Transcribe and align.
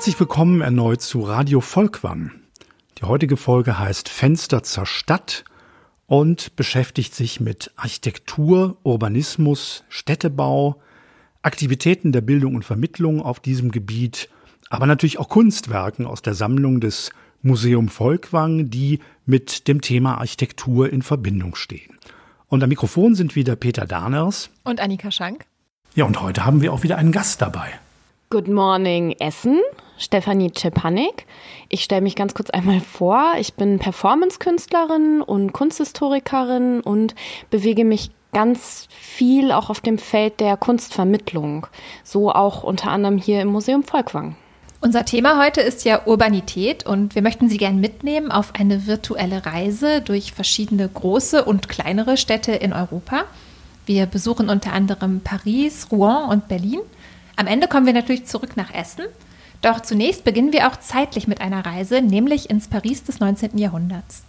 Herzlich 0.00 0.18
willkommen 0.18 0.62
erneut 0.62 1.02
zu 1.02 1.20
Radio 1.20 1.60
Volkwang. 1.60 2.30
Die 2.96 3.02
heutige 3.02 3.36
Folge 3.36 3.78
heißt 3.78 4.08
Fenster 4.08 4.62
zur 4.62 4.86
Stadt 4.86 5.44
und 6.06 6.56
beschäftigt 6.56 7.14
sich 7.14 7.38
mit 7.38 7.70
Architektur, 7.76 8.78
Urbanismus, 8.82 9.84
Städtebau, 9.90 10.80
Aktivitäten 11.42 12.12
der 12.12 12.22
Bildung 12.22 12.54
und 12.54 12.64
Vermittlung 12.64 13.20
auf 13.20 13.40
diesem 13.40 13.70
Gebiet, 13.72 14.30
aber 14.70 14.86
natürlich 14.86 15.18
auch 15.18 15.28
Kunstwerken 15.28 16.06
aus 16.06 16.22
der 16.22 16.32
Sammlung 16.32 16.80
des 16.80 17.10
Museum 17.42 17.90
Volkwang, 17.90 18.70
die 18.70 19.00
mit 19.26 19.68
dem 19.68 19.82
Thema 19.82 20.16
Architektur 20.16 20.90
in 20.90 21.02
Verbindung 21.02 21.54
stehen. 21.56 21.98
Und 22.48 22.62
am 22.62 22.70
Mikrofon 22.70 23.14
sind 23.14 23.36
wieder 23.36 23.54
Peter 23.54 23.84
Darners 23.84 24.48
und 24.64 24.80
Annika 24.80 25.10
Schank. 25.10 25.44
Ja, 25.94 26.06
und 26.06 26.22
heute 26.22 26.46
haben 26.46 26.62
wir 26.62 26.72
auch 26.72 26.84
wieder 26.84 26.96
einen 26.96 27.12
Gast 27.12 27.42
dabei. 27.42 27.78
Good 28.32 28.46
Morning 28.46 29.16
Essen, 29.18 29.58
Stefanie 29.98 30.52
Czepanik. 30.52 31.26
Ich 31.68 31.82
stelle 31.82 32.00
mich 32.00 32.14
ganz 32.14 32.32
kurz 32.32 32.48
einmal 32.50 32.78
vor. 32.78 33.32
Ich 33.40 33.54
bin 33.54 33.80
Performance-Künstlerin 33.80 35.20
und 35.20 35.52
Kunsthistorikerin 35.52 36.80
und 36.80 37.16
bewege 37.50 37.84
mich 37.84 38.12
ganz 38.32 38.86
viel 38.88 39.50
auch 39.50 39.68
auf 39.68 39.80
dem 39.80 39.98
Feld 39.98 40.38
der 40.38 40.56
Kunstvermittlung. 40.56 41.66
So 42.04 42.30
auch 42.30 42.62
unter 42.62 42.92
anderem 42.92 43.18
hier 43.18 43.42
im 43.42 43.48
Museum 43.48 43.82
Volkwang. 43.82 44.36
Unser 44.80 45.04
Thema 45.04 45.44
heute 45.44 45.60
ist 45.60 45.84
ja 45.84 46.06
Urbanität 46.06 46.86
und 46.86 47.16
wir 47.16 47.22
möchten 47.22 47.48
Sie 47.48 47.58
gern 47.58 47.80
mitnehmen 47.80 48.30
auf 48.30 48.54
eine 48.54 48.86
virtuelle 48.86 49.44
Reise 49.44 50.02
durch 50.02 50.34
verschiedene 50.34 50.88
große 50.88 51.44
und 51.44 51.68
kleinere 51.68 52.16
Städte 52.16 52.52
in 52.52 52.74
Europa. 52.74 53.24
Wir 53.86 54.06
besuchen 54.06 54.50
unter 54.50 54.72
anderem 54.72 55.20
Paris, 55.20 55.88
Rouen 55.90 56.28
und 56.28 56.46
Berlin. 56.46 56.78
Am 57.40 57.46
Ende 57.46 57.68
kommen 57.68 57.86
wir 57.86 57.94
natürlich 57.94 58.26
zurück 58.26 58.58
nach 58.58 58.70
Essen. 58.70 59.06
Doch 59.62 59.80
zunächst 59.80 60.24
beginnen 60.24 60.52
wir 60.52 60.68
auch 60.68 60.76
zeitlich 60.76 61.26
mit 61.26 61.40
einer 61.40 61.64
Reise, 61.64 62.02
nämlich 62.02 62.50
ins 62.50 62.68
Paris 62.68 63.02
des 63.02 63.18
19. 63.18 63.56
Jahrhunderts. 63.56 64.24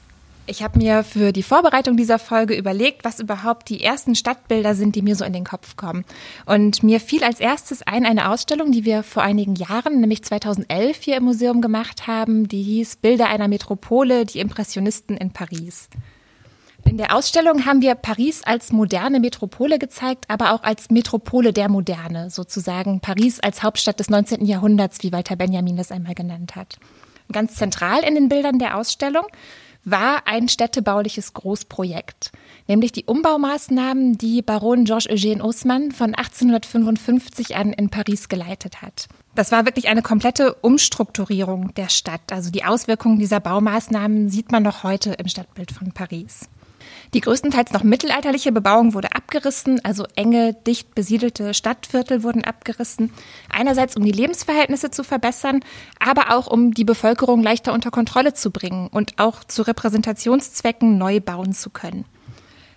Ich 0.48 0.64
habe 0.64 0.80
mir 0.80 1.04
für 1.04 1.34
die 1.34 1.44
Vorbereitung 1.44 1.98
dieser 1.98 2.20
Folge 2.20 2.56
überlegt, 2.56 3.04
was 3.04 3.20
überhaupt 3.20 3.68
die 3.68 3.84
ersten 3.84 4.16
Stadtbilder 4.16 4.76
sind, 4.76 4.96
die 4.96 5.02
mir 5.02 5.18
so 5.18 5.26
in 5.26 5.34
den 5.34 5.44
Kopf 5.44 5.76
kommen. 5.76 6.06
Und 6.46 6.84
mir 6.84 7.02
fiel 7.02 7.26
als 7.26 7.42
erstes 7.42 7.82
ein 7.86 8.06
eine 8.06 8.30
Ausstellung, 8.30 8.72
die 8.72 8.86
wir 8.86 9.04
vor 9.04 9.24
einigen 9.24 9.56
Jahren, 9.56 10.00
nämlich 10.00 10.24
2011 10.24 11.02
hier 11.02 11.18
im 11.18 11.26
Museum 11.26 11.60
gemacht 11.60 12.08
haben, 12.08 12.48
die 12.48 12.64
hieß 12.64 12.96
Bilder 12.96 13.28
einer 13.28 13.50
Metropole, 13.50 14.26
die 14.26 14.40
Impressionisten 14.40 15.18
in 15.18 15.32
Paris. 15.32 15.90
In 16.86 16.98
der 16.98 17.16
Ausstellung 17.16 17.66
haben 17.66 17.82
wir 17.82 17.96
Paris 17.96 18.44
als 18.44 18.72
moderne 18.72 19.20
Metropole 19.20 19.80
gezeigt, 19.80 20.26
aber 20.28 20.54
auch 20.54 20.64
als 20.64 20.90
Metropole 20.90 21.54
der 21.54 21.70
Moderne, 21.70 22.30
sozusagen 22.30 23.00
Paris 23.00 23.40
als 23.40 23.64
Hauptstadt 23.64 24.00
des 24.00 24.10
19. 24.10 24.46
Jahrhunderts, 24.46 24.98
wie 25.02 25.12
Walter 25.12 25.36
Benjamin 25.36 25.78
das 25.78 25.92
einmal 25.92 26.16
genannt 26.16 26.56
hat. 26.56 26.78
Ganz 27.32 27.56
zentral 27.56 28.04
in 28.04 28.16
den 28.16 28.30
Bildern 28.30 28.60
der 28.60 28.78
Ausstellung 28.78 29.26
war 29.84 30.28
ein 30.28 30.48
städtebauliches 30.48 31.34
Großprojekt, 31.34 32.32
nämlich 32.68 32.92
die 32.92 33.06
Umbaumaßnahmen, 33.06 34.18
die 34.18 34.42
Baron 34.42 34.86
Georges-Eugène 34.86 35.42
Haussmann 35.42 35.92
von 35.92 36.14
1855 36.14 37.56
an 37.56 37.74
in 37.74 37.90
Paris 37.90 38.30
geleitet 38.30 38.82
hat. 38.82 39.08
Das 39.34 39.52
war 39.52 39.66
wirklich 39.66 39.88
eine 39.88 40.02
komplette 40.02 40.54
Umstrukturierung 40.56 41.74
der 41.76 41.90
Stadt. 41.90 42.32
Also 42.32 42.52
die 42.52 42.66
Auswirkungen 42.66 43.18
dieser 43.18 43.40
Baumaßnahmen 43.40 44.30
sieht 44.30 44.52
man 44.52 44.64
noch 44.64 44.84
heute 44.84 45.14
im 45.14 45.28
Stadtbild 45.28 45.72
von 45.72 45.94
Paris. 45.94 46.50
Die 47.14 47.20
größtenteils 47.20 47.74
noch 47.74 47.84
mittelalterliche 47.84 48.54
Bebauung 48.54 48.94
wurde 48.94 49.14
abgerissen, 49.14 49.84
also 49.84 50.06
enge, 50.16 50.54
dicht 50.54 50.96
besiedelte 50.96 51.54
Stadtviertel 51.54 52.24
wurden 52.24 52.46
abgerissen. 52.46 53.12
Einerseits, 53.50 53.98
um 53.98 54.06
die 54.06 54.14
Lebensverhältnisse 54.14 54.92
zu 54.92 55.04
verbessern, 55.04 55.60
aber 56.00 56.34
auch, 56.34 56.48
um 56.48 56.74
die 56.74 56.86
Bevölkerung 56.86 57.44
leichter 57.44 57.74
unter 57.74 57.92
Kontrolle 57.92 58.34
zu 58.34 58.50
bringen 58.50 58.88
und 58.88 59.20
auch 59.20 59.44
zu 59.44 59.64
Repräsentationszwecken 59.64 60.98
neu 60.98 61.20
bauen 61.20 61.52
zu 61.52 61.70
können. 61.70 62.06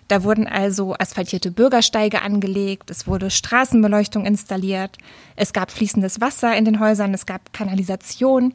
Da 0.09 0.23
wurden 0.23 0.47
also 0.47 0.93
asphaltierte 0.93 1.49
Bürgersteige 1.49 2.21
angelegt, 2.21 2.91
es 2.91 3.07
wurde 3.07 3.31
Straßenbeleuchtung 3.31 4.25
installiert, 4.25 4.97
es 5.35 5.51
gab 5.51 5.71
fließendes 5.71 6.21
Wasser 6.21 6.55
in 6.55 6.65
den 6.65 6.79
Häusern, 6.79 7.13
es 7.13 7.25
gab 7.25 7.53
Kanalisation. 7.53 8.53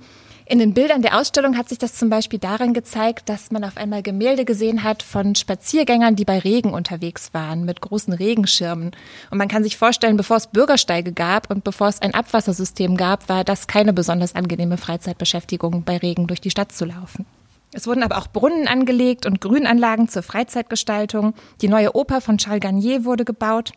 In 0.51 0.59
den 0.59 0.75
Bildern 0.75 1.01
der 1.01 1.17
Ausstellung 1.17 1.57
hat 1.57 1.69
sich 1.69 1.79
das 1.79 1.95
zum 1.95 2.11
Beispiel 2.11 2.41
darin 2.41 2.75
gezeigt, 2.75 3.29
dass 3.29 3.53
man 3.53 3.63
auf 3.63 3.77
einmal 3.77 4.03
Gemälde 4.03 4.45
gesehen 4.45 4.83
hat 4.83 5.05
von 5.05 5.37
Spaziergängern, 5.37 6.17
die 6.17 6.25
bei 6.25 6.41
Regen 6.41 6.75
unterwegs 6.75 7.33
waren, 7.33 7.65
mit 7.65 7.81
großen 7.81 8.13
Regenschirmen. 8.13 8.91
Und 9.31 9.39
man 9.39 9.47
kann 9.47 9.63
sich 9.63 9.77
vorstellen, 9.77 10.17
bevor 10.17 10.39
es 10.39 10.49
Bürgersteige 10.49 11.13
gab 11.13 11.49
und 11.53 11.63
bevor 11.63 11.87
es 11.87 12.03
ein 12.03 12.15
Abwassersystem 12.15 12.97
gab, 12.97 13.29
war 13.29 13.45
das 13.45 13.69
keine 13.69 13.93
besonders 13.93 14.35
angenehme 14.35 14.77
Freizeitbeschäftigung, 14.77 15.85
bei 15.85 15.99
Regen 15.99 16.27
durch 16.27 16.41
die 16.41 16.51
Stadt 16.51 16.73
zu 16.73 16.85
laufen. 16.85 17.27
Es 17.73 17.87
wurden 17.87 18.03
aber 18.03 18.19
auch 18.19 18.27
Brunnen 18.27 18.67
angelegt 18.67 19.27
und 19.27 19.41
Grünanlagen 19.41 20.09
zur 20.09 20.25
Freizeitgestaltung. 20.25 21.35
Die 21.61 21.69
neue 21.69 21.95
Oper 21.95 22.21
von 22.21 22.39
Charles 22.39 22.63
Garnier 22.63 23.05
wurde 23.05 23.25
gebaut. 23.25 23.71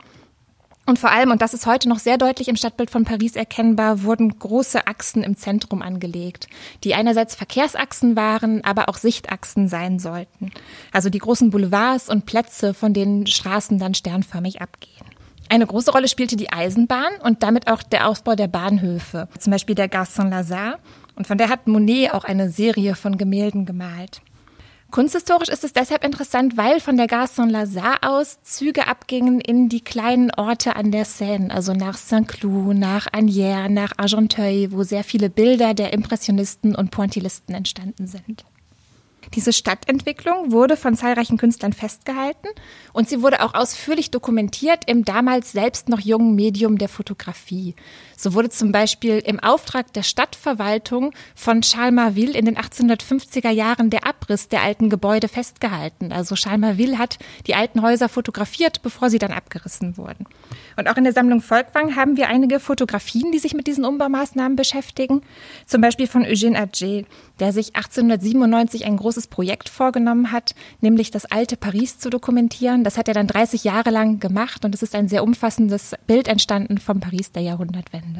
Und 0.86 1.00
vor 1.00 1.12
allem, 1.12 1.32
und 1.32 1.42
das 1.42 1.54
ist 1.54 1.66
heute 1.66 1.88
noch 1.88 2.00
sehr 2.00 2.18
deutlich 2.18 2.50
im 2.50 2.58
Stadtbild 2.58 2.92
von 2.92 3.06
Paris 3.06 3.38
erkennbar, 3.38 4.04
wurden 4.04 4.38
große 4.38 4.86
Achsen 4.86 5.24
im 5.24 5.38
Zentrum 5.38 5.82
angelegt, 5.82 6.48
die 6.84 6.94
einerseits 6.94 7.36
Verkehrsachsen 7.36 8.18
waren, 8.18 8.64
aber 8.66 8.90
auch 8.90 8.98
Sichtachsen 8.98 9.70
sein 9.70 10.00
sollten. 10.00 10.52
Also 10.92 11.10
die 11.10 11.20
großen 11.20 11.52
Boulevards 11.52 12.10
und 12.10 12.26
Plätze, 12.26 12.74
von 12.74 12.94
denen 12.94 13.28
Straßen 13.28 13.80
dann 13.80 13.94
sternförmig 13.94 14.62
abgehen. 14.62 15.06
Eine 15.48 15.68
große 15.68 15.92
Rolle 15.92 16.10
spielte 16.10 16.36
die 16.36 16.52
Eisenbahn 16.52 17.14
und 17.22 17.44
damit 17.44 17.68
auch 17.68 17.84
der 17.84 18.08
Ausbau 18.10 18.36
der 18.36 18.48
Bahnhöfe, 18.48 19.30
zum 19.40 19.52
Beispiel 19.52 19.76
der 19.76 19.88
Gare 19.88 20.06
Saint-Lazare. 20.06 20.80
Und 21.16 21.28
von 21.28 21.38
der 21.38 21.50
hat 21.50 21.68
Monet 21.68 22.14
auch 22.14 22.24
eine 22.24 22.50
Serie 22.50 22.96
von 22.96 23.18
Gemälden 23.18 23.66
gemalt. 23.66 24.22
Kunsthistorisch 24.94 25.50
ist 25.50 25.64
es 25.64 25.74
deshalb 25.74 26.06
interessant, 26.06 26.56
weil 26.56 26.80
von 26.80 26.98
der 26.98 27.08
Gare 27.08 27.26
Saint-Lazare 27.28 28.04
aus 28.04 28.44
Züge 28.44 28.86
abgingen 28.86 29.42
in 29.42 29.68
die 29.68 29.82
kleinen 29.82 30.30
Orte 30.30 30.76
an 30.76 30.92
der 30.92 31.06
Seine, 31.06 31.52
also 31.52 31.74
nach 31.74 31.98
Saint-Cloud, 31.98 32.76
nach 32.78 33.08
Agnières, 33.08 33.70
nach 33.70 33.94
Argenteuil, 33.98 34.72
wo 34.72 34.84
sehr 34.84 35.04
viele 35.04 35.32
Bilder 35.32 35.74
der 35.74 35.94
Impressionisten 35.94 36.76
und 36.76 36.92
Pointillisten 36.92 37.56
entstanden 37.56 38.06
sind. 38.06 38.46
Diese 39.34 39.52
Stadtentwicklung 39.52 40.52
wurde 40.52 40.78
von 40.78 40.96
zahlreichen 40.96 41.38
Künstlern 41.38 41.74
festgehalten 41.74 42.50
und 42.92 43.10
sie 43.10 43.24
wurde 43.24 43.42
auch 43.44 43.56
ausführlich 43.56 44.12
dokumentiert 44.12 44.84
im 44.86 45.06
damals 45.06 45.54
selbst 45.54 45.90
noch 45.90 46.02
jungen 46.02 46.36
Medium 46.36 46.78
der 46.78 46.90
Fotografie. 46.90 47.74
So 48.24 48.36
wurde 48.36 48.48
zum 48.48 48.72
Beispiel 48.72 49.18
im 49.18 49.42
Auftrag 49.42 49.92
der 49.92 50.04
Stadtverwaltung 50.04 51.12
von 51.36 51.60
Charles 51.60 51.94
Marville 51.94 52.32
in 52.32 52.46
den 52.46 52.56
1850er 52.56 53.50
Jahren 53.50 53.90
der 53.90 54.08
Abriss 54.08 54.48
der 54.48 54.62
alten 54.62 54.90
Gebäude 54.90 55.28
festgehalten. 55.28 56.14
Also 56.14 56.36
Charles 56.36 56.62
Marville 56.62 56.98
hat 56.98 57.20
die 57.48 57.56
alten 57.56 57.82
Häuser 57.82 58.08
fotografiert, 58.08 58.82
bevor 58.82 59.10
sie 59.10 59.20
dann 59.20 59.34
abgerissen 59.34 59.98
wurden. 59.98 60.26
Und 60.78 60.88
auch 60.88 60.96
in 60.96 61.04
der 61.04 61.12
Sammlung 61.12 61.42
Volkwang 61.42 61.98
haben 61.98 62.16
wir 62.16 62.30
einige 62.30 62.62
Fotografien, 62.62 63.34
die 63.34 63.40
sich 63.40 63.54
mit 63.54 63.68
diesen 63.68 63.84
Umbaumaßnahmen 63.84 64.56
beschäftigen. 64.56 65.22
Zum 65.66 65.82
Beispiel 65.82 66.08
von 66.08 66.24
Eugène 66.24 66.56
Adjet, 66.56 67.06
der 67.42 67.52
sich 67.52 67.76
1897 67.76 68.86
ein 68.86 68.96
großes 68.96 69.28
Projekt 69.28 69.68
vorgenommen 69.68 70.32
hat, 70.32 70.56
nämlich 70.80 71.12
das 71.12 71.26
alte 71.26 71.58
Paris 71.58 72.00
zu 72.00 72.10
dokumentieren. 72.10 72.86
Das 72.86 72.98
hat 72.98 73.10
er 73.10 73.14
dann 73.16 73.28
30 73.28 73.66
Jahre 73.66 73.90
lang 73.90 74.22
gemacht 74.22 74.64
und 74.64 74.74
es 74.74 74.82
ist 74.82 74.96
ein 74.96 75.10
sehr 75.10 75.24
umfassendes 75.24 75.94
Bild 76.08 76.30
entstanden 76.30 76.78
vom 76.78 77.02
Paris 77.02 77.34
der 77.34 77.44
Jahrhundertwende. 77.44 78.13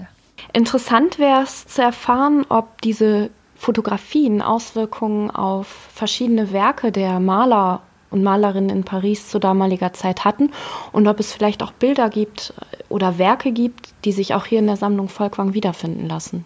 Interessant 0.52 1.20
wäre 1.20 1.44
es 1.44 1.68
zu 1.68 1.82
erfahren, 1.82 2.46
ob 2.50 2.82
diese 2.82 3.30
Fotografien 3.56 4.42
Auswirkungen 4.42 5.32
auf 5.32 5.68
verschiedene 5.68 6.52
Werke 6.52 6.92
der 6.92 7.20
Maler 7.20 7.82
und 8.10 8.24
Malerinnen 8.24 8.70
in 8.70 8.84
Paris 8.84 9.30
zu 9.30 9.40
damaliger 9.40 9.94
Zeit 9.94 10.26
hatten 10.26 10.52
und 10.92 11.08
ob 11.08 11.20
es 11.20 11.34
vielleicht 11.34 11.64
auch 11.64 11.72
Bilder 11.72 12.10
gibt 12.10 12.54
oder 12.90 13.18
Werke 13.18 13.52
gibt, 13.52 13.94
die 14.06 14.12
sich 14.12 14.36
auch 14.36 14.46
hier 14.46 14.60
in 14.60 14.68
der 14.68 14.78
Sammlung 14.78 15.10
Volkwang 15.10 15.54
wiederfinden 15.54 16.08
lassen. 16.08 16.46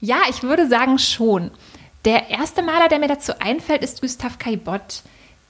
Ja, 0.00 0.18
ich 0.28 0.42
würde 0.42 0.68
sagen 0.68 0.98
schon. 0.98 1.50
Der 2.04 2.30
erste 2.30 2.62
Maler, 2.62 2.88
der 2.88 2.98
mir 2.98 3.08
dazu 3.08 3.32
einfällt, 3.40 3.82
ist 3.82 4.02
Gustave 4.02 4.36
Caillebotte. 4.38 5.02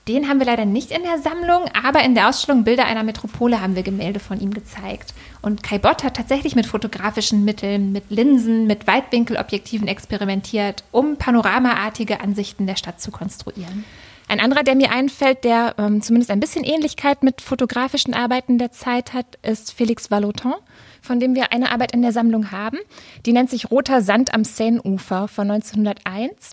Den 0.08 0.28
haben 0.28 0.38
wir 0.38 0.46
leider 0.46 0.66
nicht 0.66 0.92
in 0.92 1.02
der 1.02 1.18
Sammlung, 1.18 1.64
aber 1.82 2.04
in 2.04 2.14
der 2.14 2.28
Ausstellung 2.28 2.62
Bilder 2.62 2.84
einer 2.84 3.02
Metropole 3.02 3.60
haben 3.60 3.74
wir 3.74 3.82
Gemälde 3.82 4.20
von 4.20 4.38
ihm 4.38 4.54
gezeigt. 4.54 5.14
Und 5.42 5.64
Caillebotte 5.64 6.06
hat 6.06 6.14
tatsächlich 6.14 6.54
mit 6.54 6.66
fotografischen 6.66 7.44
Mitteln, 7.44 7.90
mit 7.90 8.04
Linsen, 8.08 8.68
mit 8.68 8.86
Weitwinkelobjektiven 8.86 9.88
experimentiert, 9.88 10.84
um 10.92 11.16
panoramaartige 11.16 12.20
Ansichten 12.20 12.68
der 12.68 12.76
Stadt 12.76 13.00
zu 13.00 13.10
konstruieren. 13.10 13.84
Ein 14.28 14.38
anderer, 14.38 14.62
der 14.62 14.76
mir 14.76 14.92
einfällt, 14.92 15.42
der 15.42 15.74
ähm, 15.76 16.00
zumindest 16.02 16.30
ein 16.30 16.40
bisschen 16.40 16.64
Ähnlichkeit 16.64 17.24
mit 17.24 17.40
fotografischen 17.40 18.14
Arbeiten 18.14 18.58
der 18.58 18.70
Zeit 18.70 19.12
hat, 19.12 19.38
ist 19.42 19.74
Félix 19.76 20.10
Vallotton 20.10 20.54
von 21.06 21.20
dem 21.20 21.34
wir 21.34 21.52
eine 21.52 21.70
Arbeit 21.70 21.92
in 21.92 22.02
der 22.02 22.12
Sammlung 22.12 22.50
haben. 22.50 22.78
Die 23.24 23.32
nennt 23.32 23.48
sich 23.48 23.70
Roter 23.70 24.02
Sand 24.02 24.34
am 24.34 24.44
Seineufer 24.44 25.28
von 25.28 25.50
1901. 25.50 26.52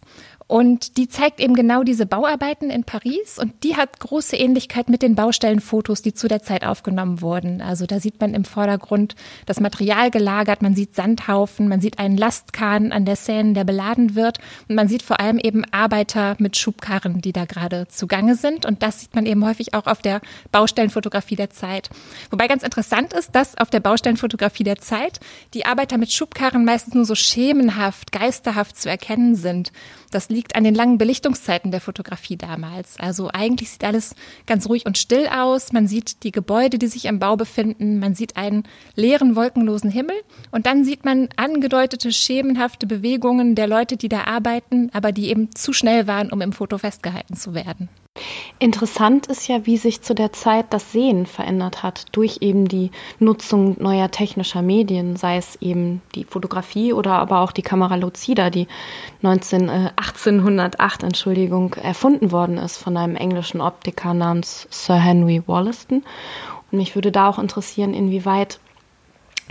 Und 0.53 0.97
die 0.97 1.07
zeigt 1.07 1.39
eben 1.39 1.55
genau 1.55 1.81
diese 1.81 2.05
Bauarbeiten 2.05 2.69
in 2.69 2.83
Paris 2.83 3.39
und 3.39 3.63
die 3.63 3.75
hat 3.75 3.99
große 3.99 4.35
Ähnlichkeit 4.35 4.87
mit 4.87 5.01
den 5.01 5.15
Baustellenfotos, 5.15 6.03
die 6.03 6.13
zu 6.13 6.27
der 6.27 6.43
Zeit 6.43 6.63
aufgenommen 6.63 7.21
wurden. 7.21 7.59
Also 7.59 7.87
da 7.87 7.99
sieht 7.99 8.21
man 8.21 8.35
im 8.35 8.45
Vordergrund 8.45 9.15
das 9.47 9.59
Material 9.59 10.11
gelagert, 10.11 10.61
man 10.61 10.75
sieht 10.75 10.93
Sandhaufen, 10.93 11.67
man 11.67 11.81
sieht 11.81 11.97
einen 11.97 12.17
Lastkahn 12.17 12.91
an 12.91 13.03
der 13.03 13.15
Seine, 13.15 13.53
der 13.53 13.63
beladen 13.63 14.13
wird 14.13 14.37
und 14.69 14.75
man 14.75 14.87
sieht 14.87 15.01
vor 15.01 15.19
allem 15.19 15.39
eben 15.39 15.65
Arbeiter 15.71 16.35
mit 16.37 16.55
Schubkarren, 16.55 17.19
die 17.19 17.33
da 17.33 17.45
gerade 17.45 17.87
zugange 17.87 18.35
sind 18.35 18.67
und 18.67 18.83
das 18.83 18.99
sieht 18.99 19.15
man 19.15 19.25
eben 19.25 19.43
häufig 19.43 19.73
auch 19.73 19.87
auf 19.87 20.03
der 20.03 20.21
Baustellenfotografie 20.51 21.35
der 21.35 21.49
Zeit. 21.49 21.89
Wobei 22.29 22.47
ganz 22.47 22.61
interessant 22.61 23.13
ist, 23.13 23.33
dass 23.33 23.57
auf 23.57 23.71
der 23.71 23.79
Baustellenfotografie 23.79 24.65
der 24.65 24.77
Zeit 24.77 25.19
die 25.55 25.65
Arbeiter 25.65 25.97
mit 25.97 26.13
Schubkarren 26.13 26.63
meistens 26.63 26.93
nur 26.93 27.05
so 27.05 27.15
schemenhaft, 27.15 28.11
geisterhaft 28.11 28.77
zu 28.77 28.87
erkennen 28.87 29.33
sind. 29.33 29.71
Das 30.13 30.29
liegt 30.29 30.55
an 30.55 30.63
den 30.63 30.75
langen 30.75 30.99
Belichtungszeiten 30.99 31.71
der 31.71 31.81
Fotografie 31.81 32.37
damals. 32.37 32.99
Also 32.99 33.29
eigentlich 33.33 33.71
sieht 33.71 33.83
alles 33.83 34.15
ganz 34.45 34.69
ruhig 34.69 34.85
und 34.85 34.97
still 34.97 35.27
aus. 35.27 35.71
Man 35.71 35.87
sieht 35.87 36.23
die 36.23 36.31
Gebäude, 36.31 36.77
die 36.77 36.87
sich 36.87 37.05
im 37.05 37.17
Bau 37.17 37.35
befinden. 37.35 37.99
Man 37.99 38.13
sieht 38.13 38.37
einen 38.37 38.63
leeren, 38.95 39.35
wolkenlosen 39.35 39.89
Himmel. 39.89 40.15
Und 40.51 40.67
dann 40.67 40.83
sieht 40.83 41.03
man 41.03 41.29
angedeutete, 41.35 42.11
schemenhafte 42.11 42.85
Bewegungen 42.85 43.55
der 43.55 43.67
Leute, 43.67 43.97
die 43.97 44.09
da 44.09 44.25
arbeiten, 44.25 44.91
aber 44.93 45.11
die 45.11 45.29
eben 45.29 45.55
zu 45.55 45.73
schnell 45.73 46.05
waren, 46.05 46.31
um 46.31 46.41
im 46.41 46.53
Foto 46.53 46.77
festgehalten 46.77 47.35
zu 47.35 47.55
werden. 47.55 47.89
Interessant 48.59 49.27
ist 49.27 49.47
ja, 49.47 49.65
wie 49.65 49.75
sich 49.75 50.01
zu 50.01 50.13
der 50.13 50.31
Zeit 50.31 50.67
das 50.69 50.91
Sehen 50.91 51.25
verändert 51.25 51.83
hat 51.83 52.05
durch 52.11 52.37
eben 52.41 52.67
die 52.67 52.91
Nutzung 53.19 53.75
neuer 53.77 54.09
technischer 54.11 54.61
Medien, 54.61 55.17
sei 55.17 55.37
es 55.37 55.57
eben 55.57 56.01
die 56.15 56.23
Fotografie 56.23 56.93
oder 56.93 57.13
aber 57.13 57.41
auch 57.41 57.51
die 57.51 57.61
Kamera 57.61 57.95
Lucida, 57.95 58.49
die 58.49 58.67
19, 59.21 59.67
äh, 59.67 59.91
1808 59.97 61.03
Entschuldigung, 61.03 61.73
erfunden 61.73 62.31
worden 62.31 62.57
ist 62.57 62.77
von 62.77 62.95
einem 62.95 63.15
englischen 63.15 63.59
Optiker 63.59 64.13
namens 64.13 64.67
Sir 64.69 64.95
Henry 64.95 65.43
Wollaston. 65.45 66.03
Und 66.71 66.77
mich 66.77 66.95
würde 66.95 67.11
da 67.11 67.27
auch 67.27 67.39
interessieren, 67.39 67.93
inwieweit 67.93 68.59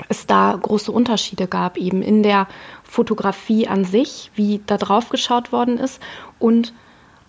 es 0.08 0.26
da 0.26 0.56
große 0.60 0.90
Unterschiede 0.90 1.48
gab, 1.48 1.76
eben 1.76 2.00
in 2.00 2.22
der 2.22 2.46
Fotografie 2.82 3.68
an 3.68 3.84
sich, 3.84 4.30
wie 4.36 4.62
da 4.66 4.78
drauf 4.78 5.10
geschaut 5.10 5.52
worden 5.52 5.76
ist 5.76 6.00
und 6.38 6.72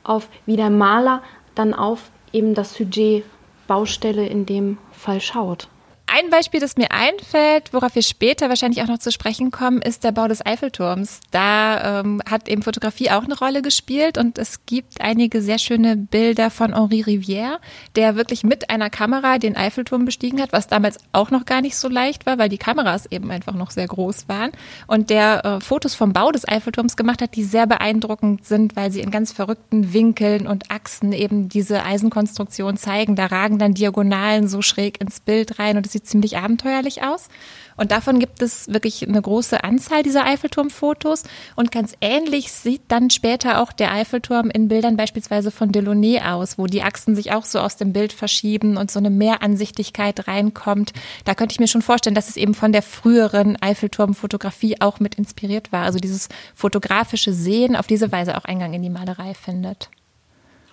auf, 0.04 0.30
wie 0.46 0.56
der 0.56 0.70
Maler 0.70 1.22
dann 1.56 1.74
auf 1.74 2.10
eben 2.32 2.54
das 2.54 2.74
Sujet 2.74 3.24
Baustelle 3.68 4.26
in 4.26 4.46
dem 4.46 4.78
Fall 4.92 5.22
schaut. 5.22 5.68
Ein 6.16 6.30
Beispiel, 6.30 6.60
das 6.60 6.78
mir 6.78 6.92
einfällt, 6.92 7.74
worauf 7.74 7.96
wir 7.96 8.04
später 8.04 8.48
wahrscheinlich 8.48 8.84
auch 8.84 8.88
noch 8.88 9.00
zu 9.00 9.12
sprechen 9.12 9.50
kommen, 9.50 9.82
ist 9.82 10.04
der 10.04 10.12
Bau 10.12 10.28
des 10.28 10.46
Eiffelturms. 10.46 11.22
Da 11.32 12.02
ähm, 12.02 12.22
hat 12.30 12.48
eben 12.48 12.62
Fotografie 12.62 13.10
auch 13.10 13.24
eine 13.24 13.36
Rolle 13.36 13.64
gespielt 13.64 14.20
und 14.20 14.38
es 14.38 14.68
gibt 14.68 15.02
einige 15.02 15.42
sehr 15.42 15.58
schöne 15.58 15.98
Bilder 15.98 16.52
von 16.52 16.76
Henri 16.76 17.02
Rivière, 17.02 17.58
der 17.96 18.16
wirklich 18.16 18.44
mit 18.44 18.70
einer 18.70 18.92
Kamera 18.92 19.40
den 19.40 19.58
Eiffelturm 19.58 20.06
bestiegen 20.06 20.40
hat, 20.40 20.54
was 20.54 20.68
damals 20.68 21.00
auch 21.14 21.32
noch 21.32 21.46
gar 21.46 21.62
nicht 21.62 21.76
so 21.76 21.90
leicht 21.90 22.28
war, 22.28 22.38
weil 22.38 22.50
die 22.50 22.60
Kameras 22.60 23.08
eben 23.08 23.32
einfach 23.32 23.56
noch 23.56 23.72
sehr 23.72 23.88
groß 23.88 24.30
waren 24.30 24.52
und 24.86 25.10
der 25.10 25.44
äh, 25.44 25.62
Fotos 25.62 25.96
vom 25.96 26.14
Bau 26.14 26.32
des 26.32 26.48
Eiffelturms 26.48 26.96
gemacht 26.96 27.24
hat, 27.24 27.36
die 27.36 27.44
sehr 27.44 27.66
beeindruckend 27.66 28.46
sind, 28.46 28.76
weil 28.76 28.92
sie 28.92 29.02
in 29.02 29.10
ganz 29.10 29.32
verrückten 29.32 29.94
Winkeln 29.94 30.46
und 30.46 30.70
Achsen 30.70 31.12
eben 31.12 31.50
diese 31.50 31.84
Eisenkonstruktion 31.84 32.78
zeigen. 32.78 33.16
Da 33.16 33.26
ragen 33.26 33.58
dann 33.58 33.74
Diagonalen 33.74 34.48
so 34.48 34.62
schräg 34.62 35.02
ins 35.02 35.20
Bild 35.20 35.58
rein 35.58 35.76
und 35.76 35.88
es 35.88 35.94
sieht 35.94 36.03
ziemlich 36.04 36.38
abenteuerlich 36.38 37.04
aus. 37.04 37.30
Und 37.76 37.92
davon 37.92 38.20
gibt 38.20 38.42
es 38.42 38.72
wirklich 38.72 39.08
eine 39.08 39.22
große 39.22 39.64
Anzahl 39.64 40.04
dieser 40.04 40.26
Eiffelturmfotos. 40.26 41.24
Und 41.56 41.72
ganz 41.72 41.96
ähnlich 42.02 42.52
sieht 42.52 42.82
dann 42.88 43.10
später 43.10 43.62
auch 43.62 43.72
der 43.72 43.92
Eiffelturm 43.92 44.50
in 44.50 44.68
Bildern 44.68 44.98
beispielsweise 44.98 45.52
von 45.52 45.72
Delaunay 45.72 46.22
aus, 46.22 46.58
wo 46.58 46.68
die 46.68 46.84
Achsen 46.84 47.16
sich 47.16 47.32
auch 47.32 47.46
so 47.46 47.60
aus 47.60 47.78
dem 47.78 47.94
Bild 47.94 48.14
verschieben 48.14 48.78
und 48.78 48.92
so 48.92 49.00
eine 49.00 49.10
Mehransichtigkeit 49.10 50.28
reinkommt. 50.28 50.94
Da 51.26 51.34
könnte 51.36 51.54
ich 51.54 51.60
mir 51.60 51.68
schon 51.68 51.82
vorstellen, 51.82 52.16
dass 52.16 52.30
es 52.30 52.38
eben 52.38 52.54
von 52.54 52.72
der 52.72 52.84
früheren 52.84 53.60
Eiffelturmfotografie 53.62 54.82
auch 54.82 55.00
mit 55.00 55.16
inspiriert 55.16 55.72
war. 55.72 55.84
Also 55.84 56.00
dieses 56.00 56.30
fotografische 56.54 57.34
Sehen 57.34 57.76
auf 57.76 57.88
diese 57.88 58.12
Weise 58.12 58.38
auch 58.38 58.46
Eingang 58.46 58.74
in 58.74 58.84
die 58.84 58.90
Malerei 58.90 59.34
findet. 59.34 59.90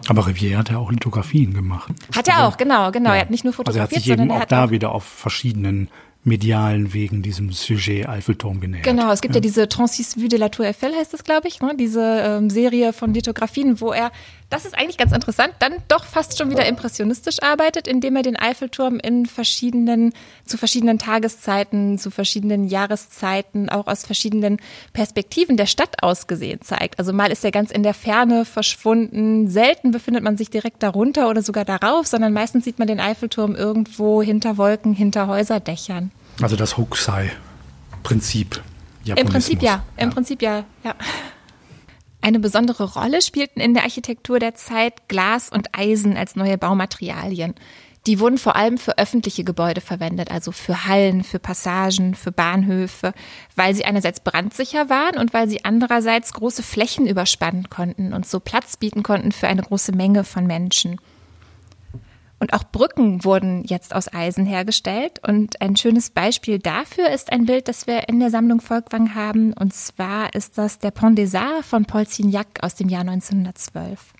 Aber 0.09 0.27
Rivière 0.27 0.57
hat 0.59 0.71
ja 0.71 0.79
auch 0.79 0.91
Lithografien 0.91 1.55
gemacht. 1.55 1.93
Hat 2.15 2.29
er 2.29 2.47
auch, 2.47 2.57
genau, 2.57 2.91
genau. 2.91 3.11
Ja. 3.11 3.17
Er 3.17 3.21
hat 3.23 3.31
nicht 3.31 3.45
nur 3.45 3.53
fotografiert, 3.53 3.93
also 3.93 3.95
er 3.95 3.97
hat 3.97 4.05
sich 4.05 4.13
eben 4.13 4.31
auch 4.31 4.45
da 4.47 4.71
wieder 4.71 4.93
auf 4.93 5.05
verschiedenen 5.05 5.89
medialen 6.23 6.93
Wegen 6.93 7.23
diesem 7.23 7.51
Sujet 7.53 8.09
Eiffelturm 8.09 8.61
genähert. 8.61 8.85
Genau, 8.85 9.11
es 9.11 9.21
gibt 9.21 9.35
ja, 9.35 9.39
ja 9.39 9.43
diese 9.43 9.69
Transis 9.69 10.19
Vue 10.19 10.29
de 10.29 10.39
la 10.39 10.51
Tour 10.51 10.67
Eiffel, 10.67 10.95
heißt 10.95 11.15
das, 11.15 11.25
glaube 11.25 11.49
ich, 11.49 11.61
ne? 11.61 11.75
diese 11.79 12.03
ähm, 12.03 12.51
Serie 12.51 12.93
von 12.93 13.15
Lithografien, 13.15 13.81
wo 13.81 13.93
er, 13.93 14.13
das 14.51 14.65
ist 14.65 14.77
eigentlich 14.77 14.99
ganz 14.99 15.13
interessant, 15.13 15.55
dann 15.61 15.75
doch 15.87 16.05
fast 16.05 16.37
schon 16.37 16.51
wieder 16.51 16.67
impressionistisch 16.67 17.41
arbeitet, 17.41 17.87
indem 17.87 18.17
er 18.17 18.23
den 18.23 18.37
Eiffelturm 18.37 18.99
in 18.99 19.27
verschiedenen, 19.27 20.13
zu 20.45 20.59
verschiedenen 20.59 20.99
Tageszeiten, 20.99 21.99
zu 21.99 22.11
verschiedenen 22.11 22.65
Jahreszeiten, 22.65 23.69
auch 23.69 23.87
aus 23.87 24.05
verschiedenen 24.05 24.59
Perspektiven 24.93 25.57
der 25.57 25.67
Stadt 25.67 26.03
aus 26.03 26.27
gesehen 26.27 26.61
zeigt. 26.63 26.99
Also 26.99 27.13
mal 27.13 27.31
ist 27.31 27.45
er 27.45 27.53
ganz 27.53 27.71
in 27.71 27.85
der 27.85 27.95
Ferne 27.95 28.45
verschwunden, 28.45 29.49
selten 29.49 29.93
befindet 29.93 30.25
man 30.25 30.37
sich 30.37 30.51
direkt 30.51 30.83
darunter 30.83 31.31
oder 31.31 31.43
sogar 31.43 31.65
darauf, 31.65 32.09
sondern 32.09 32.33
meistens 32.33 32.65
sieht 32.65 32.81
man 32.81 32.89
den 32.89 32.99
Eiffelturm 32.99 33.55
irgendwo 33.55 34.21
hinter 34.21 34.57
Wolken, 34.57 34.93
hinter 34.93 35.29
Häuserdächern. 35.29 36.11
Also 36.43 36.57
das 36.57 36.77
Hokusai-Prinzip. 36.77 38.61
Im 39.05 39.27
Prinzip 39.27 39.63
ja. 39.63 39.85
Im 39.97 40.09
ja. 40.09 40.15
Prinzip 40.15 40.43
ja, 40.43 40.65
ja. 40.85 40.95
Eine 42.23 42.39
besondere 42.39 42.85
Rolle 42.95 43.23
spielten 43.23 43.61
in 43.61 43.75
der 43.75 43.85
Architektur 43.85 44.39
der 44.39 44.55
Zeit 44.55 45.09
Glas 45.09 45.49
und 45.49 45.77
Eisen 45.77 46.17
als 46.17 46.37
neue 46.37 46.59
Baumaterialien. 46.59 47.55
Die 48.07 48.19
wurden 48.19 48.39
vor 48.39 48.57
allem 48.57 48.79
für 48.79 48.99
öffentliche 48.99 49.45
Gebäude 49.45 49.83
verwendet, 49.83 50.31
also 50.31 50.53
für 50.53 50.87
Hallen, 50.87 51.23
für 51.23 51.39
Passagen, 51.39 52.15
für 52.15 52.33
Bahnhöfe, 52.33 53.13
weil 53.57 53.75
sie 53.75 53.85
einerseits 53.85 54.21
brandsicher 54.21 54.89
waren 54.89 55.19
und 55.19 55.35
weil 55.35 55.49
sie 55.49 55.65
andererseits 55.65 56.33
große 56.33 56.63
Flächen 56.63 57.07
überspannen 57.07 57.69
konnten 57.69 58.15
und 58.15 58.27
so 58.27 58.41
Platz 58.41 58.79
bieten 58.79 59.03
konnten 59.03 59.33
für 59.33 59.49
eine 59.49 59.63
große 59.63 59.93
Menge 59.93 60.25
von 60.25 60.47
Menschen. 60.47 60.99
Und 62.41 62.55
auch 62.55 62.65
Brücken 62.65 63.23
wurden 63.23 63.65
jetzt 63.65 63.95
aus 63.95 64.13
Eisen 64.13 64.47
hergestellt. 64.47 65.21
Und 65.27 65.61
ein 65.61 65.77
schönes 65.77 66.09
Beispiel 66.09 66.59
dafür 66.59 67.11
ist 67.11 67.31
ein 67.31 67.45
Bild, 67.45 67.69
das 67.69 67.87
wir 67.87 68.09
in 68.09 68.19
der 68.19 68.31
Sammlung 68.31 68.63
Volkwang 68.63 69.15
haben. 69.15 69.53
Und 69.53 69.75
zwar 69.75 70.35
ist 70.35 70.57
das 70.57 70.79
der 70.79 70.91
Pont 70.91 71.19
des 71.19 71.35
Arts 71.35 71.69
von 71.69 71.85
Paul 71.85 72.07
Signac 72.07 72.63
aus 72.63 72.75
dem 72.75 72.89
Jahr 72.89 73.03
1912. 73.03 74.15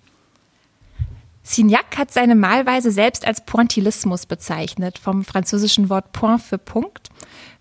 Signac 1.43 1.97
hat 1.97 2.13
seine 2.13 2.35
Malweise 2.35 2.91
selbst 2.91 3.27
als 3.27 3.45
Pointillismus 3.45 4.27
bezeichnet, 4.27 4.99
vom 4.99 5.25
französischen 5.25 5.89
Wort 5.89 6.13
point 6.13 6.43
für 6.43 6.59
Punkt 6.59 7.09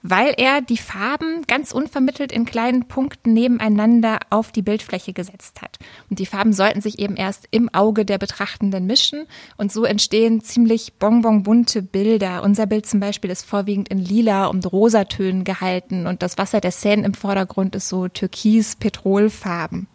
weil 0.01 0.33
er 0.37 0.61
die 0.61 0.77
Farben 0.77 1.43
ganz 1.47 1.71
unvermittelt 1.71 2.31
in 2.31 2.45
kleinen 2.45 2.87
Punkten 2.87 3.33
nebeneinander 3.33 4.19
auf 4.29 4.51
die 4.51 4.61
Bildfläche 4.61 5.13
gesetzt 5.13 5.61
hat. 5.61 5.77
Und 6.09 6.19
die 6.19 6.25
Farben 6.25 6.53
sollten 6.53 6.81
sich 6.81 6.99
eben 6.99 7.15
erst 7.15 7.47
im 7.51 7.73
Auge 7.73 8.05
der 8.05 8.17
Betrachtenden 8.17 8.85
mischen 8.85 9.25
und 9.57 9.71
so 9.71 9.83
entstehen 9.83 10.41
ziemlich 10.41 10.93
bonbonbunte 10.93 11.81
Bilder. 11.81 12.43
Unser 12.43 12.65
Bild 12.65 12.85
zum 12.85 12.99
Beispiel 12.99 13.29
ist 13.29 13.45
vorwiegend 13.45 13.89
in 13.89 13.99
lila 13.99 14.47
und 14.47 14.71
rosatönen 14.71 15.43
gehalten 15.43 16.07
und 16.07 16.23
das 16.23 16.37
Wasser 16.37 16.61
der 16.61 16.71
Seine 16.71 17.05
im 17.05 17.13
Vordergrund 17.13 17.75
ist 17.75 17.89
so 17.89 18.07
türkis-petrolfarben. 18.07 19.87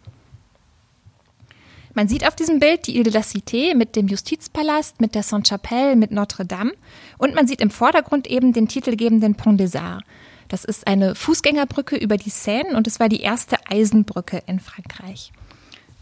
Man 1.97 2.09
sieht 2.09 2.27
auf 2.27 2.35
diesem 2.35 2.59
Bild 2.59 2.87
die 2.87 2.95
Ile 2.97 3.05
de 3.05 3.13
la 3.13 3.21
Cité 3.21 3.73
mit 3.73 3.95
dem 3.95 4.09
Justizpalast, 4.09 4.99
mit 4.99 5.15
der 5.15 5.23
Sainte-Chapelle, 5.23 5.95
mit 5.95 6.11
Notre 6.11 6.45
Dame 6.45 6.73
und 7.17 7.33
man 7.33 7.47
sieht 7.47 7.61
im 7.61 7.69
Vordergrund 7.69 8.27
eben 8.27 8.51
den 8.51 8.67
titelgebenden 8.67 9.35
Pont 9.35 9.61
des 9.61 9.77
Arts. 9.77 10.05
Das 10.49 10.65
ist 10.65 10.87
eine 10.87 11.15
Fußgängerbrücke 11.15 11.95
über 11.95 12.17
die 12.17 12.29
Seine 12.29 12.75
und 12.75 12.85
es 12.85 12.99
war 12.99 13.07
die 13.07 13.21
erste 13.21 13.55
Eisenbrücke 13.69 14.43
in 14.45 14.59
Frankreich. 14.59 15.31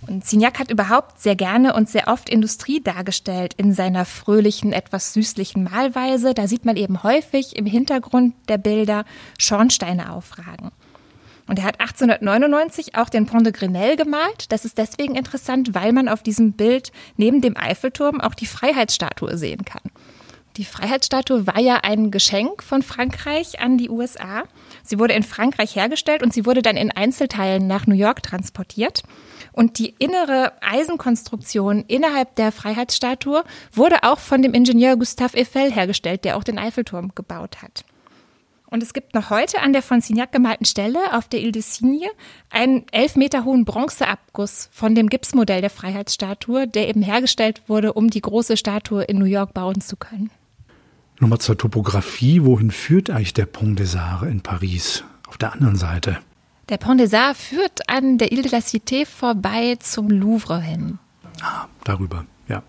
Und 0.08 0.26
Signac 0.26 0.58
hat 0.58 0.72
überhaupt 0.72 1.22
sehr 1.22 1.36
gerne 1.36 1.74
und 1.74 1.88
sehr 1.88 2.08
oft 2.08 2.28
Industrie 2.28 2.82
dargestellt 2.82 3.54
in 3.54 3.72
seiner 3.72 4.04
fröhlichen, 4.04 4.74
etwas 4.74 5.14
süßlichen 5.14 5.64
Malweise. 5.64 6.34
Da 6.34 6.48
sieht 6.48 6.66
man 6.66 6.76
eben 6.76 7.04
häufig 7.04 7.56
im 7.56 7.68
Hintergrund 7.68 8.34
der 8.50 8.58
Bilder 8.58 9.06
Schornsteine 9.38 10.12
aufragen. 10.12 10.72
Und 11.48 11.60
er 11.60 11.66
hat 11.66 11.80
1899 11.80 12.96
auch 12.96 13.10
den 13.10 13.26
Pont 13.26 13.46
de 13.46 13.54
Grenelle 13.54 13.98
gemalt. 13.98 14.52
Das 14.52 14.66
ist 14.66 14.78
deswegen 14.78 15.16
interessant, 15.16 15.74
weil 15.74 15.92
man 15.92 16.08
auf 16.08 16.24
diesem 16.24 16.54
Bild 16.54 16.92
neben 17.18 17.42
dem 17.42 17.58
Eiffelturm 17.58 18.22
auch 18.22 18.34
die 18.34 18.46
Freiheitsstatue 18.46 19.38
sehen 19.38 19.66
kann. 19.66 19.82
Die 20.58 20.66
Freiheitsstatue 20.66 21.48
war 21.48 21.60
ja 21.60 21.80
ein 21.82 22.12
Geschenk 22.12 22.62
von 22.62 22.84
Frankreich 22.84 23.60
an 23.60 23.80
die 23.80 23.90
USA. 23.90 24.44
Sie 24.84 25.00
wurde 25.00 25.16
in 25.16 25.24
Frankreich 25.24 25.76
hergestellt 25.76 26.22
und 26.22 26.32
sie 26.32 26.46
wurde 26.46 26.62
dann 26.62 26.78
in 26.78 26.92
Einzelteilen 26.92 27.66
nach 27.66 27.88
New 27.88 27.96
York 27.96 28.22
transportiert. 28.22 29.02
Und 29.52 29.80
die 29.80 29.96
innere 29.98 30.54
Eisenkonstruktion 30.62 31.84
innerhalb 31.88 32.36
der 32.36 32.52
Freiheitsstatue 32.52 33.44
wurde 33.72 34.04
auch 34.04 34.20
von 34.20 34.44
dem 34.44 34.54
Ingenieur 34.54 34.96
Gustave 34.96 35.38
Eiffel 35.38 35.72
hergestellt, 35.72 36.24
der 36.24 36.38
auch 36.38 36.44
den 36.44 36.60
Eiffelturm 36.60 37.14
gebaut 37.16 37.64
hat. 37.64 37.84
Und 38.74 38.82
es 38.82 38.94
gibt 38.94 39.14
noch 39.14 39.30
heute 39.30 39.62
an 39.62 39.72
der 39.72 39.84
von 39.84 40.02
Signac 40.02 40.32
gemalten 40.32 40.66
Stelle 40.66 40.98
auf 41.16 41.28
der 41.28 41.42
Ile 41.42 41.52
de 41.52 41.62
Signe 41.62 42.08
einen 42.50 42.86
elf 42.92 43.16
Meter 43.16 43.46
hohen 43.46 43.66
Bronzeabguss 43.66 44.70
von 44.72 44.96
dem 44.96 45.10
Gipsmodell 45.10 45.62
der 45.62 45.70
Freiheitsstatue, 45.70 46.68
der 46.68 46.90
eben 46.90 47.04
hergestellt 47.04 47.62
wurde, 47.68 47.94
um 47.94 48.10
die 48.10 48.22
große 48.22 48.58
Statue 48.58 49.04
in 49.04 49.20
New 49.20 49.26
York 49.26 49.54
bauen 49.54 49.80
zu 49.80 49.96
können. 49.96 50.32
Nochmal 51.20 51.38
zur 51.38 51.56
Topografie. 51.56 52.44
Wohin 52.46 52.72
führt 52.72 53.12
eigentlich 53.12 53.36
der 53.36 53.46
Pont 53.46 53.78
des 53.78 53.96
Arts 53.96 54.26
in 54.26 54.42
Paris? 54.42 55.04
Auf 55.28 55.38
der 55.38 55.54
anderen 55.54 55.76
Seite. 55.76 56.18
Der 56.70 56.78
Pont 56.78 57.00
des 57.00 57.14
Arts 57.14 57.44
führt 57.44 57.88
an 57.88 58.18
der 58.18 58.32
Ile 58.32 58.42
de 58.42 58.50
la 58.50 58.58
Cité 58.58 59.06
vorbei 59.06 59.76
zum 59.82 60.10
Louvre 60.10 60.60
hin. 60.60 60.98
Ah, 61.44 61.68
darüber, 61.84 62.26
ja. 62.48 62.64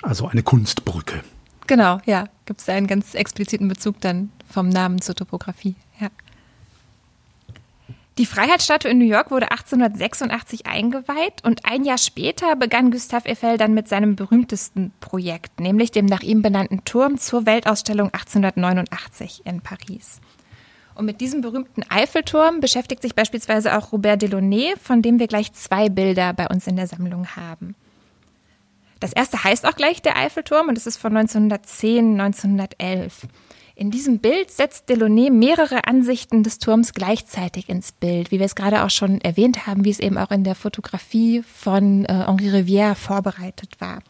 Also 0.00 0.28
eine 0.28 0.42
Kunstbrücke. 0.42 1.22
Genau, 1.66 2.00
ja. 2.04 2.28
Gibt 2.44 2.60
es 2.60 2.68
einen 2.68 2.86
ganz 2.86 3.14
expliziten 3.14 3.68
Bezug 3.68 4.00
dann 4.00 4.30
vom 4.48 4.68
Namen 4.68 5.00
zur 5.00 5.14
Topografie. 5.14 5.76
Ja. 6.00 6.08
Die 8.18 8.26
Freiheitsstatue 8.26 8.90
in 8.90 8.98
New 8.98 9.06
York 9.06 9.30
wurde 9.30 9.50
1886 9.50 10.66
eingeweiht 10.66 11.42
und 11.44 11.64
ein 11.64 11.84
Jahr 11.84 11.96
später 11.96 12.56
begann 12.56 12.90
Gustave 12.90 13.30
Eiffel 13.30 13.56
dann 13.56 13.72
mit 13.72 13.88
seinem 13.88 14.16
berühmtesten 14.16 14.92
Projekt, 15.00 15.60
nämlich 15.60 15.92
dem 15.92 16.04
nach 16.04 16.20
ihm 16.20 16.42
benannten 16.42 16.84
Turm 16.84 17.16
zur 17.16 17.46
Weltausstellung 17.46 18.08
1889 18.12 19.42
in 19.46 19.62
Paris. 19.62 20.20
Und 20.94 21.06
mit 21.06 21.22
diesem 21.22 21.40
berühmten 21.40 21.84
Eiffelturm 21.88 22.60
beschäftigt 22.60 23.00
sich 23.00 23.14
beispielsweise 23.14 23.78
auch 23.78 23.92
Robert 23.92 24.20
Delaunay, 24.20 24.74
von 24.82 25.00
dem 25.00 25.18
wir 25.18 25.26
gleich 25.26 25.54
zwei 25.54 25.88
Bilder 25.88 26.34
bei 26.34 26.48
uns 26.48 26.66
in 26.66 26.76
der 26.76 26.86
Sammlung 26.86 27.28
haben. 27.28 27.74
Das 29.02 29.12
erste 29.12 29.42
heißt 29.42 29.66
auch 29.66 29.74
gleich 29.74 30.00
der 30.00 30.16
Eiffelturm 30.16 30.68
und 30.68 30.78
es 30.78 30.86
ist 30.86 30.96
von 30.96 31.16
1910, 31.16 32.20
1911. 32.20 33.26
In 33.74 33.90
diesem 33.90 34.20
Bild 34.20 34.52
setzt 34.52 34.88
Delaunay 34.88 35.28
mehrere 35.28 35.88
Ansichten 35.88 36.44
des 36.44 36.60
Turms 36.60 36.92
gleichzeitig 36.94 37.68
ins 37.68 37.90
Bild, 37.90 38.30
wie 38.30 38.38
wir 38.38 38.46
es 38.46 38.54
gerade 38.54 38.84
auch 38.84 38.90
schon 38.90 39.20
erwähnt 39.20 39.66
haben, 39.66 39.84
wie 39.84 39.90
es 39.90 39.98
eben 39.98 40.18
auch 40.18 40.30
in 40.30 40.44
der 40.44 40.54
Fotografie 40.54 41.42
von 41.42 42.04
äh, 42.04 42.26
Henri 42.28 42.50
Rivière 42.50 42.94
vorbereitet 42.94 43.80
war. 43.80 44.02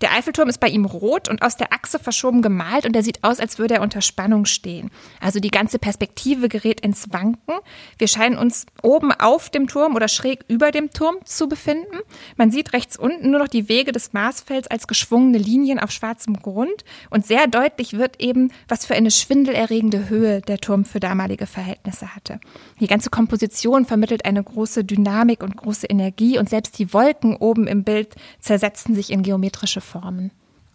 Der 0.00 0.12
Eiffelturm 0.12 0.48
ist 0.48 0.60
bei 0.60 0.68
ihm 0.68 0.84
rot 0.84 1.28
und 1.28 1.42
aus 1.42 1.56
der 1.56 1.72
Achse 1.72 1.98
verschoben 1.98 2.42
gemalt 2.42 2.86
und 2.86 2.94
er 2.94 3.02
sieht 3.02 3.24
aus, 3.24 3.40
als 3.40 3.58
würde 3.58 3.74
er 3.74 3.82
unter 3.82 4.00
Spannung 4.00 4.44
stehen. 4.44 4.90
Also 5.20 5.40
die 5.40 5.50
ganze 5.50 5.78
Perspektive 5.78 6.48
gerät 6.48 6.80
ins 6.80 7.12
Wanken. 7.12 7.54
Wir 7.98 8.08
scheinen 8.08 8.38
uns 8.38 8.66
oben 8.82 9.12
auf 9.12 9.50
dem 9.50 9.66
Turm 9.66 9.94
oder 9.94 10.08
schräg 10.08 10.44
über 10.48 10.70
dem 10.70 10.90
Turm 10.90 11.16
zu 11.24 11.48
befinden. 11.48 11.98
Man 12.36 12.50
sieht 12.50 12.72
rechts 12.72 12.96
unten 12.96 13.30
nur 13.30 13.40
noch 13.40 13.48
die 13.48 13.68
Wege 13.68 13.92
des 13.92 14.12
Marsfelds 14.12 14.68
als 14.68 14.86
geschwungene 14.86 15.38
Linien 15.38 15.78
auf 15.78 15.90
schwarzem 15.90 16.34
Grund 16.40 16.84
und 17.10 17.26
sehr 17.26 17.46
deutlich 17.46 17.94
wird 17.94 18.20
eben, 18.20 18.52
was 18.68 18.86
für 18.86 18.94
eine 18.94 19.10
schwindelerregende 19.10 20.08
Höhe 20.08 20.40
der 20.42 20.58
Turm 20.58 20.84
für 20.84 21.00
damalige 21.00 21.46
Verhältnisse 21.46 22.14
hatte. 22.14 22.40
Die 22.80 22.86
ganze 22.86 23.10
Komposition 23.10 23.84
vermittelt 23.86 24.24
eine 24.24 24.42
große 24.42 24.84
Dynamik 24.84 25.42
und 25.42 25.56
große 25.56 25.86
Energie 25.86 26.38
und 26.38 26.48
selbst 26.48 26.78
die 26.78 26.92
Wolken 26.92 27.36
oben 27.36 27.66
im 27.66 27.84
Bild 27.84 28.14
zersetzen 28.40 28.94
sich 28.94 29.10
in 29.10 29.22
geometrische 29.22 29.80
Formen. 29.86 30.30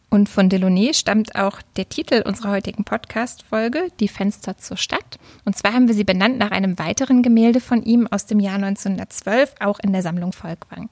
Und 0.09 0.27
von 0.27 0.49
Delaunay 0.49 0.93
stammt 0.93 1.35
auch 1.35 1.61
der 1.77 1.87
Titel 1.87 2.21
unserer 2.25 2.51
heutigen 2.51 2.83
Podcast-Folge, 2.83 3.87
Die 4.01 4.09
Fenster 4.09 4.57
zur 4.57 4.75
Stadt. 4.75 5.19
Und 5.45 5.55
zwar 5.55 5.73
haben 5.73 5.87
wir 5.87 5.95
sie 5.95 6.03
benannt 6.03 6.37
nach 6.37 6.51
einem 6.51 6.77
weiteren 6.79 7.23
Gemälde 7.23 7.61
von 7.61 7.81
ihm 7.83 8.07
aus 8.07 8.25
dem 8.25 8.41
Jahr 8.41 8.55
1912, 8.55 9.55
auch 9.61 9.79
in 9.79 9.93
der 9.93 10.01
Sammlung 10.01 10.33
Volkwang. 10.33 10.89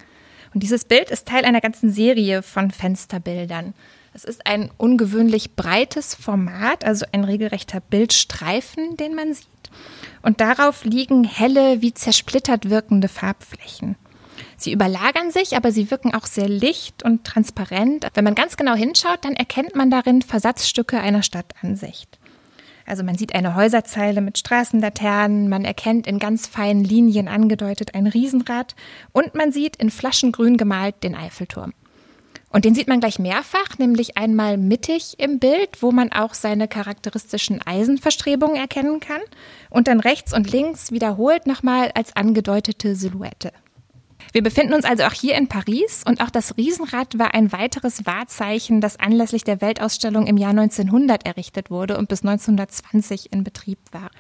Und 0.54 0.64
dieses 0.64 0.86
Bild 0.86 1.10
ist 1.10 1.28
Teil 1.28 1.44
einer 1.44 1.60
ganzen 1.60 1.92
Serie 1.92 2.42
von 2.44 2.72
Fensterbildern. 2.72 3.74
Es 4.14 4.24
ist 4.24 4.48
ein 4.48 4.72
ungewöhnlich 4.78 5.56
breites 5.56 6.16
Format, 6.16 6.86
also 6.86 7.06
ein 7.12 7.26
regelrechter 7.26 7.82
Bildstreifen, 7.82 8.96
den 8.96 9.16
man 9.16 9.34
sieht. 9.34 9.48
Und 10.22 10.40
darauf 10.40 10.86
liegen 10.86 11.26
helle, 11.26 11.82
wie 11.82 11.94
zersplittert 11.94 12.70
wirkende 12.70 13.10
Farbflächen. 13.10 13.96
Sie 14.60 14.74
überlagern 14.74 15.32
sich, 15.32 15.56
aber 15.56 15.72
sie 15.72 15.90
wirken 15.90 16.14
auch 16.14 16.26
sehr 16.26 16.50
licht 16.50 17.04
und 17.04 17.24
transparent. 17.24 18.08
Wenn 18.14 18.26
man 18.26 18.36
ganz 18.36 18.58
genau 18.58 18.76
hinschaut, 18.76 19.24
dann 19.24 19.34
erkennt 19.34 19.74
man 19.74 19.90
darin 19.90 20.22
Versatzstücke 20.22 21.00
einer 21.00 21.24
Stadtansicht. 21.24 22.20
Also 22.86 23.04
man 23.04 23.18
sieht 23.18 23.34
eine 23.34 23.56
Häuserzeile 23.56 24.20
mit 24.20 24.38
Straßenlaternen, 24.38 25.48
man 25.48 25.64
erkennt 25.64 26.08
in 26.08 26.20
ganz 26.20 26.48
feinen 26.48 26.84
Linien 26.84 27.30
angedeutet 27.30 27.96
ein 27.96 28.08
Riesenrad 28.08 28.76
und 29.14 29.34
man 29.34 29.54
sieht 29.54 29.78
in 29.78 29.92
Flaschengrün 29.92 30.58
gemalt 30.58 31.04
den 31.04 31.16
Eiffelturm. 31.16 31.74
Und 32.50 32.66
den 32.66 32.76
sieht 32.76 32.88
man 32.88 33.00
gleich 33.00 33.20
mehrfach, 33.20 33.78
nämlich 33.78 34.18
einmal 34.18 34.58
mittig 34.58 35.20
im 35.20 35.40
Bild, 35.40 35.82
wo 35.82 35.92
man 35.92 36.12
auch 36.12 36.34
seine 36.34 36.68
charakteristischen 36.68 37.62
Eisenverstrebungen 37.66 38.58
erkennen 38.58 39.00
kann, 39.00 39.22
und 39.70 39.88
dann 39.88 40.00
rechts 40.00 40.34
und 40.34 40.52
links 40.52 40.92
wiederholt 40.92 41.46
nochmal 41.46 41.92
als 41.94 42.16
angedeutete 42.16 42.96
Silhouette. 42.96 43.54
Wir 44.32 44.44
befinden 44.44 44.74
uns 44.74 44.86
also 44.86 45.04
auch 45.04 45.14
hier 45.14 45.36
in 45.36 45.48
Paris 45.48 46.04
und 46.08 46.22
auch 46.22 46.30
das 46.30 46.56
Riesenrad 46.56 47.18
war 47.18 47.34
ein 47.34 47.52
weiteres 47.52 48.06
Wahrzeichen, 48.06 48.80
das 48.80 49.00
anlässlich 49.00 49.44
der 49.44 49.60
Weltausstellung 49.60 50.28
im 50.28 50.38
Jahr 50.38 50.52
1900 50.52 51.26
errichtet 51.26 51.72
wurde 51.72 51.98
und 51.98 52.10
bis 52.10 52.22
1920 52.22 53.34
in 53.34 53.44
Betrieb 53.44 53.80
war. 53.92 54.12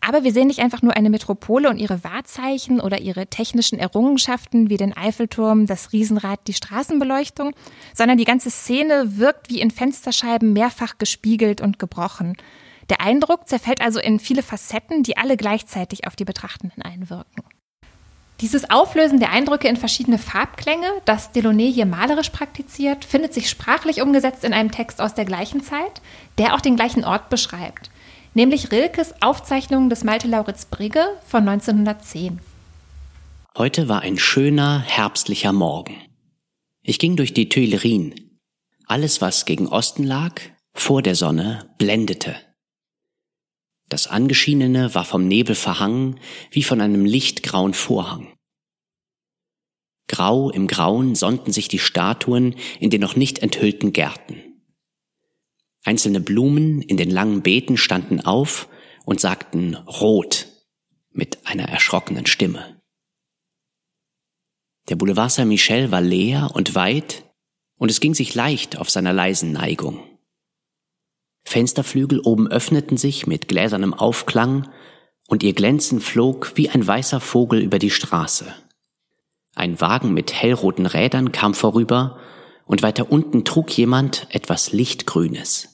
Aber 0.00 0.24
wir 0.24 0.32
sehen 0.32 0.48
nicht 0.48 0.60
einfach 0.60 0.82
nur 0.82 0.96
eine 0.96 1.10
Metropole 1.10 1.68
und 1.70 1.78
ihre 1.78 2.02
Wahrzeichen 2.02 2.80
oder 2.80 3.00
ihre 3.00 3.28
technischen 3.28 3.78
Errungenschaften 3.78 4.68
wie 4.68 4.76
den 4.76 4.96
Eiffelturm, 4.96 5.66
das 5.66 5.92
Riesenrad, 5.92 6.40
die 6.48 6.54
Straßenbeleuchtung, 6.54 7.52
sondern 7.94 8.18
die 8.18 8.24
ganze 8.24 8.50
Szene 8.50 9.16
wirkt 9.18 9.48
wie 9.48 9.60
in 9.60 9.70
Fensterscheiben 9.70 10.52
mehrfach 10.52 10.98
gespiegelt 10.98 11.60
und 11.60 11.78
gebrochen. 11.78 12.36
Der 12.90 13.00
Eindruck 13.00 13.48
zerfällt 13.48 13.80
also 13.80 14.00
in 14.00 14.18
viele 14.18 14.42
Facetten, 14.42 15.04
die 15.04 15.16
alle 15.16 15.36
gleichzeitig 15.36 16.06
auf 16.06 16.16
die 16.16 16.24
Betrachtenden 16.24 16.82
einwirken. 16.82 17.44
Dieses 18.42 18.70
Auflösen 18.70 19.20
der 19.20 19.30
Eindrücke 19.30 19.68
in 19.68 19.76
verschiedene 19.76 20.18
Farbklänge, 20.18 20.88
das 21.04 21.30
Delaunay 21.30 21.72
hier 21.72 21.86
malerisch 21.86 22.30
praktiziert, 22.30 23.04
findet 23.04 23.32
sich 23.32 23.48
sprachlich 23.48 24.02
umgesetzt 24.02 24.42
in 24.42 24.52
einem 24.52 24.72
Text 24.72 25.00
aus 25.00 25.14
der 25.14 25.24
gleichen 25.24 25.62
Zeit, 25.62 26.02
der 26.38 26.54
auch 26.54 26.60
den 26.60 26.74
gleichen 26.74 27.04
Ort 27.04 27.30
beschreibt, 27.30 27.92
nämlich 28.34 28.72
Rilkes 28.72 29.14
Aufzeichnungen 29.22 29.90
des 29.90 30.02
Malte 30.02 30.26
Lauritz 30.26 30.64
Brigge 30.64 31.06
von 31.24 31.48
1910. 31.48 32.40
Heute 33.56 33.88
war 33.88 34.00
ein 34.00 34.18
schöner, 34.18 34.80
herbstlicher 34.80 35.52
Morgen. 35.52 35.94
Ich 36.82 36.98
ging 36.98 37.14
durch 37.14 37.32
die 37.32 37.48
Tuilerien. 37.48 38.40
Alles, 38.86 39.20
was 39.20 39.44
gegen 39.44 39.68
Osten 39.68 40.02
lag, 40.02 40.40
vor 40.74 41.00
der 41.00 41.14
Sonne, 41.14 41.70
blendete. 41.78 42.34
Das 43.92 44.06
Angeschienene 44.06 44.94
war 44.94 45.04
vom 45.04 45.28
Nebel 45.28 45.54
verhangen, 45.54 46.18
wie 46.50 46.62
von 46.62 46.80
einem 46.80 47.04
lichtgrauen 47.04 47.74
Vorhang. 47.74 48.32
Grau 50.08 50.48
im 50.48 50.66
Grauen 50.66 51.14
sonnten 51.14 51.52
sich 51.52 51.68
die 51.68 51.78
Statuen 51.78 52.54
in 52.80 52.88
den 52.88 53.02
noch 53.02 53.16
nicht 53.16 53.40
enthüllten 53.40 53.92
Gärten. 53.92 54.62
Einzelne 55.84 56.20
Blumen 56.20 56.80
in 56.80 56.96
den 56.96 57.10
langen 57.10 57.42
Beeten 57.42 57.76
standen 57.76 58.22
auf 58.22 58.66
und 59.04 59.20
sagten 59.20 59.74
Rot 59.74 60.46
mit 61.10 61.46
einer 61.46 61.68
erschrockenen 61.68 62.24
Stimme. 62.24 62.80
Der 64.88 64.96
Boulevard 64.96 65.32
Saint-Michel 65.32 65.90
war 65.90 66.00
leer 66.00 66.52
und 66.54 66.74
weit, 66.74 67.30
und 67.76 67.90
es 67.90 68.00
ging 68.00 68.14
sich 68.14 68.34
leicht 68.34 68.78
auf 68.78 68.88
seiner 68.88 69.12
leisen 69.12 69.52
Neigung. 69.52 70.11
Fensterflügel 71.44 72.20
oben 72.20 72.48
öffneten 72.48 72.96
sich 72.96 73.26
mit 73.26 73.48
gläsernem 73.48 73.94
Aufklang, 73.94 74.68
und 75.28 75.42
ihr 75.42 75.54
Glänzen 75.54 76.00
flog 76.00 76.52
wie 76.56 76.68
ein 76.68 76.86
weißer 76.86 77.20
Vogel 77.20 77.62
über 77.62 77.78
die 77.78 77.90
Straße. 77.90 78.54
Ein 79.54 79.80
Wagen 79.80 80.12
mit 80.12 80.32
hellroten 80.32 80.86
Rädern 80.86 81.32
kam 81.32 81.54
vorüber, 81.54 82.18
und 82.66 82.82
weiter 82.82 83.10
unten 83.10 83.44
trug 83.44 83.70
jemand 83.76 84.26
etwas 84.30 84.72
Lichtgrünes. 84.72 85.72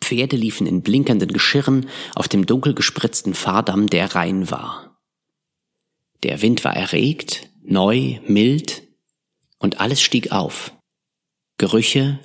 Pferde 0.00 0.36
liefen 0.36 0.66
in 0.66 0.82
blinkenden 0.82 1.32
Geschirren 1.32 1.88
auf 2.14 2.28
dem 2.28 2.46
dunkel 2.46 2.74
gespritzten 2.74 3.34
Fahrdamm, 3.34 3.88
der 3.88 4.14
rein 4.14 4.50
war. 4.50 4.98
Der 6.22 6.42
Wind 6.42 6.64
war 6.64 6.74
erregt, 6.74 7.48
neu, 7.62 8.18
mild, 8.26 8.82
und 9.58 9.80
alles 9.80 10.00
stieg 10.00 10.32
auf. 10.32 10.72
Gerüche, 11.58 12.18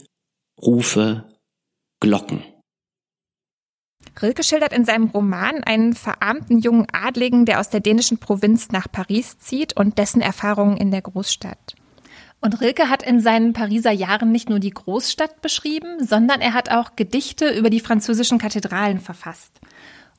Rufe, 0.62 1.35
Glocken. 2.06 2.44
Rilke 4.22 4.44
schildert 4.44 4.74
in 4.74 4.86
seinem 4.86 5.06
Roman 5.08 5.64
einen 5.64 5.96
verarmten 5.96 6.60
jungen 6.60 6.86
Adligen, 6.94 7.46
der 7.46 7.60
aus 7.60 7.72
der 7.72 7.80
dänischen 7.80 8.20
Provinz 8.20 8.70
nach 8.70 8.86
Paris 8.92 9.40
zieht 9.40 9.76
und 9.76 9.98
dessen 9.98 10.22
Erfahrungen 10.22 10.78
in 10.78 10.92
der 10.92 11.02
Großstadt. 11.02 11.74
Und 12.42 12.62
Rilke 12.62 12.92
hat 12.92 13.02
in 13.02 13.22
seinen 13.22 13.54
Pariser 13.54 13.90
Jahren 13.90 14.32
nicht 14.32 14.50
nur 14.50 14.60
die 14.60 14.70
Großstadt 14.70 15.42
beschrieben, 15.42 16.06
sondern 16.06 16.42
er 16.42 16.54
hat 16.54 16.70
auch 16.70 16.96
Gedichte 16.96 17.50
über 17.50 17.72
die 17.72 17.80
französischen 17.80 18.38
Kathedralen 18.38 19.00
verfasst. 19.00 19.60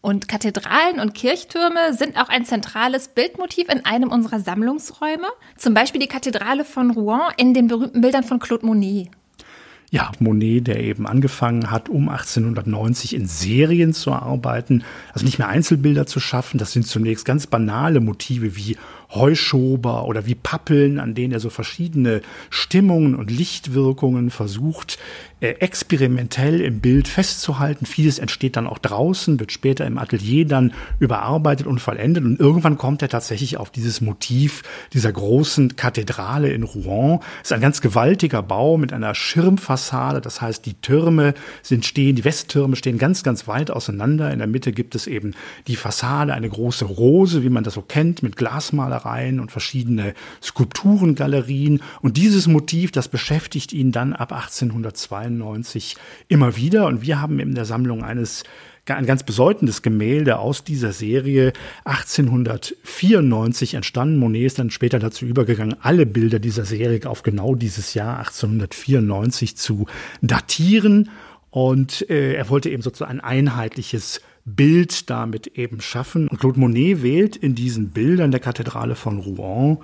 Und 0.01 0.27
Kathedralen 0.27 0.99
und 0.99 1.15
Kirchtürme 1.15 1.95
sind 1.95 2.21
auch 2.21 2.31
ein 2.31 2.45
zentrales 2.45 3.07
Bildmotiv 3.07 3.69
in 3.69 3.85
einem 3.85 4.11
unserer 4.11 4.41
Sammlungsräume, 4.41 5.29
zum 5.57 5.73
Beispiel 5.73 6.01
die 6.01 6.09
Kathedrale 6.09 6.65
von 6.65 6.91
Rouen 6.91 7.33
in 7.37 7.55
den 7.55 7.69
berühmten 7.69 8.01
Bildern 8.01 8.25
von 8.25 8.41
Claude 8.41 8.67
Monet. 8.67 9.09
Ja, 9.91 10.11
Monet, 10.19 10.67
der 10.67 10.83
eben 10.83 11.07
angefangen 11.07 11.71
hat, 11.71 11.89
um 11.89 12.09
1890 12.09 13.15
in 13.15 13.27
Serien 13.27 13.93
zu 13.93 14.13
arbeiten, 14.13 14.83
also 15.13 15.25
nicht 15.25 15.39
mehr 15.39 15.49
Einzelbilder 15.49 16.07
zu 16.07 16.19
schaffen. 16.19 16.59
Das 16.59 16.73
sind 16.73 16.87
zunächst 16.87 17.25
ganz 17.25 17.47
banale 17.47 18.01
Motive 18.01 18.57
wie 18.57 18.77
Heuschober 19.15 20.07
oder 20.07 20.27
wie 20.27 20.35
Pappeln, 20.35 20.99
an 20.99 21.15
denen 21.15 21.33
er 21.33 21.41
so 21.41 21.51
verschiedene 21.51 22.23
Stimmungen 22.51 23.15
und 23.15 23.31
Lichtwirkungen 23.31 24.31
versucht, 24.31 24.99
äh, 25.41 25.49
experimentell 25.49 26.63
im 26.63 26.81
Bild 26.81 27.09
festzuhalten. 27.09 27.85
Vieles 27.85 28.19
entsteht 28.19 28.57
dann 28.57 28.67
auch 28.67 28.79
draußen, 28.79 29.39
wird 29.39 29.53
später 29.53 29.87
im 29.87 29.99
Atelier 29.99 30.47
dann 30.47 30.73
überarbeitet 30.99 31.67
und 31.67 31.79
vollendet. 31.79 32.25
Und 32.25 32.41
irgendwann 32.41 32.79
kommt 32.79 33.03
er 33.03 33.11
tatsächlich 33.11 33.59
auf 33.59 33.71
dieses 33.71 34.01
Motiv 34.01 34.63
dieser 34.95 35.13
großen 35.13 35.77
Kathedrale 35.77 36.49
in 36.49 36.63
Rouen. 36.63 37.21
Ist 37.43 37.53
ein 37.53 37.61
ganz 37.61 37.83
gewaltiger 37.83 38.43
Bau 38.43 38.79
mit 38.79 38.95
einer 38.95 39.15
Schirmfassade. 39.15 40.23
Das 40.23 40.41
heißt, 40.41 40.65
die 40.65 40.81
Türme 40.81 41.35
sind 41.63 41.85
stehen, 41.85 42.17
die 42.17 42.25
Westtürme 42.25 42.75
stehen 42.75 42.97
ganz, 42.97 43.23
ganz 43.23 43.47
weit 43.47 43.71
auseinander. 43.71 44.33
In 44.33 44.39
der 44.39 44.49
Mitte 44.49 44.73
gibt 44.73 44.95
es 44.95 45.07
eben 45.07 45.35
die 45.67 45.77
Fassade, 45.77 46.33
eine 46.33 46.49
große 46.49 46.87
Rose, 46.87 47.43
wie 47.43 47.51
man 47.51 47.63
das 47.63 47.75
so 47.75 47.83
kennt, 47.83 48.23
mit 48.23 48.37
Glasmalereien 48.97 49.41
und 49.41 49.51
verschiedene 49.53 50.15
Skulpturengalerien. 50.43 51.83
Und 52.03 52.17
dieses 52.17 52.47
Motiv, 52.47 52.93
das 52.93 53.09
beschäftigt 53.09 53.73
ihn 53.73 53.93
dann 53.93 54.13
ab 54.13 54.33
1802 54.33 55.17
1992 55.17 55.97
immer 56.29 56.57
wieder. 56.57 56.87
Und 56.87 57.03
wir 57.03 57.21
haben 57.21 57.39
in 57.39 57.55
der 57.55 57.65
Sammlung 57.65 58.03
eines 58.03 58.45
ein 58.89 59.07
ganz 59.07 59.25
bedeutendes 59.25 59.83
Gemälde 59.83 60.39
aus 60.39 60.63
dieser 60.63 60.93
Serie 60.93 61.53
1894 61.85 63.75
entstanden. 63.75 64.19
Monet 64.19 64.47
ist 64.47 64.61
dann 64.61 64.71
später 64.71 65.01
dazu 65.01 65.27
übergegangen, 65.27 65.75
alle 65.81 66.07
Bilder 66.07 66.39
dieser 66.39 66.65
Serie 66.65 67.01
auf 67.07 67.25
genau 67.25 67.57
dieses 67.57 67.95
Jahr 67.95 68.19
1894 68.19 69.57
zu 69.57 69.87
datieren. 70.23 71.11
Und 71.51 72.09
äh, 72.11 72.35
er 72.35 72.49
wollte 72.49 72.71
eben 72.71 72.83
sozusagen 72.83 73.19
ein 73.19 73.21
einheitliches 73.21 74.21
Bild 74.47 75.11
damit 75.11 75.49
eben 75.59 75.81
schaffen. 75.81 76.29
Und 76.29 76.41
Claude 76.41 76.59
Monet 76.59 77.03
wählt 77.03 77.37
in 77.37 77.55
diesen 77.55 77.91
Bildern 77.91 78.31
der 78.31 78.41
Kathedrale 78.41 78.95
von 78.95 79.19
Rouen 79.19 79.79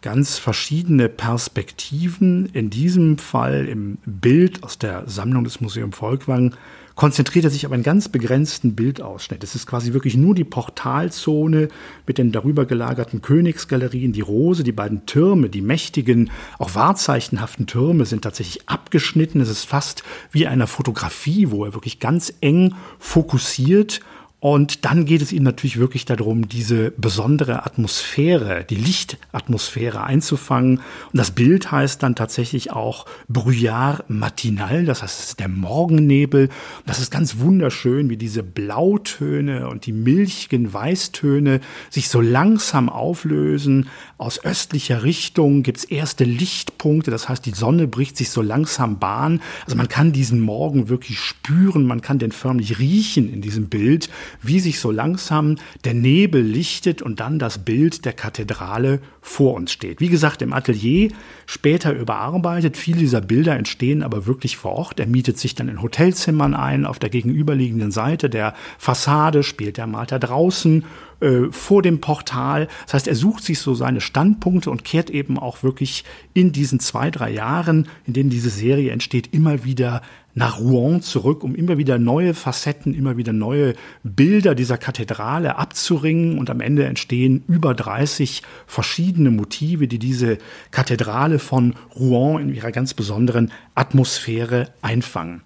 ganz 0.00 0.38
verschiedene 0.38 1.08
Perspektiven. 1.08 2.46
In 2.46 2.70
diesem 2.70 3.18
Fall 3.18 3.66
im 3.66 3.98
Bild 4.06 4.62
aus 4.62 4.78
der 4.78 5.08
Sammlung 5.08 5.44
des 5.44 5.60
Museum 5.60 5.92
Volkwang 5.92 6.54
konzentriert 6.98 7.44
er 7.44 7.52
sich 7.52 7.64
auf 7.64 7.70
einen 7.70 7.84
ganz 7.84 8.08
begrenzten 8.08 8.74
Bildausschnitt. 8.74 9.44
Es 9.44 9.54
ist 9.54 9.68
quasi 9.68 9.92
wirklich 9.92 10.16
nur 10.16 10.34
die 10.34 10.42
Portalzone 10.42 11.68
mit 12.08 12.18
den 12.18 12.32
darüber 12.32 12.66
gelagerten 12.66 13.22
Königsgalerien, 13.22 14.12
die 14.12 14.20
Rose, 14.20 14.64
die 14.64 14.72
beiden 14.72 15.06
Türme, 15.06 15.48
die 15.48 15.62
mächtigen, 15.62 16.32
auch 16.58 16.74
wahrzeichenhaften 16.74 17.68
Türme 17.68 18.04
sind 18.04 18.22
tatsächlich 18.22 18.68
abgeschnitten. 18.68 19.40
Es 19.40 19.48
ist 19.48 19.62
fast 19.62 20.02
wie 20.32 20.48
einer 20.48 20.66
Fotografie, 20.66 21.52
wo 21.52 21.64
er 21.64 21.72
wirklich 21.72 22.00
ganz 22.00 22.34
eng 22.40 22.74
fokussiert 22.98 24.00
und 24.40 24.84
dann 24.84 25.04
geht 25.04 25.20
es 25.20 25.32
ihnen 25.32 25.44
natürlich 25.44 25.78
wirklich 25.78 26.04
darum, 26.04 26.48
diese 26.48 26.92
besondere 26.92 27.66
Atmosphäre, 27.66 28.64
die 28.70 28.76
Lichtatmosphäre 28.76 30.04
einzufangen. 30.04 30.78
Und 30.78 31.16
das 31.18 31.32
Bild 31.32 31.72
heißt 31.72 32.04
dann 32.04 32.14
tatsächlich 32.14 32.70
auch 32.70 33.06
Brouillard 33.26 34.08
matinal, 34.08 34.84
das 34.84 35.02
heißt, 35.02 35.18
es 35.18 35.28
ist 35.30 35.40
der 35.40 35.48
Morgennebel. 35.48 36.50
Das 36.86 37.00
ist 37.00 37.10
ganz 37.10 37.38
wunderschön, 37.38 38.10
wie 38.10 38.16
diese 38.16 38.44
Blautöne 38.44 39.68
und 39.68 39.86
die 39.86 39.92
milchigen 39.92 40.72
Weißtöne 40.72 41.60
sich 41.90 42.08
so 42.08 42.20
langsam 42.20 42.88
auflösen. 42.88 43.88
Aus 44.18 44.44
östlicher 44.44 45.02
Richtung 45.02 45.64
gibt's 45.64 45.82
erste 45.82 46.22
Lichtpunkte, 46.22 47.10
das 47.10 47.28
heißt, 47.28 47.44
die 47.44 47.54
Sonne 47.54 47.88
bricht 47.88 48.16
sich 48.16 48.30
so 48.30 48.42
langsam 48.42 49.00
Bahn. 49.00 49.40
Also 49.64 49.76
man 49.76 49.88
kann 49.88 50.12
diesen 50.12 50.40
Morgen 50.40 50.88
wirklich 50.88 51.18
spüren, 51.18 51.86
man 51.86 52.02
kann 52.02 52.20
den 52.20 52.30
förmlich 52.30 52.78
riechen 52.78 53.32
in 53.32 53.42
diesem 53.42 53.68
Bild 53.68 54.08
wie 54.42 54.60
sich 54.60 54.80
so 54.80 54.90
langsam 54.90 55.56
der 55.84 55.94
Nebel 55.94 56.42
lichtet 56.42 57.02
und 57.02 57.20
dann 57.20 57.38
das 57.38 57.58
Bild 57.58 58.04
der 58.04 58.12
Kathedrale 58.12 59.00
vor 59.20 59.54
uns 59.54 59.72
steht. 59.72 60.00
Wie 60.00 60.08
gesagt, 60.08 60.42
im 60.42 60.52
Atelier 60.52 61.10
später 61.46 61.92
überarbeitet. 61.92 62.76
Viele 62.76 62.98
dieser 62.98 63.20
Bilder 63.20 63.56
entstehen 63.56 64.02
aber 64.02 64.26
wirklich 64.26 64.56
vor 64.56 64.72
Ort. 64.72 65.00
Er 65.00 65.06
mietet 65.06 65.38
sich 65.38 65.54
dann 65.54 65.68
in 65.68 65.82
Hotelzimmern 65.82 66.54
ein. 66.54 66.86
Auf 66.86 66.98
der 66.98 67.10
gegenüberliegenden 67.10 67.90
Seite 67.90 68.30
der 68.30 68.54
Fassade 68.78 69.42
spielt 69.42 69.78
er, 69.78 69.86
malt 69.86 70.12
er 70.12 70.18
draußen 70.18 70.84
äh, 71.20 71.50
vor 71.50 71.82
dem 71.82 72.00
Portal. 72.00 72.68
Das 72.86 72.94
heißt, 72.94 73.08
er 73.08 73.14
sucht 73.14 73.44
sich 73.44 73.58
so 73.58 73.74
seine 73.74 74.00
Standpunkte 74.00 74.70
und 74.70 74.84
kehrt 74.84 75.10
eben 75.10 75.38
auch 75.38 75.62
wirklich 75.62 76.04
in 76.34 76.52
diesen 76.52 76.80
zwei, 76.80 77.10
drei 77.10 77.30
Jahren, 77.30 77.88
in 78.06 78.12
denen 78.12 78.30
diese 78.30 78.50
Serie 78.50 78.92
entsteht, 78.92 79.34
immer 79.34 79.64
wieder 79.64 80.02
nach 80.34 80.60
Rouen 80.60 81.02
zurück, 81.02 81.42
um 81.42 81.56
immer 81.56 81.78
wieder 81.78 81.98
neue 81.98 82.32
Facetten, 82.32 82.94
immer 82.94 83.16
wieder 83.16 83.32
neue 83.32 83.74
Bilder 84.04 84.54
dieser 84.54 84.78
Kathedrale 84.78 85.56
abzuringen. 85.56 86.38
Und 86.38 86.48
am 86.48 86.60
Ende 86.60 86.84
entstehen 86.84 87.42
über 87.48 87.74
30 87.74 88.42
verschiedene 88.66 89.32
Motive, 89.32 89.88
die 89.88 89.98
diese 89.98 90.38
Kathedrale 90.70 91.40
von 91.40 91.74
Rouen 91.98 92.42
in 92.42 92.54
ihrer 92.54 92.70
ganz 92.70 92.94
besonderen 92.94 93.50
Atmosphäre 93.74 94.70
einfangen. 94.80 95.42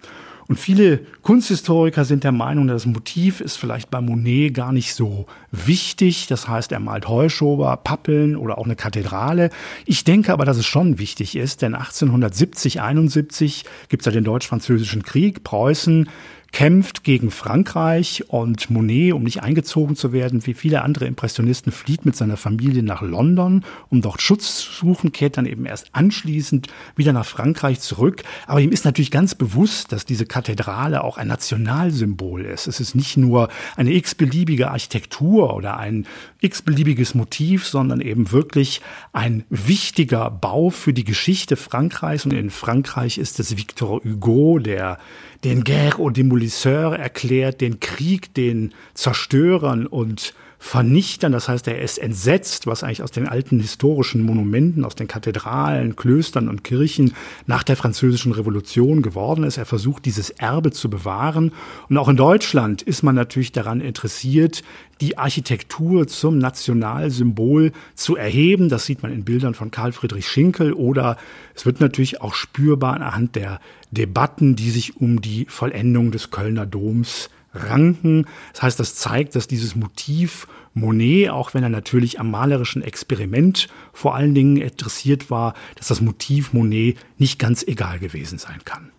Und 0.53 0.59
viele 0.59 0.99
Kunsthistoriker 1.23 2.05
sind 2.05 2.23
der 2.23 2.31
Meinung, 2.31 2.67
das 2.67 2.85
Motiv 2.85 3.41
ist 3.41 3.55
vielleicht 3.55 3.89
bei 3.89 4.01
Monet 4.01 4.53
gar 4.53 4.71
nicht 4.71 4.93
so 4.93 5.25
wichtig. 5.51 6.27
Das 6.27 6.47
heißt, 6.47 6.71
er 6.71 6.79
malt 6.79 7.07
Heuschober, 7.07 7.75
Pappeln 7.77 8.35
oder 8.35 8.59
auch 8.59 8.65
eine 8.65 8.75
Kathedrale. 8.75 9.49
Ich 9.87 10.03
denke 10.03 10.31
aber, 10.31 10.45
dass 10.45 10.57
es 10.57 10.67
schon 10.67 10.99
wichtig 10.99 11.35
ist, 11.35 11.63
denn 11.63 11.73
1870, 11.73 12.81
71 12.81 13.65
gibt 13.89 14.03
es 14.03 14.05
ja 14.05 14.11
den 14.11 14.25
Deutsch-Französischen 14.25 15.01
Krieg. 15.01 15.43
Preußen 15.43 16.07
kämpft 16.53 17.03
gegen 17.03 17.31
Frankreich 17.31 18.25
und 18.27 18.69
Monet, 18.69 19.13
um 19.13 19.23
nicht 19.23 19.41
eingezogen 19.41 19.95
zu 19.95 20.13
werden, 20.13 20.45
wie 20.45 20.53
viele 20.53 20.83
andere 20.83 21.07
Impressionisten, 21.07 21.71
flieht 21.71 22.05
mit 22.05 22.15
seiner 22.15 22.37
Familie 22.37 22.83
nach 22.83 23.01
London, 23.01 23.65
um 23.89 24.01
dort 24.01 24.21
Schutz 24.21 24.59
zu 24.59 24.71
suchen, 24.71 25.11
kehrt 25.11 25.37
dann 25.37 25.47
eben 25.47 25.65
erst 25.65 25.87
anschließend 25.93 26.67
wieder 26.95 27.11
nach 27.11 27.25
Frankreich 27.25 27.79
zurück. 27.79 28.21
Aber 28.45 28.61
ihm 28.61 28.71
ist 28.71 28.85
natürlich 28.85 29.09
ganz 29.09 29.33
bewusst, 29.33 29.91
dass 29.91 30.05
diese 30.05 30.27
Kathedrale 30.27 31.03
auch 31.03 31.17
ein 31.17 31.27
Nationalsymbol 31.27 32.45
ist. 32.45 32.67
Es 32.67 32.79
ist 32.79 32.93
nicht 32.93 33.17
nur 33.17 33.49
eine 33.75 33.91
x-beliebige 33.91 34.69
Architektur 34.69 35.55
oder 35.55 35.77
ein 35.77 36.05
x-beliebiges 36.41 37.15
Motiv, 37.15 37.65
sondern 37.65 37.99
eben 37.99 38.31
wirklich 38.31 38.81
ein 39.11 39.43
wichtiger 39.49 40.29
Bau 40.29 40.69
für 40.69 40.93
die 40.93 41.03
Geschichte 41.03 41.55
Frankreichs. 41.55 42.25
Und 42.25 42.33
in 42.33 42.51
Frankreich 42.51 43.17
ist 43.17 43.39
es 43.39 43.57
Victor 43.57 44.03
Hugo, 44.03 44.59
der 44.59 44.99
den 45.43 45.63
Guerre 45.63 45.99
aux 45.99 46.09
Démolisseurs 46.09 46.93
erklärt, 46.93 47.61
den 47.61 47.79
Krieg 47.79 48.33
den 48.33 48.73
Zerstörern 48.93 49.87
und 49.87 50.33
Vernichtern. 50.65 51.33
Das 51.33 51.49
heißt, 51.49 51.67
er 51.67 51.81
ist 51.81 51.97
entsetzt, 51.97 52.67
was 52.67 52.83
eigentlich 52.83 53.03
aus 53.03 53.11
den 53.11 53.27
alten 53.27 53.59
historischen 53.59 54.23
Monumenten, 54.23 54.85
aus 54.85 54.95
den 54.95 55.09
Kathedralen, 55.09 55.97
Klöstern 55.97 56.47
und 56.47 56.63
Kirchen 56.63 57.13
nach 57.45 57.63
der 57.63 57.75
französischen 57.75 58.31
Revolution 58.31 59.01
geworden 59.01 59.43
ist. 59.43 59.57
Er 59.57 59.65
versucht, 59.65 60.05
dieses 60.05 60.29
Erbe 60.29 60.71
zu 60.71 60.89
bewahren. 60.89 61.51
Und 61.89 61.97
auch 61.97 62.07
in 62.07 62.15
Deutschland 62.15 62.81
ist 62.81 63.03
man 63.03 63.13
natürlich 63.13 63.51
daran 63.51 63.81
interessiert, 63.81 64.63
die 65.01 65.17
Architektur 65.17 66.07
zum 66.07 66.37
Nationalsymbol 66.37 67.73
zu 67.93 68.15
erheben. 68.15 68.69
Das 68.69 68.85
sieht 68.85 69.03
man 69.03 69.11
in 69.11 69.25
Bildern 69.25 69.55
von 69.55 69.69
Karl 69.69 69.91
Friedrich 69.91 70.29
Schinkel 70.29 70.71
oder 70.71 71.17
es 71.55 71.65
wird 71.65 71.81
natürlich 71.81 72.21
auch 72.21 72.33
spürbar 72.33 72.93
anhand 72.93 73.35
der 73.35 73.59
Debatten, 73.91 74.55
die 74.55 74.71
sich 74.71 74.95
um 74.95 75.19
die 75.19 75.45
Vollendung 75.49 76.11
des 76.11 76.31
Kölner 76.31 76.65
Doms 76.65 77.29
ranken. 77.53 78.25
Das 78.53 78.63
heißt, 78.63 78.79
das 78.79 78.95
zeigt, 78.95 79.35
dass 79.35 79.47
dieses 79.47 79.75
Motiv 79.75 80.47
Monet, 80.73 81.29
auch 81.29 81.53
wenn 81.53 81.63
er 81.63 81.69
natürlich 81.69 82.19
am 82.19 82.31
malerischen 82.31 82.81
Experiment 82.81 83.67
vor 83.91 84.15
allen 84.15 84.33
Dingen 84.33 84.57
interessiert 84.57 85.29
war, 85.29 85.53
dass 85.75 85.87
das 85.87 86.01
Motiv 86.01 86.53
Monet 86.53 86.97
nicht 87.17 87.37
ganz 87.37 87.63
egal 87.63 87.99
gewesen 87.99 88.39
sein 88.39 88.61
kann. 88.65 88.92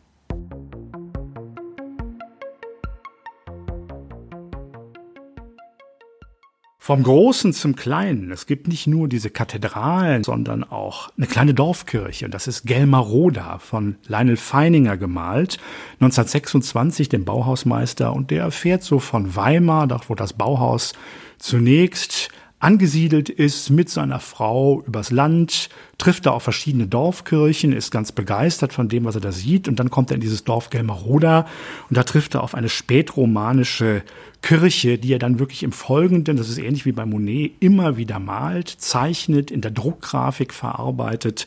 Vom 6.85 7.03
Großen 7.03 7.55
zum 7.55 7.77
Kleinen. 7.77 8.31
Es 8.31 8.45
gibt 8.45 8.69
nicht 8.69 8.87
nur 8.87 9.09
diese 9.09 9.31
Kathedralen, 9.31 10.23
sondern 10.23 10.65
auch 10.65 11.09
eine 11.17 11.27
kleine 11.27 11.55
Dorfkirche. 11.55 12.29
Das 12.29 12.47
ist 12.47 12.67
Gelmaroda 12.67 13.59
von 13.59 13.97
Lionel 14.07 14.37
Feininger 14.37 14.99
gemalt. 14.99 15.57
1926 16.01 17.09
dem 17.09 17.25
Bauhausmeister. 17.25 18.13
Und 18.13 18.31
der 18.31 18.51
fährt 18.51 18.83
so 18.83 18.99
von 18.99 19.35
Weimar, 19.35 19.87
dort 19.87 20.11
wo 20.11 20.15
das 20.15 20.35
Bauhaus 20.35 20.93
zunächst 21.39 22.29
angesiedelt 22.65 23.29
ist 23.29 23.69
mit 23.69 23.91
seiner 23.91 24.21
Frau 24.21 24.83
übers 24.87 25.11
Land, 25.11 25.69
trifft 25.99 26.25
da 26.25 26.31
auf 26.31 26.43
verschiedene 26.43 26.87
Dorfkirchen, 26.87 27.75
ist 27.75 27.91
ganz 27.91 28.11
begeistert 28.11 28.73
von 28.73 28.89
dem, 28.89 29.05
was 29.05 29.17
er 29.17 29.21
da 29.21 29.33
sieht. 29.33 29.69
Und 29.69 29.79
dann 29.79 29.91
kommt 29.91 30.11
er 30.11 30.15
in 30.15 30.23
dieses 30.23 30.45
Dorf 30.45 30.71
Gelmaroda 30.71 31.47
und 31.91 31.97
da 31.97 32.05
trifft 32.05 32.35
er 32.35 32.43
auf 32.43 32.55
eine 32.55 32.71
spätromanische 32.71 34.03
Kirche, 34.41 34.97
die 34.97 35.13
er 35.13 35.19
dann 35.19 35.39
wirklich 35.39 35.63
im 35.63 35.73
Folgenden, 35.73 36.39
das 36.39 36.49
ist 36.49 36.57
ähnlich 36.57 36.87
wie 36.87 36.93
bei 36.93 37.05
Monet, 37.05 37.53
immer 37.61 37.99
wieder 37.99 38.19
malt, 38.19 38.69
zeichnet, 38.69 39.51
in 39.51 39.61
der 39.61 39.71
Druckgrafik 39.71 40.55
verarbeitet. 40.55 41.47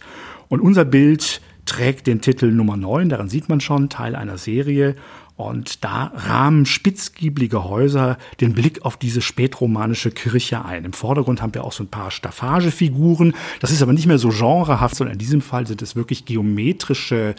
Und 0.50 0.62
unser 0.62 0.86
Bild 0.86 1.42
trägt 1.66 2.06
den 2.06 2.22
Titel 2.22 2.52
Nummer 2.52 2.78
9, 2.78 3.10
daran 3.10 3.28
sieht 3.28 3.50
man 3.50 3.60
schon, 3.60 3.90
Teil 3.90 4.16
einer 4.16 4.38
Serie. 4.38 4.96
Und 5.38 5.84
da 5.84 6.12
rahmen 6.16 6.66
spitzgieblige 6.66 7.64
Häuser 7.64 8.18
den 8.42 8.54
Blick 8.54 8.84
auf 8.84 8.98
diese 8.98 9.22
spätromanische 9.22 10.10
Kirche 10.10 10.66
ein. 10.66 10.84
Im 10.84 10.94
Vordergrund 10.94 11.44
haben 11.44 11.54
wir 11.54 11.64
auch 11.64 11.72
so 11.72 11.84
ein 11.84 11.90
paar 11.90 12.10
Staffagefiguren. 12.10 13.36
Das 13.60 13.72
ist 13.72 13.84
aber 13.84 13.94
nicht 13.94 14.08
mehr 14.08 14.18
so 14.18 14.30
genrehaft, 14.30 14.96
sondern 14.96 15.14
in 15.14 15.20
diesem 15.20 15.42
Fall 15.42 15.68
sind 15.68 15.84
es 15.84 15.96
wirklich 15.96 16.26
geometrische 16.26 17.36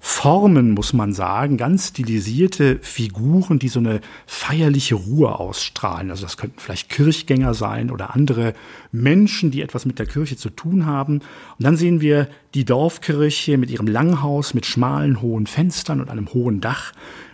Formen, 0.00 0.72
muss 0.72 0.92
man 0.92 1.12
sagen, 1.12 1.56
ganz 1.56 1.88
stilisierte 1.88 2.78
Figuren, 2.82 3.58
die 3.58 3.68
so 3.68 3.80
eine 3.80 4.00
feierliche 4.26 4.94
Ruhe 4.94 5.38
ausstrahlen. 5.38 6.10
Also 6.10 6.22
das 6.22 6.36
könnten 6.36 6.60
vielleicht 6.60 6.88
Kirchgänger 6.88 7.52
sein 7.52 7.90
oder 7.90 8.14
andere 8.14 8.54
Menschen, 8.92 9.50
die 9.50 9.60
etwas 9.60 9.86
mit 9.86 9.98
der 9.98 10.06
Kirche 10.06 10.36
zu 10.36 10.50
tun 10.50 10.86
haben. 10.86 11.14
Und 11.14 11.64
dann 11.64 11.76
sehen 11.76 12.00
wir 12.00 12.28
die 12.54 12.64
Dorfkirche 12.64 13.58
mit 13.58 13.70
ihrem 13.70 13.88
Langhaus, 13.88 14.54
mit 14.54 14.66
schmalen, 14.66 15.20
hohen 15.20 15.46
Fenstern 15.46 16.00
und 16.00 16.10
einem 16.10 16.32
hohen 16.32 16.60
Dach, 16.60 16.92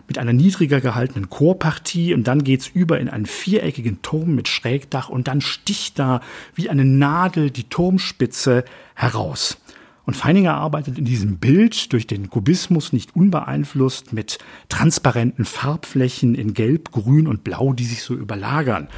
mit 0.08 0.18
einer 0.18 0.32
niedriger 0.32 0.80
gehaltenen 0.80 1.30
Chorpartie 1.30 2.14
und 2.14 2.24
dann 2.24 2.44
geht's 2.44 2.68
über 2.68 3.00
in 3.00 3.08
einen 3.08 3.26
viereckigen 3.26 4.02
Turm 4.02 4.34
mit 4.34 4.48
Schrägdach 4.48 5.08
und 5.08 5.28
dann 5.28 5.40
sticht 5.40 5.98
da 5.98 6.20
wie 6.54 6.68
eine 6.68 6.84
Nadel 6.84 7.50
die 7.50 7.64
Turmspitze 7.64 8.64
heraus. 8.94 9.58
Und 10.06 10.14
Feininger 10.14 10.54
arbeitet 10.54 10.98
in 10.98 11.06
diesem 11.06 11.38
Bild 11.38 11.92
durch 11.92 12.06
den 12.06 12.28
Kubismus 12.28 12.92
nicht 12.92 13.16
unbeeinflusst 13.16 14.12
mit 14.12 14.38
transparenten 14.68 15.46
Farbflächen 15.46 16.34
in 16.34 16.52
Gelb, 16.52 16.92
Grün 16.92 17.26
und 17.26 17.42
Blau, 17.42 17.72
die 17.72 17.84
sich 17.84 18.02
so 18.02 18.14
überlagern. 18.14 18.88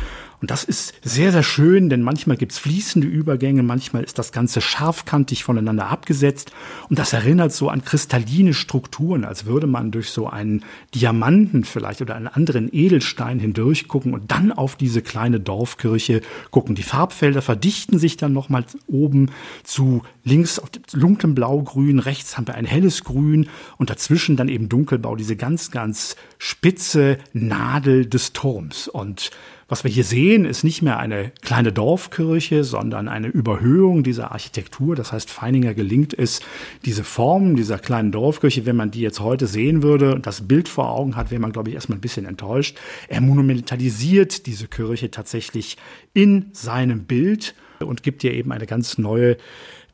Und 0.40 0.50
das 0.50 0.64
ist 0.64 0.94
sehr, 1.02 1.32
sehr 1.32 1.42
schön, 1.42 1.88
denn 1.88 2.02
manchmal 2.02 2.36
gibt's 2.36 2.58
fließende 2.58 3.06
Übergänge, 3.06 3.62
manchmal 3.62 4.04
ist 4.04 4.18
das 4.18 4.32
Ganze 4.32 4.60
scharfkantig 4.60 5.44
voneinander 5.44 5.88
abgesetzt. 5.88 6.52
Und 6.88 6.98
das 6.98 7.12
erinnert 7.12 7.52
so 7.52 7.68
an 7.68 7.84
kristalline 7.84 8.54
Strukturen, 8.54 9.24
als 9.24 9.46
würde 9.46 9.66
man 9.66 9.90
durch 9.90 10.10
so 10.10 10.28
einen 10.28 10.64
Diamanten 10.94 11.64
vielleicht 11.64 12.02
oder 12.02 12.14
einen 12.14 12.28
anderen 12.28 12.68
Edelstein 12.72 13.38
hindurch 13.38 13.88
gucken 13.88 14.14
und 14.14 14.30
dann 14.30 14.52
auf 14.52 14.76
diese 14.76 15.02
kleine 15.02 15.40
Dorfkirche 15.40 16.20
gucken. 16.50 16.74
Die 16.74 16.82
Farbfelder 16.82 17.42
verdichten 17.42 17.98
sich 17.98 18.16
dann 18.16 18.32
nochmal 18.32 18.64
oben 18.86 19.30
zu 19.64 20.02
links 20.24 20.58
auf 20.58 20.70
dunklem 20.92 21.34
Blaugrün, 21.34 21.98
rechts 21.98 22.36
haben 22.36 22.46
wir 22.46 22.54
ein 22.54 22.66
helles 22.66 23.04
Grün 23.04 23.48
und 23.78 23.90
dazwischen 23.90 24.36
dann 24.36 24.48
eben 24.48 24.68
Dunkelbau, 24.68 25.16
diese 25.16 25.36
ganz, 25.36 25.70
ganz 25.70 26.16
spitze 26.38 27.18
Nadel 27.32 28.06
des 28.06 28.32
Turms. 28.32 28.88
Und 28.88 29.30
was 29.68 29.82
wir 29.82 29.90
hier 29.90 30.04
sehen, 30.04 30.44
ist 30.44 30.62
nicht 30.62 30.82
mehr 30.82 30.98
eine 30.98 31.32
kleine 31.42 31.72
Dorfkirche, 31.72 32.62
sondern 32.62 33.08
eine 33.08 33.26
Überhöhung 33.26 34.04
dieser 34.04 34.30
Architektur. 34.30 34.94
Das 34.94 35.12
heißt, 35.12 35.28
Feininger 35.28 35.74
gelingt 35.74 36.16
es, 36.16 36.40
diese 36.84 37.02
Form 37.02 37.56
dieser 37.56 37.78
kleinen 37.78 38.12
Dorfkirche, 38.12 38.64
wenn 38.64 38.76
man 38.76 38.92
die 38.92 39.00
jetzt 39.00 39.18
heute 39.18 39.48
sehen 39.48 39.82
würde 39.82 40.20
das 40.20 40.46
Bild 40.46 40.68
vor 40.68 40.90
Augen 40.90 41.16
hat, 41.16 41.32
wäre 41.32 41.40
man, 41.40 41.52
glaube 41.52 41.70
ich, 41.70 41.74
erstmal 41.74 41.98
ein 41.98 42.02
bisschen 42.02 42.26
enttäuscht. 42.26 42.78
Er 43.08 43.20
monumentalisiert 43.20 44.46
diese 44.46 44.68
Kirche 44.68 45.10
tatsächlich 45.10 45.76
in 46.14 46.46
seinem 46.52 47.04
Bild 47.04 47.54
und 47.80 48.04
gibt 48.04 48.22
ihr 48.22 48.34
eben 48.34 48.52
eine 48.52 48.66
ganz 48.66 48.98
neue 48.98 49.36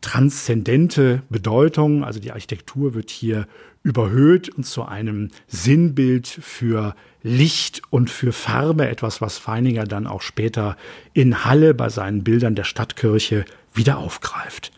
transzendente 0.02 1.22
Bedeutung. 1.30 2.04
Also 2.04 2.20
die 2.20 2.32
Architektur 2.32 2.92
wird 2.94 3.10
hier 3.10 3.46
überhöht 3.82 4.50
und 4.50 4.64
zu 4.64 4.84
einem 4.84 5.30
Sinnbild 5.48 6.26
für 6.26 6.94
Licht 7.22 7.82
und 7.90 8.10
für 8.10 8.32
Farbe, 8.32 8.88
etwas, 8.88 9.20
was 9.20 9.38
Feininger 9.38 9.84
dann 9.84 10.06
auch 10.06 10.22
später 10.22 10.76
in 11.12 11.44
Halle 11.44 11.74
bei 11.74 11.88
seinen 11.88 12.24
Bildern 12.24 12.54
der 12.54 12.64
Stadtkirche 12.64 13.44
wieder 13.72 13.98
aufgreift. 13.98 14.72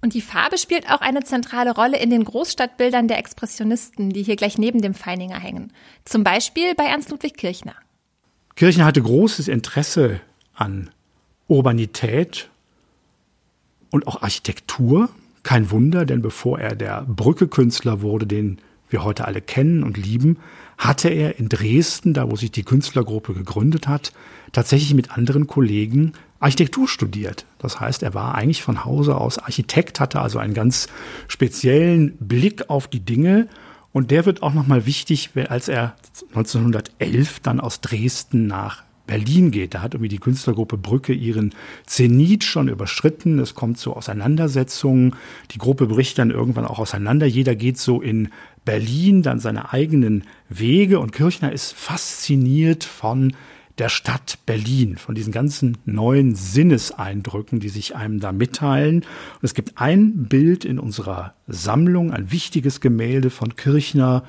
Und 0.00 0.12
die 0.12 0.20
Farbe 0.20 0.58
spielt 0.58 0.90
auch 0.90 1.00
eine 1.00 1.24
zentrale 1.24 1.74
Rolle 1.74 1.98
in 1.98 2.10
den 2.10 2.24
Großstadtbildern 2.24 3.08
der 3.08 3.18
Expressionisten, 3.18 4.10
die 4.10 4.22
hier 4.22 4.36
gleich 4.36 4.58
neben 4.58 4.82
dem 4.82 4.92
Feininger 4.92 5.38
hängen. 5.38 5.72
Zum 6.04 6.24
Beispiel 6.24 6.74
bei 6.74 6.84
Ernst 6.84 7.10
Ludwig 7.10 7.38
Kirchner. 7.38 7.74
Kirchner 8.54 8.84
hatte 8.84 9.00
großes 9.00 9.48
Interesse 9.48 10.20
an 10.54 10.90
Urbanität 11.48 12.50
und 13.90 14.06
auch 14.06 14.22
Architektur. 14.22 15.08
Kein 15.42 15.70
Wunder, 15.70 16.04
denn 16.04 16.20
bevor 16.20 16.58
er 16.58 16.76
der 16.76 17.02
Brückekünstler 17.08 18.02
wurde, 18.02 18.26
den 18.26 18.58
wir 18.90 19.04
heute 19.04 19.24
alle 19.24 19.40
kennen 19.40 19.82
und 19.82 19.96
lieben, 19.96 20.38
hatte 20.78 21.08
er 21.08 21.38
in 21.38 21.48
Dresden, 21.48 22.14
da 22.14 22.30
wo 22.30 22.36
sich 22.36 22.50
die 22.50 22.64
Künstlergruppe 22.64 23.34
gegründet 23.34 23.88
hat, 23.88 24.12
tatsächlich 24.52 24.94
mit 24.94 25.12
anderen 25.12 25.46
Kollegen 25.46 26.12
Architektur 26.40 26.88
studiert. 26.88 27.46
Das 27.58 27.80
heißt, 27.80 28.02
er 28.02 28.12
war 28.12 28.34
eigentlich 28.34 28.62
von 28.62 28.84
Hause 28.84 29.16
aus 29.16 29.38
Architekt, 29.38 29.98
hatte 29.98 30.20
also 30.20 30.38
einen 30.38 30.54
ganz 30.54 30.88
speziellen 31.26 32.16
Blick 32.18 32.68
auf 32.68 32.86
die 32.86 33.00
Dinge 33.00 33.48
und 33.92 34.10
der 34.10 34.26
wird 34.26 34.42
auch 34.42 34.52
nochmal 34.52 34.86
wichtig, 34.86 35.30
als 35.48 35.68
er 35.68 35.94
1911 36.34 37.40
dann 37.40 37.60
aus 37.60 37.80
Dresden 37.80 38.46
nach 38.46 38.82
Berlin 39.06 39.50
geht. 39.50 39.74
Da 39.74 39.82
hat 39.82 39.94
irgendwie 39.94 40.08
die 40.08 40.18
Künstlergruppe 40.18 40.76
Brücke 40.76 41.12
ihren 41.12 41.54
Zenit 41.86 42.42
schon 42.42 42.68
überschritten. 42.68 43.38
Es 43.38 43.54
kommt 43.54 43.78
zu 43.78 43.94
Auseinandersetzungen. 43.94 45.14
Die 45.50 45.58
Gruppe 45.58 45.86
bricht 45.86 46.18
dann 46.18 46.30
irgendwann 46.30 46.66
auch 46.66 46.78
auseinander. 46.78 47.26
Jeder 47.26 47.54
geht 47.54 47.78
so 47.78 48.00
in 48.00 48.30
Berlin 48.64 49.22
dann 49.22 49.40
seine 49.40 49.72
eigenen 49.72 50.24
Wege 50.48 50.98
und 50.98 51.12
Kirchner 51.12 51.52
ist 51.52 51.72
fasziniert 51.72 52.84
von 52.84 53.34
der 53.78 53.88
Stadt 53.88 54.38
Berlin, 54.46 54.96
von 54.96 55.14
diesen 55.14 55.32
ganzen 55.32 55.78
neuen 55.84 56.34
Sinneseindrücken, 56.34 57.58
die 57.58 57.68
sich 57.68 57.96
einem 57.96 58.20
da 58.20 58.30
mitteilen. 58.30 58.98
Und 58.98 59.42
es 59.42 59.54
gibt 59.54 59.78
ein 59.78 60.28
Bild 60.28 60.64
in 60.64 60.78
unserer 60.78 61.34
Sammlung, 61.48 62.12
ein 62.12 62.30
wichtiges 62.30 62.80
Gemälde 62.80 63.30
von 63.30 63.56
Kirchner, 63.56 64.24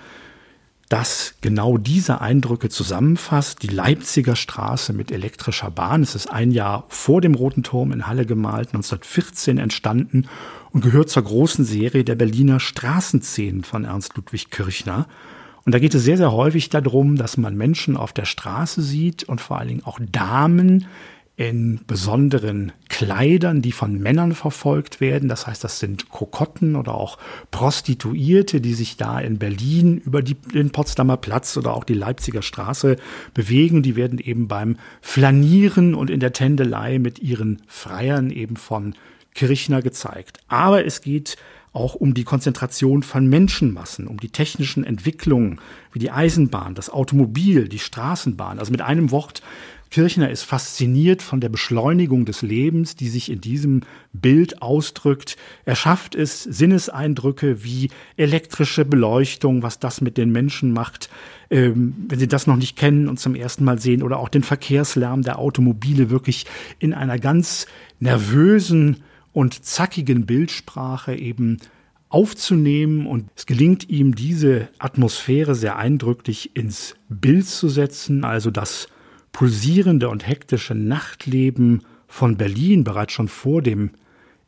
das 0.90 1.34
genau 1.42 1.78
diese 1.78 2.22
Eindrücke 2.22 2.70
zusammenfasst. 2.70 3.64
Die 3.64 3.68
Leipziger 3.68 4.36
Straße 4.36 4.94
mit 4.94 5.12
elektrischer 5.12 5.72
Bahn. 5.72 6.04
Es 6.04 6.16
ist 6.16 6.32
ein 6.32 6.52
Jahr 6.52 6.86
vor 6.90 7.22
dem 7.22 7.34
Roten 7.34 7.64
Turm 7.64 7.92
in 7.92 8.08
Halle 8.08 8.26
gemalt, 8.26 8.70
1914 8.70 9.58
entstanden 9.58 10.28
und 10.72 10.82
gehört 10.82 11.10
zur 11.10 11.24
großen 11.24 11.66
Serie 11.66 12.04
der 12.04 12.16
Berliner 12.16 12.60
Straßenszenen 12.60 13.64
von 13.64 13.86
Ernst 13.86 14.16
Ludwig 14.16 14.52
Kirchner. 14.52 15.08
Und 15.66 15.74
da 15.74 15.80
geht 15.80 15.96
es 15.96 16.04
sehr, 16.04 16.18
sehr 16.18 16.32
häufig 16.32 16.70
darum, 16.70 17.16
dass 17.16 17.38
man 17.38 17.58
Menschen 17.58 17.98
auf 17.98 18.14
der 18.14 18.26
Straße 18.26 18.84
sieht 18.84 19.24
und 19.24 19.42
vor 19.42 19.58
allen 19.58 19.70
Dingen 19.70 19.86
auch 19.86 20.00
Damen, 20.12 20.86
in 21.38 21.82
besonderen 21.86 22.72
Kleidern, 22.88 23.62
die 23.62 23.74
von 23.74 24.00
Männern 24.00 24.34
verfolgt 24.34 25.02
werden. 25.02 25.28
Das 25.28 25.48
heißt, 25.48 25.64
das 25.66 25.80
sind 25.80 26.10
Kokotten 26.10 26.78
oder 26.78 26.96
auch 26.96 27.18
Prostituierte, 27.52 28.62
die 28.62 28.74
sich 28.74 28.96
da 28.96 29.20
in 29.20 29.38
Berlin 29.38 29.98
über 29.98 30.22
die, 30.22 30.36
den 30.36 30.72
Potsdamer 30.72 31.18
Platz 31.18 31.58
oder 31.58 31.74
auch 31.74 31.84
die 31.84 31.94
Leipziger 31.94 32.42
Straße 32.42 32.96
bewegen. 33.34 33.84
Die 33.84 33.98
werden 33.98 34.20
eben 34.20 34.48
beim 34.48 34.78
Flanieren 35.02 35.94
und 35.94 36.10
in 36.10 36.22
der 36.22 36.32
Tändelei 36.32 37.00
mit 37.00 37.20
ihren 37.20 37.62
Freiern 37.68 38.30
eben 38.30 38.56
von 38.56 38.96
Kirchner 39.34 39.82
gezeigt. 39.82 40.40
Aber 40.48 40.86
es 40.86 41.02
geht 41.02 41.36
auch 41.76 41.96
um 41.96 42.14
die 42.14 42.24
Konzentration 42.24 43.04
von 43.04 43.28
Menschenmassen, 43.28 44.08
um 44.08 44.18
die 44.18 44.30
technischen 44.30 44.84
Entwicklungen 44.84 45.60
wie 45.92 46.00
die 46.00 46.12
Eisenbahn, 46.12 46.76
das 46.76 46.90
Automobil, 46.90 47.68
die 47.68 47.80
Straßenbahn. 47.80 48.60
Also 48.60 48.72
mit 48.72 48.82
einem 48.82 49.12
Wort, 49.12 49.42
Kirchner 49.92 50.30
ist 50.30 50.44
fasziniert 50.44 51.22
von 51.22 51.40
der 51.40 51.50
Beschleunigung 51.50 52.26
des 52.26 52.42
Lebens, 52.42 52.96
die 52.96 53.08
sich 53.08 53.32
in 53.32 53.40
diesem 53.40 53.82
Bild 54.14 54.62
ausdrückt. 54.62 55.38
Er 55.64 55.76
schafft 55.76 56.16
es, 56.16 56.44
Sinneseindrücke 56.44 57.64
wie 57.64 57.90
elektrische 58.18 58.84
Beleuchtung, 58.84 59.62
was 59.64 59.80
das 59.80 60.02
mit 60.02 60.18
den 60.18 60.32
Menschen 60.32 60.74
macht, 60.74 61.10
ähm, 61.50 61.96
wenn 62.08 62.20
sie 62.20 62.28
das 62.28 62.48
noch 62.48 62.58
nicht 62.58 62.78
kennen 62.78 63.08
und 63.08 63.20
zum 63.20 63.36
ersten 63.36 63.64
Mal 63.64 63.80
sehen, 63.80 64.04
oder 64.04 64.20
auch 64.20 64.30
den 64.30 64.44
Verkehrslärm 64.44 65.22
der 65.22 65.40
Automobile 65.40 66.10
wirklich 66.10 66.46
in 66.80 66.94
einer 66.94 67.20
ganz 67.20 67.68
nervösen 68.00 69.04
und 69.36 69.66
zackigen 69.66 70.26
Bildsprache 70.26 71.14
eben 71.14 71.58
aufzunehmen 72.08 73.06
und 73.06 73.30
es 73.36 73.46
gelingt 73.46 73.90
ihm, 73.90 74.16
diese 74.16 74.70
Atmosphäre 74.80 75.56
sehr 75.56 75.76
eindrücklich 75.76 76.56
ins 76.56 76.96
Bild 77.10 77.46
zu 77.46 77.68
setzen, 77.68 78.24
also 78.24 78.50
das 78.50 78.88
pulsierende 79.34 80.08
und 80.08 80.26
hektische 80.26 80.74
Nachtleben 80.74 81.82
von 82.08 82.38
Berlin 82.38 82.86
bereits 82.86 83.12
schon 83.12 83.28
vor 83.28 83.62
dem 83.62 83.90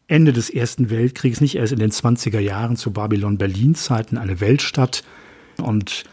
Ende 0.08 0.32
des 0.32 0.50
Ersten 0.50 0.89
Weltkriegs, 0.89 1.41
nicht 1.41 1.56
erst 1.56 1.73
in 1.73 1.80
den 1.80 1.91
20er 1.91 2.39
Jahren 2.39 2.78
zu 2.78 2.91
Babylon-Berlin-Zeiten 2.91 4.17
eine 4.17 4.39
Weltstadt. 4.39 5.04
Und 5.62 6.06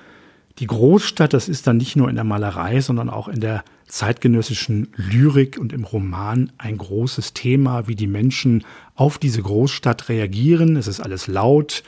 die 0.59 0.67
Großstadt, 0.67 1.33
das 1.33 1.49
ist 1.49 1.67
dann 1.67 1.79
nicht 1.79 1.97
nur 1.97 2.09
in 2.09 2.15
der 2.15 2.25
Malerei, 2.25 2.81
sondern 2.81 3.11
auch 3.11 3.29
in 3.29 3.41
der 3.41 3.65
zeitgenössischen 3.87 4.89
Lyrik 4.97 5.59
und 5.59 5.73
im 5.73 5.85
Roman 5.85 6.53
ein 6.59 6.79
großes 6.79 7.35
Thema, 7.35 7.87
wie 7.89 7.97
die 7.97 8.07
Menschen 8.07 8.65
auf 8.95 9.19
diese 9.19 9.43
Großstadt 9.43 10.09
reagieren. 10.09 10.77
Es 10.77 10.87
ist 10.87 11.01
alles 11.01 11.27
laut, 11.27 11.83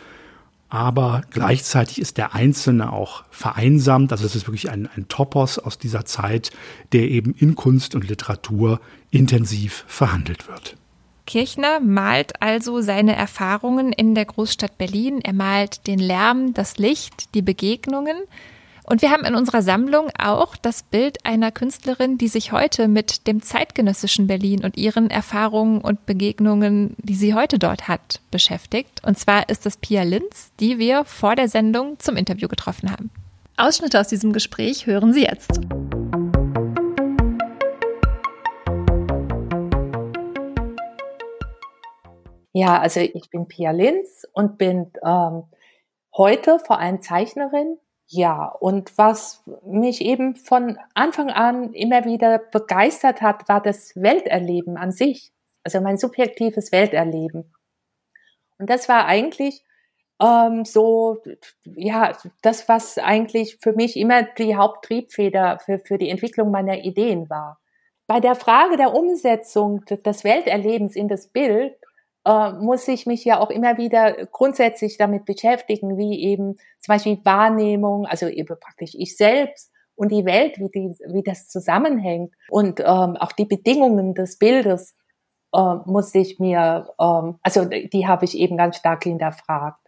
aber 0.68 1.22
gleichzeitig 1.30 2.00
ist 2.00 2.18
der 2.18 2.34
Einzelne 2.34 2.92
auch 2.92 3.24
vereinsamt. 3.30 4.10
Also 4.10 4.26
es 4.26 4.34
ist 4.34 4.48
wirklich 4.48 4.68
ein, 4.70 4.88
ein 4.96 5.06
Topos 5.08 5.58
aus 5.58 5.78
dieser 5.78 6.04
Zeit, 6.04 6.50
der 6.92 7.08
eben 7.08 7.34
in 7.34 7.54
Kunst 7.54 7.94
und 7.94 8.08
Literatur 8.08 8.80
intensiv 9.10 9.84
verhandelt 9.86 10.48
wird. 10.48 10.76
Kirchner 11.24 11.80
malt 11.80 12.40
also 12.40 12.80
seine 12.80 13.14
Erfahrungen 13.14 13.92
in 13.92 14.14
der 14.14 14.24
Großstadt 14.24 14.78
Berlin. 14.78 15.20
Er 15.22 15.32
malt 15.32 15.86
den 15.86 15.98
Lärm, 15.98 16.54
das 16.54 16.78
Licht, 16.78 17.34
die 17.34 17.42
Begegnungen. 17.42 18.16
Und 18.88 19.02
wir 19.02 19.10
haben 19.10 19.24
in 19.24 19.34
unserer 19.34 19.62
Sammlung 19.62 20.10
auch 20.16 20.54
das 20.54 20.84
Bild 20.84 21.26
einer 21.26 21.50
Künstlerin, 21.50 22.18
die 22.18 22.28
sich 22.28 22.52
heute 22.52 22.86
mit 22.86 23.26
dem 23.26 23.42
zeitgenössischen 23.42 24.28
Berlin 24.28 24.64
und 24.64 24.76
ihren 24.76 25.10
Erfahrungen 25.10 25.80
und 25.80 26.06
Begegnungen, 26.06 26.94
die 26.98 27.16
sie 27.16 27.34
heute 27.34 27.58
dort 27.58 27.88
hat, 27.88 28.20
beschäftigt. 28.30 29.02
Und 29.04 29.18
zwar 29.18 29.48
ist 29.48 29.66
es 29.66 29.76
Pia 29.76 30.04
Linz, 30.04 30.52
die 30.60 30.78
wir 30.78 31.04
vor 31.04 31.34
der 31.34 31.48
Sendung 31.48 31.98
zum 31.98 32.16
Interview 32.16 32.46
getroffen 32.46 32.92
haben. 32.92 33.10
Ausschnitte 33.56 33.98
aus 33.98 34.06
diesem 34.06 34.32
Gespräch 34.32 34.86
hören 34.86 35.12
Sie 35.12 35.24
jetzt. 35.24 35.60
Ja, 42.52 42.78
also 42.78 43.00
ich 43.00 43.30
bin 43.30 43.48
Pia 43.48 43.72
Linz 43.72 44.28
und 44.32 44.58
bin 44.58 44.92
ähm, 45.04 45.42
heute 46.16 46.60
vor 46.60 46.78
allem 46.78 47.02
Zeichnerin. 47.02 47.78
Ja, 48.08 48.46
und 48.46 48.96
was 48.98 49.42
mich 49.64 50.00
eben 50.00 50.36
von 50.36 50.78
Anfang 50.94 51.30
an 51.30 51.72
immer 51.72 52.04
wieder 52.04 52.38
begeistert 52.38 53.20
hat, 53.20 53.48
war 53.48 53.60
das 53.60 53.96
Welterleben 53.96 54.76
an 54.76 54.92
sich. 54.92 55.32
Also 55.64 55.80
mein 55.80 55.96
subjektives 55.96 56.70
Welterleben. 56.70 57.52
Und 58.58 58.70
das 58.70 58.88
war 58.88 59.06
eigentlich 59.06 59.64
ähm, 60.22 60.64
so, 60.64 61.22
ja, 61.64 62.16
das, 62.42 62.68
was 62.68 62.98
eigentlich 62.98 63.58
für 63.60 63.72
mich 63.72 63.96
immer 63.96 64.22
die 64.22 64.56
Haupttriebfeder 64.56 65.58
für, 65.58 65.80
für 65.80 65.98
die 65.98 66.08
Entwicklung 66.08 66.50
meiner 66.50 66.78
Ideen 66.84 67.28
war. 67.28 67.58
Bei 68.06 68.20
der 68.20 68.36
Frage 68.36 68.76
der 68.76 68.94
Umsetzung 68.94 69.84
des 69.84 70.22
Welterlebens 70.22 70.94
in 70.94 71.08
das 71.08 71.26
Bild 71.26 71.76
äh, 72.26 72.52
muss 72.54 72.88
ich 72.88 73.06
mich 73.06 73.24
ja 73.24 73.38
auch 73.38 73.50
immer 73.50 73.78
wieder 73.78 74.26
grundsätzlich 74.26 74.98
damit 74.98 75.24
beschäftigen, 75.24 75.96
wie 75.96 76.20
eben 76.24 76.56
zum 76.80 76.94
Beispiel 76.94 77.18
Wahrnehmung, 77.24 78.04
also 78.04 78.26
eben 78.26 78.58
praktisch 78.58 78.94
ich 78.94 79.16
selbst 79.16 79.70
und 79.94 80.10
die 80.10 80.24
Welt, 80.24 80.58
wie, 80.58 80.68
die, 80.68 80.96
wie 81.12 81.22
das 81.22 81.48
zusammenhängt 81.48 82.34
und 82.50 82.80
ähm, 82.80 83.16
auch 83.16 83.32
die 83.32 83.44
Bedingungen 83.44 84.14
des 84.14 84.38
Bildes 84.38 84.96
äh, 85.54 85.74
muss 85.86 86.14
ich 86.16 86.40
mir, 86.40 86.88
ähm, 87.00 87.38
also 87.42 87.64
die 87.64 88.08
habe 88.08 88.24
ich 88.24 88.36
eben 88.36 88.56
ganz 88.56 88.76
stark 88.76 89.04
hinterfragt. 89.04 89.85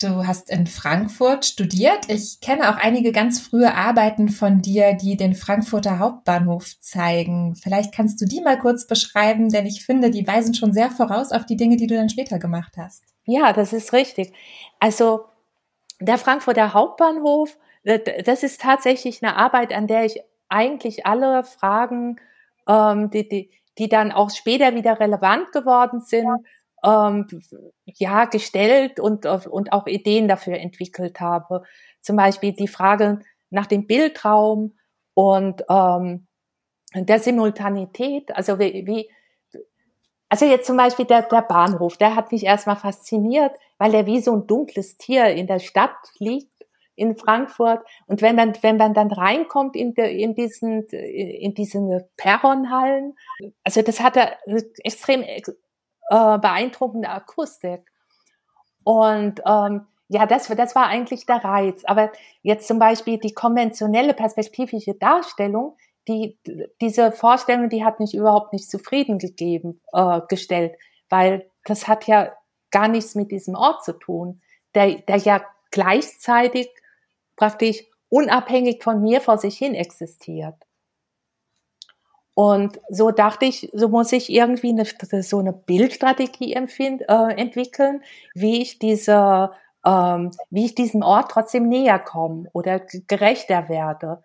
Du 0.00 0.26
hast 0.26 0.50
in 0.50 0.66
Frankfurt 0.66 1.44
studiert. 1.44 2.08
Ich 2.08 2.40
kenne 2.40 2.70
auch 2.70 2.76
einige 2.76 3.12
ganz 3.12 3.40
frühe 3.40 3.74
Arbeiten 3.74 4.28
von 4.28 4.62
dir, 4.62 4.94
die 4.94 5.16
den 5.16 5.34
Frankfurter 5.34 5.98
Hauptbahnhof 5.98 6.78
zeigen. 6.80 7.54
Vielleicht 7.56 7.94
kannst 7.94 8.20
du 8.20 8.26
die 8.26 8.40
mal 8.40 8.58
kurz 8.58 8.86
beschreiben, 8.86 9.48
denn 9.48 9.66
ich 9.66 9.84
finde, 9.84 10.10
die 10.10 10.26
weisen 10.26 10.54
schon 10.54 10.72
sehr 10.72 10.90
voraus 10.90 11.32
auf 11.32 11.46
die 11.46 11.56
Dinge, 11.56 11.76
die 11.76 11.86
du 11.86 11.96
dann 11.96 12.08
später 12.08 12.38
gemacht 12.38 12.74
hast. 12.76 13.04
Ja, 13.24 13.52
das 13.52 13.72
ist 13.72 13.92
richtig. 13.92 14.32
Also 14.80 15.26
der 16.00 16.18
Frankfurter 16.18 16.74
Hauptbahnhof, 16.74 17.58
das 17.84 18.42
ist 18.42 18.60
tatsächlich 18.60 19.22
eine 19.22 19.36
Arbeit, 19.36 19.72
an 19.72 19.86
der 19.86 20.04
ich 20.04 20.20
eigentlich 20.48 21.06
alle 21.06 21.44
Fragen, 21.44 22.20
ähm, 22.66 23.10
die, 23.10 23.28
die, 23.28 23.50
die 23.78 23.88
dann 23.88 24.12
auch 24.12 24.30
später 24.30 24.74
wieder 24.74 24.98
relevant 25.00 25.52
geworden 25.52 26.00
sind, 26.00 26.28
ähm, 26.84 27.26
ja 27.84 28.24
gestellt 28.26 29.00
und, 29.00 29.26
und 29.26 29.72
auch 29.72 29.86
Ideen 29.86 30.28
dafür 30.28 30.58
entwickelt 30.58 31.20
habe. 31.20 31.62
Zum 32.00 32.16
Beispiel 32.16 32.52
die 32.52 32.68
Frage 32.68 33.20
nach 33.50 33.66
dem 33.66 33.86
Bildraum 33.86 34.76
und 35.14 35.64
ähm, 35.68 36.26
der 36.94 37.18
Simultanität. 37.18 38.34
Also 38.34 38.58
wie, 38.58 38.86
wie 38.86 39.10
also 40.28 40.44
jetzt 40.44 40.66
zum 40.66 40.76
Beispiel 40.76 41.06
der, 41.06 41.22
der 41.22 41.42
Bahnhof, 41.42 41.96
der 41.96 42.14
hat 42.14 42.32
mich 42.32 42.44
erstmal 42.44 42.76
fasziniert, 42.76 43.52
weil 43.78 43.94
er 43.94 44.06
wie 44.06 44.20
so 44.20 44.34
ein 44.34 44.46
dunkles 44.46 44.98
Tier 44.98 45.26
in 45.26 45.46
der 45.46 45.58
Stadt 45.58 45.96
liegt 46.18 46.52
in 46.96 47.16
Frankfurt. 47.16 47.80
Und 48.06 48.20
wenn 48.20 48.36
man, 48.36 48.54
wenn 48.60 48.76
man 48.76 48.92
dann 48.92 49.10
reinkommt 49.10 49.76
in, 49.76 49.94
de, 49.94 50.20
in 50.20 50.34
diesen, 50.34 50.84
in 50.88 51.54
diesen 51.54 52.02
Perronhallen, 52.16 53.16
also 53.64 53.82
das 53.82 54.00
hat 54.00 54.16
er 54.16 54.36
extrem 54.84 55.22
äh, 56.08 56.38
beeindruckende 56.38 57.08
Akustik. 57.08 57.90
Und 58.84 59.42
ähm, 59.46 59.86
ja, 60.08 60.26
das, 60.26 60.48
das 60.48 60.74
war 60.74 60.86
eigentlich 60.86 61.26
der 61.26 61.44
Reiz. 61.44 61.84
Aber 61.84 62.10
jetzt 62.42 62.66
zum 62.66 62.78
Beispiel 62.78 63.18
die 63.18 63.34
konventionelle 63.34 64.14
perspektivische 64.14 64.94
Darstellung, 64.94 65.76
die, 66.08 66.38
diese 66.80 67.12
Vorstellung, 67.12 67.68
die 67.68 67.84
hat 67.84 68.00
mich 68.00 68.14
überhaupt 68.14 68.54
nicht 68.54 68.70
zufrieden 68.70 69.18
gegeben, 69.18 69.80
äh, 69.92 70.20
gestellt, 70.28 70.74
weil 71.10 71.50
das 71.64 71.86
hat 71.86 72.06
ja 72.06 72.32
gar 72.70 72.88
nichts 72.88 73.14
mit 73.14 73.30
diesem 73.30 73.54
Ort 73.54 73.84
zu 73.84 73.92
tun, 73.92 74.40
der, 74.74 74.96
der 75.00 75.16
ja 75.16 75.44
gleichzeitig 75.70 76.70
praktisch 77.36 77.84
unabhängig 78.08 78.82
von 78.82 79.02
mir 79.02 79.20
vor 79.20 79.36
sich 79.36 79.58
hin 79.58 79.74
existiert. 79.74 80.54
Und 82.38 82.80
so 82.88 83.10
dachte 83.10 83.46
ich, 83.46 83.68
so 83.72 83.88
muss 83.88 84.12
ich 84.12 84.30
irgendwie 84.30 84.68
eine, 84.68 84.84
so 85.24 85.40
eine 85.40 85.52
Bildstrategie 85.52 86.52
empfind, 86.52 87.02
äh, 87.08 87.32
entwickeln, 87.34 88.04
wie 88.32 88.62
ich 88.62 88.78
diese, 88.78 89.50
ähm, 89.84 90.30
wie 90.48 90.66
ich 90.66 90.76
diesem 90.76 91.02
Ort 91.02 91.32
trotzdem 91.32 91.68
näher 91.68 91.98
komme 91.98 92.48
oder 92.52 92.78
gerechter 93.08 93.68
werde. 93.68 94.22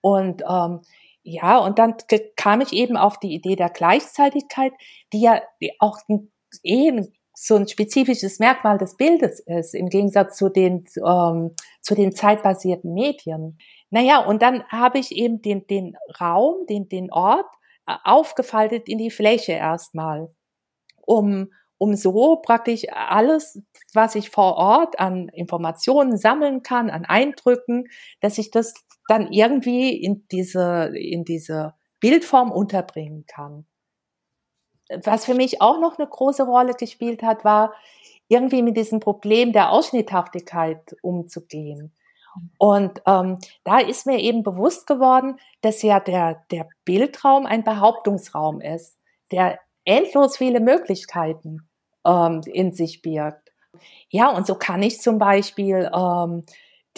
Und 0.00 0.42
ähm, 0.42 0.80
ja, 1.22 1.58
und 1.58 1.78
dann 1.78 1.94
kam 2.34 2.62
ich 2.62 2.72
eben 2.72 2.96
auf 2.96 3.20
die 3.20 3.32
Idee 3.32 3.54
der 3.54 3.70
Gleichzeitigkeit, 3.70 4.72
die 5.12 5.20
ja 5.20 5.40
auch 5.78 5.98
eh 6.64 7.00
so 7.32 7.54
ein 7.54 7.68
spezifisches 7.68 8.40
Merkmal 8.40 8.76
des 8.76 8.96
Bildes 8.96 9.38
ist, 9.38 9.76
im 9.76 9.88
Gegensatz 9.88 10.36
zu 10.36 10.48
den, 10.48 10.84
ähm, 10.96 11.52
zu 11.80 11.94
den 11.94 12.10
zeitbasierten 12.10 12.92
Medien. 12.92 13.56
Naja, 13.92 14.24
und 14.24 14.40
dann 14.40 14.64
habe 14.68 14.98
ich 14.98 15.12
eben 15.12 15.42
den, 15.42 15.66
den 15.66 15.98
Raum, 16.18 16.66
den, 16.66 16.88
den 16.88 17.12
Ort 17.12 17.46
äh, 17.86 17.94
aufgefaltet 18.04 18.88
in 18.88 18.96
die 18.96 19.10
Fläche 19.10 19.52
erstmal, 19.52 20.34
um, 21.02 21.52
um 21.76 21.94
so 21.94 22.36
praktisch 22.36 22.86
alles, 22.90 23.60
was 23.92 24.14
ich 24.14 24.30
vor 24.30 24.54
Ort 24.56 24.98
an 24.98 25.28
Informationen 25.28 26.16
sammeln 26.16 26.62
kann, 26.62 26.88
an 26.88 27.04
Eindrücken, 27.04 27.86
dass 28.20 28.38
ich 28.38 28.50
das 28.50 28.72
dann 29.08 29.30
irgendwie 29.30 29.94
in 29.94 30.26
diese, 30.32 30.90
in 30.96 31.26
diese 31.26 31.74
Bildform 32.00 32.50
unterbringen 32.50 33.26
kann. 33.26 33.66
Was 35.04 35.26
für 35.26 35.34
mich 35.34 35.60
auch 35.60 35.78
noch 35.78 35.98
eine 35.98 36.08
große 36.08 36.44
Rolle 36.44 36.72
gespielt 36.72 37.22
hat, 37.22 37.44
war 37.44 37.74
irgendwie 38.28 38.62
mit 38.62 38.78
diesem 38.78 39.00
Problem 39.00 39.52
der 39.52 39.70
Ausschnitthaftigkeit 39.70 40.96
umzugehen. 41.02 41.92
Und 42.58 43.02
ähm, 43.06 43.38
da 43.64 43.78
ist 43.78 44.06
mir 44.06 44.18
eben 44.18 44.42
bewusst 44.42 44.86
geworden, 44.86 45.36
dass 45.60 45.82
ja 45.82 46.00
der, 46.00 46.44
der 46.50 46.68
Bildraum 46.84 47.46
ein 47.46 47.64
Behauptungsraum 47.64 48.60
ist, 48.60 48.96
der 49.30 49.58
endlos 49.84 50.36
viele 50.36 50.60
Möglichkeiten 50.60 51.68
ähm, 52.06 52.40
in 52.46 52.72
sich 52.72 53.02
birgt. 53.02 53.52
Ja, 54.08 54.30
und 54.30 54.46
so 54.46 54.54
kann 54.54 54.82
ich 54.82 55.00
zum 55.00 55.18
Beispiel 55.18 55.90
ähm, 55.94 56.44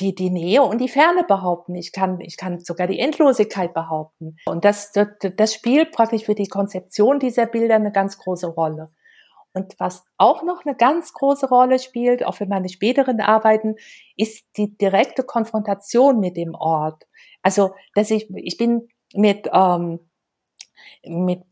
die, 0.01 0.14
die 0.14 0.31
Nähe 0.31 0.62
und 0.62 0.79
die 0.79 0.88
Ferne 0.88 1.25
behaupten. 1.25 1.75
Ich 1.75 1.92
kann, 1.92 2.20
ich 2.20 2.37
kann 2.37 2.59
sogar 2.61 2.87
die 2.87 2.99
Endlosigkeit 2.99 3.73
behaupten. 3.75 4.37
Und 4.47 4.64
das, 4.64 4.92
das, 4.92 5.09
das 5.37 5.55
spielt 5.55 5.92
praktisch 5.92 6.25
für 6.25 6.35
die 6.35 6.49
Konzeption 6.49 7.20
dieser 7.20 7.47
Bilder 7.47 7.77
eine 7.77 7.92
ganz 7.92 8.18
große 8.18 8.49
Rolle. 8.49 8.90
Und 9.55 9.79
was 9.79 10.05
auch 10.19 10.43
noch 10.43 10.67
eine 10.67 10.75
ganz 10.75 11.12
große 11.12 11.49
Rolle 11.49 11.79
spielt, 11.79 12.25
auch 12.25 12.35
für 12.35 12.47
meine 12.47 12.69
späteren 12.69 13.21
Arbeiten, 13.21 13.77
ist 14.17 14.45
die 14.57 14.77
direkte 14.77 15.23
Konfrontation 15.23 16.19
mit 16.19 16.37
dem 16.37 16.55
Ort. 16.55 17.05
Also, 17.40 17.73
dass 17.95 18.11
ich, 18.11 18.29
ich 18.35 18.57
bin 18.57 18.88
mit, 19.14 19.49
ähm, 19.53 20.01
mit 21.05 21.45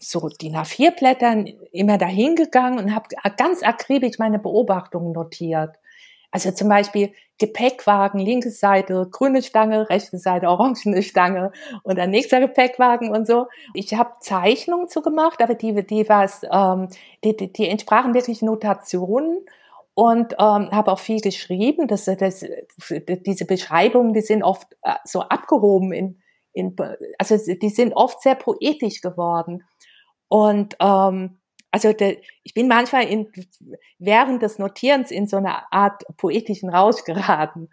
so 0.00 0.28
DIN 0.28 0.56
A4-Blättern 0.56 1.46
immer 1.72 1.96
dahin 1.96 2.34
gegangen 2.34 2.80
und 2.80 2.94
habe 2.94 3.08
ganz 3.36 3.62
akribisch 3.62 4.18
meine 4.18 4.40
Beobachtungen 4.40 5.12
notiert. 5.12 5.76
Also 6.30 6.50
zum 6.50 6.68
Beispiel 6.68 7.12
Gepäckwagen, 7.38 8.20
linke 8.20 8.50
Seite, 8.50 9.08
grüne 9.10 9.42
Stange, 9.42 9.88
rechte 9.88 10.18
Seite, 10.18 10.48
orangene 10.48 11.02
Stange 11.02 11.52
und 11.84 11.96
dann 11.98 12.10
nächster 12.10 12.40
Gepäckwagen 12.40 13.10
und 13.10 13.26
so. 13.26 13.46
Ich 13.74 13.94
habe 13.94 14.14
Zeichnungen 14.20 14.88
zu 14.88 15.00
gemacht, 15.02 15.40
aber 15.40 15.54
die, 15.54 15.86
die, 15.86 16.08
was, 16.08 16.42
ähm, 16.50 16.88
die, 17.24 17.36
die, 17.36 17.52
die 17.52 17.68
entsprachen 17.68 18.14
wirklich 18.14 18.42
Notationen 18.42 19.46
und 19.94 20.34
ähm, 20.34 20.70
habe 20.70 20.92
auch 20.92 20.98
viel 20.98 21.20
geschrieben. 21.20 21.88
Das, 21.88 22.04
das, 22.04 22.44
diese 23.26 23.46
Beschreibungen, 23.46 24.12
die 24.12 24.20
sind 24.20 24.42
oft 24.42 24.68
äh, 24.82 24.94
so 25.04 25.22
abgehoben 25.22 25.92
in, 25.92 26.20
in, 26.52 26.76
also 27.18 27.36
die 27.36 27.70
sind 27.70 27.94
oft 27.94 28.20
sehr 28.20 28.34
poetisch 28.34 29.00
geworden. 29.00 29.64
Und 30.28 30.76
ähm, 30.80 31.37
also 31.70 31.92
de, 31.92 32.22
ich 32.42 32.54
bin 32.54 32.68
manchmal 32.68 33.04
in, 33.04 33.30
während 33.98 34.42
des 34.42 34.58
Notierens 34.58 35.10
in 35.10 35.26
so 35.26 35.36
eine 35.36 35.70
Art 35.72 36.02
poetischen 36.16 36.70
Rausch 36.70 37.04
geraten. 37.04 37.68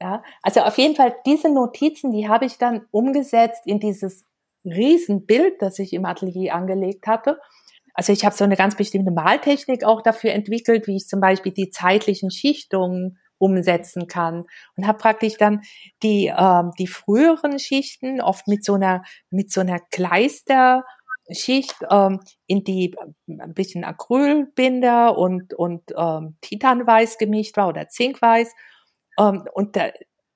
Ja, 0.00 0.22
also 0.42 0.60
auf 0.60 0.78
jeden 0.78 0.96
Fall 0.96 1.14
diese 1.26 1.48
Notizen, 1.52 2.10
die 2.12 2.28
habe 2.28 2.44
ich 2.44 2.58
dann 2.58 2.86
umgesetzt 2.90 3.62
in 3.66 3.78
dieses 3.78 4.26
Riesenbild, 4.64 5.62
das 5.62 5.78
ich 5.78 5.92
im 5.92 6.04
Atelier 6.04 6.54
angelegt 6.54 7.06
hatte. 7.06 7.38
also 7.94 8.12
ich 8.12 8.24
habe 8.24 8.34
so 8.34 8.44
eine 8.44 8.56
ganz 8.56 8.76
bestimmte 8.76 9.12
Maltechnik 9.12 9.84
auch 9.84 10.02
dafür 10.02 10.32
entwickelt, 10.32 10.86
wie 10.86 10.96
ich 10.96 11.06
zum 11.08 11.20
Beispiel 11.20 11.52
die 11.52 11.70
zeitlichen 11.70 12.30
Schichtungen 12.30 13.18
umsetzen 13.38 14.06
kann 14.06 14.44
und 14.76 14.86
habe 14.86 14.98
praktisch 14.98 15.36
dann 15.36 15.62
die 16.02 16.32
ähm, 16.36 16.70
die 16.78 16.86
früheren 16.86 17.58
Schichten 17.58 18.20
oft 18.20 18.46
mit 18.48 18.64
so 18.64 18.74
einer 18.74 19.02
mit 19.30 19.50
so 19.52 19.60
einer 19.60 19.80
Kleister 19.80 20.84
Schicht 21.34 21.76
ähm, 21.90 22.20
in 22.46 22.64
die 22.64 22.94
ein 23.28 23.54
bisschen 23.54 23.84
Acrylbinder 23.84 25.16
und 25.16 25.54
und 25.54 25.82
ähm, 25.96 26.36
Titanweiß 26.40 27.18
gemischt 27.18 27.56
war 27.56 27.68
oder 27.68 27.88
Zinkweiß 27.88 28.52
ähm, 29.18 29.44
und 29.54 29.76
da, 29.76 29.90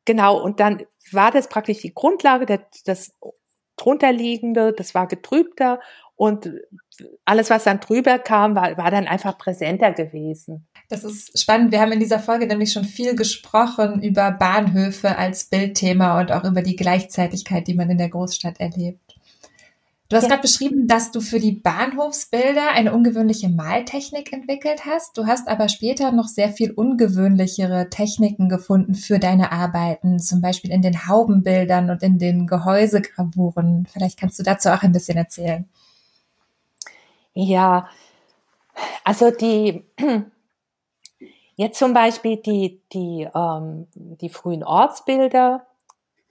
genau 0.04 0.40
und 0.42 0.60
dann 0.60 0.82
war 1.12 1.30
das 1.30 1.48
praktisch 1.48 1.78
die 1.78 1.94
Grundlage 1.94 2.46
der, 2.46 2.66
das 2.84 3.12
drunterliegende 3.76 4.72
das 4.72 4.94
war 4.94 5.06
getrübter 5.06 5.80
und 6.16 6.50
alles, 7.26 7.50
was 7.50 7.64
dann 7.64 7.80
drüber 7.80 8.18
kam, 8.18 8.54
war, 8.54 8.76
war 8.78 8.90
dann 8.90 9.06
einfach 9.06 9.36
präsenter 9.36 9.92
gewesen. 9.92 10.66
Das 10.88 11.04
ist 11.04 11.38
spannend. 11.38 11.72
Wir 11.72 11.80
haben 11.80 11.92
in 11.92 12.00
dieser 12.00 12.18
Folge 12.18 12.46
nämlich 12.46 12.72
schon 12.72 12.84
viel 12.84 13.14
gesprochen 13.14 14.02
über 14.02 14.30
Bahnhöfe 14.30 15.18
als 15.18 15.44
Bildthema 15.44 16.18
und 16.18 16.32
auch 16.32 16.44
über 16.44 16.62
die 16.62 16.76
Gleichzeitigkeit, 16.76 17.66
die 17.66 17.74
man 17.74 17.90
in 17.90 17.98
der 17.98 18.08
Großstadt 18.08 18.60
erlebt. 18.60 19.15
Du 20.08 20.14
hast 20.14 20.24
ja. 20.24 20.28
gerade 20.28 20.42
beschrieben, 20.42 20.86
dass 20.86 21.10
du 21.10 21.20
für 21.20 21.40
die 21.40 21.52
Bahnhofsbilder 21.52 22.70
eine 22.70 22.94
ungewöhnliche 22.94 23.48
Maltechnik 23.48 24.32
entwickelt 24.32 24.86
hast. 24.86 25.18
Du 25.18 25.26
hast 25.26 25.48
aber 25.48 25.68
später 25.68 26.12
noch 26.12 26.28
sehr 26.28 26.50
viel 26.50 26.70
ungewöhnlichere 26.70 27.90
Techniken 27.90 28.48
gefunden 28.48 28.94
für 28.94 29.18
deine 29.18 29.50
Arbeiten, 29.50 30.20
zum 30.20 30.40
Beispiel 30.40 30.70
in 30.70 30.82
den 30.82 31.08
Haubenbildern 31.08 31.90
und 31.90 32.04
in 32.04 32.18
den 32.18 32.46
Gehäusegravuren. 32.46 33.86
Vielleicht 33.92 34.18
kannst 34.20 34.38
du 34.38 34.44
dazu 34.44 34.68
auch 34.68 34.82
ein 34.82 34.92
bisschen 34.92 35.18
erzählen. 35.18 35.68
Ja, 37.34 37.88
also 39.02 39.32
die, 39.32 39.84
jetzt 41.56 41.80
zum 41.80 41.94
Beispiel 41.94 42.36
die, 42.36 42.80
die, 42.92 43.28
ähm, 43.34 43.88
die 43.94 44.28
frühen 44.28 44.62
Ortsbilder, 44.62 45.66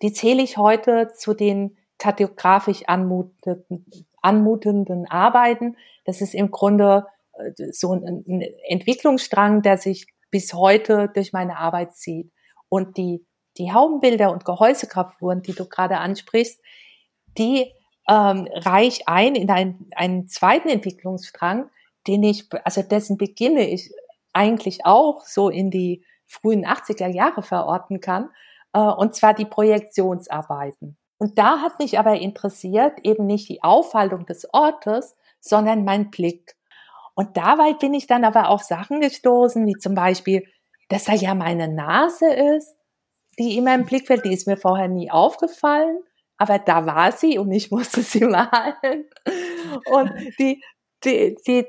die 0.01 0.13
zähle 0.13 0.41
ich 0.41 0.57
heute 0.57 1.11
zu 1.13 1.33
den 1.33 1.75
kartografisch 1.97 2.83
anmutenden, 2.87 3.85
anmutenden 4.21 5.05
Arbeiten. 5.07 5.77
Das 6.03 6.21
ist 6.21 6.33
im 6.33 6.51
Grunde 6.51 7.05
äh, 7.33 7.71
so 7.71 7.93
ein, 7.93 8.23
ein 8.27 8.41
Entwicklungsstrang, 8.67 9.61
der 9.61 9.77
sich 9.77 10.07
bis 10.31 10.53
heute 10.53 11.09
durch 11.13 11.33
meine 11.33 11.57
Arbeit 11.57 11.95
zieht. 11.95 12.31
Und 12.69 12.97
die, 12.97 13.25
die 13.57 13.71
Haubenbilder 13.71 14.31
und 14.31 14.45
Gehäusegrafuren, 14.45 15.41
die 15.41 15.53
du 15.53 15.65
gerade 15.67 15.97
ansprichst, 15.99 16.59
die 17.37 17.71
ähm, 18.07 18.47
reich 18.51 19.07
ein 19.07 19.35
in 19.35 19.49
einen, 19.49 19.89
einen 19.95 20.27
zweiten 20.27 20.69
Entwicklungsstrang, 20.69 21.69
den 22.07 22.23
ich, 22.23 22.47
also 22.63 22.81
dessen 22.81 23.17
beginne 23.17 23.67
ich 23.67 23.91
eigentlich 24.33 24.85
auch 24.85 25.25
so 25.25 25.49
in 25.49 25.71
die 25.71 26.03
frühen 26.27 26.65
80er 26.65 27.07
Jahre 27.07 27.41
verorten 27.41 28.01
kann, 28.01 28.29
äh, 28.73 28.79
und 28.79 29.15
zwar 29.15 29.33
die 29.33 29.45
Projektionsarbeiten. 29.45 30.97
Und 31.25 31.39
da 31.39 31.61
hat 31.61 31.79
mich 31.79 31.97
aber 31.97 32.19
interessiert 32.19 32.99
eben 33.03 33.25
nicht 33.25 33.49
die 33.49 33.63
Aufhaltung 33.63 34.27
des 34.27 34.47
Ortes, 34.53 35.15
sondern 35.39 35.83
mein 35.83 36.11
Blick. 36.11 36.55
Und 37.15 37.35
dabei 37.35 37.73
bin 37.73 37.95
ich 37.95 38.05
dann 38.05 38.23
aber 38.23 38.49
auf 38.49 38.61
Sachen 38.61 39.01
gestoßen, 39.01 39.65
wie 39.65 39.77
zum 39.77 39.95
Beispiel, 39.95 40.45
dass 40.89 41.05
da 41.05 41.13
ja 41.13 41.33
meine 41.33 41.67
Nase 41.67 42.31
ist, 42.31 42.75
die 43.39 43.57
immer 43.57 43.73
im 43.73 43.85
Blick 43.85 44.05
fällt, 44.05 44.25
die 44.25 44.33
ist 44.33 44.45
mir 44.45 44.57
vorher 44.57 44.87
nie 44.87 45.09
aufgefallen 45.09 45.97
aber 46.37 46.59
da 46.59 46.85
war 46.85 47.11
sie 47.11 47.37
und 47.37 47.51
ich 47.51 47.71
musste 47.71 48.01
sie 48.01 48.25
malen. 48.25 49.05
Und 49.85 50.11
die, 50.39 50.61
die, 51.03 51.35
die, 51.47 51.65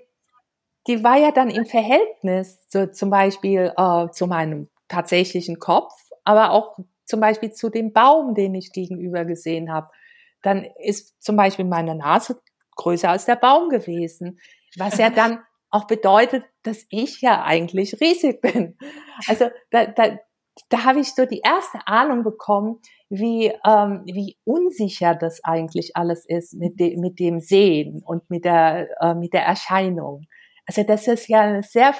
die 0.86 1.04
war 1.04 1.16
ja 1.16 1.32
dann 1.32 1.50
im 1.50 1.66
Verhältnis 1.66 2.66
zu, 2.68 2.90
zum 2.90 3.10
Beispiel 3.10 3.72
äh, 3.76 4.10
zu 4.10 4.26
meinem 4.26 4.68
tatsächlichen 4.88 5.58
Kopf, 5.58 5.92
aber 6.24 6.52
auch 6.52 6.78
zum 7.06 7.20
Beispiel 7.20 7.52
zu 7.52 7.70
dem 7.70 7.92
Baum, 7.92 8.34
den 8.34 8.54
ich 8.54 8.72
gegenüber 8.72 9.24
gesehen 9.24 9.72
habe. 9.72 9.88
Dann 10.42 10.66
ist 10.82 11.22
zum 11.22 11.36
Beispiel 11.36 11.64
meine 11.64 11.94
Nase 11.94 12.40
größer 12.76 13.08
als 13.08 13.24
der 13.24 13.36
Baum 13.36 13.70
gewesen, 13.70 14.38
was 14.76 14.98
ja 14.98 15.10
dann 15.10 15.40
auch 15.70 15.86
bedeutet, 15.86 16.44
dass 16.62 16.84
ich 16.90 17.20
ja 17.20 17.42
eigentlich 17.42 18.00
riesig 18.00 18.40
bin. 18.40 18.76
Also 19.26 19.50
da, 19.70 19.86
da, 19.86 20.18
da 20.68 20.84
habe 20.84 21.00
ich 21.00 21.14
so 21.14 21.26
die 21.26 21.40
erste 21.40 21.86
Ahnung 21.86 22.22
bekommen, 22.22 22.80
wie, 23.08 23.52
ähm, 23.64 24.02
wie 24.04 24.36
unsicher 24.44 25.14
das 25.14 25.42
eigentlich 25.44 25.96
alles 25.96 26.24
ist 26.26 26.54
mit, 26.54 26.80
de 26.80 26.96
mit 26.96 27.18
dem 27.18 27.40
Sehen 27.40 28.02
und 28.04 28.28
mit 28.30 28.44
der, 28.44 28.88
äh, 29.00 29.14
mit 29.14 29.32
der 29.32 29.44
Erscheinung. 29.44 30.26
Also 30.66 30.82
das 30.82 31.06
ist 31.06 31.28
ja 31.28 31.42
eine 31.42 31.62
sehr 31.62 31.94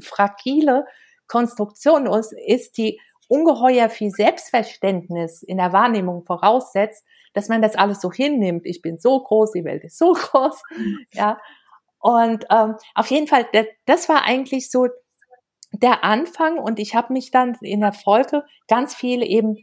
fragile 0.00 0.84
Konstruktion 1.28 2.06
ist, 2.06 2.34
ist, 2.46 2.76
die 2.76 3.00
ungeheuer 3.32 3.88
viel 3.88 4.10
Selbstverständnis 4.10 5.42
in 5.42 5.56
der 5.56 5.72
Wahrnehmung 5.72 6.24
voraussetzt, 6.26 7.02
dass 7.32 7.48
man 7.48 7.62
das 7.62 7.76
alles 7.76 8.02
so 8.02 8.12
hinnimmt. 8.12 8.66
Ich 8.66 8.82
bin 8.82 8.98
so 8.98 9.22
groß, 9.22 9.52
die 9.52 9.64
Welt 9.64 9.84
ist 9.84 9.96
so 9.96 10.12
groß, 10.12 10.62
ja. 11.14 11.38
Und 11.98 12.44
ähm, 12.50 12.74
auf 12.94 13.06
jeden 13.06 13.28
Fall, 13.28 13.46
das 13.86 14.08
war 14.08 14.24
eigentlich 14.24 14.70
so 14.70 14.88
der 15.72 16.04
Anfang 16.04 16.58
und 16.58 16.78
ich 16.78 16.94
habe 16.94 17.12
mich 17.12 17.30
dann 17.30 17.56
in 17.62 17.80
der 17.80 17.94
Folge 17.94 18.44
ganz 18.68 18.94
viel 18.94 19.22
eben 19.22 19.56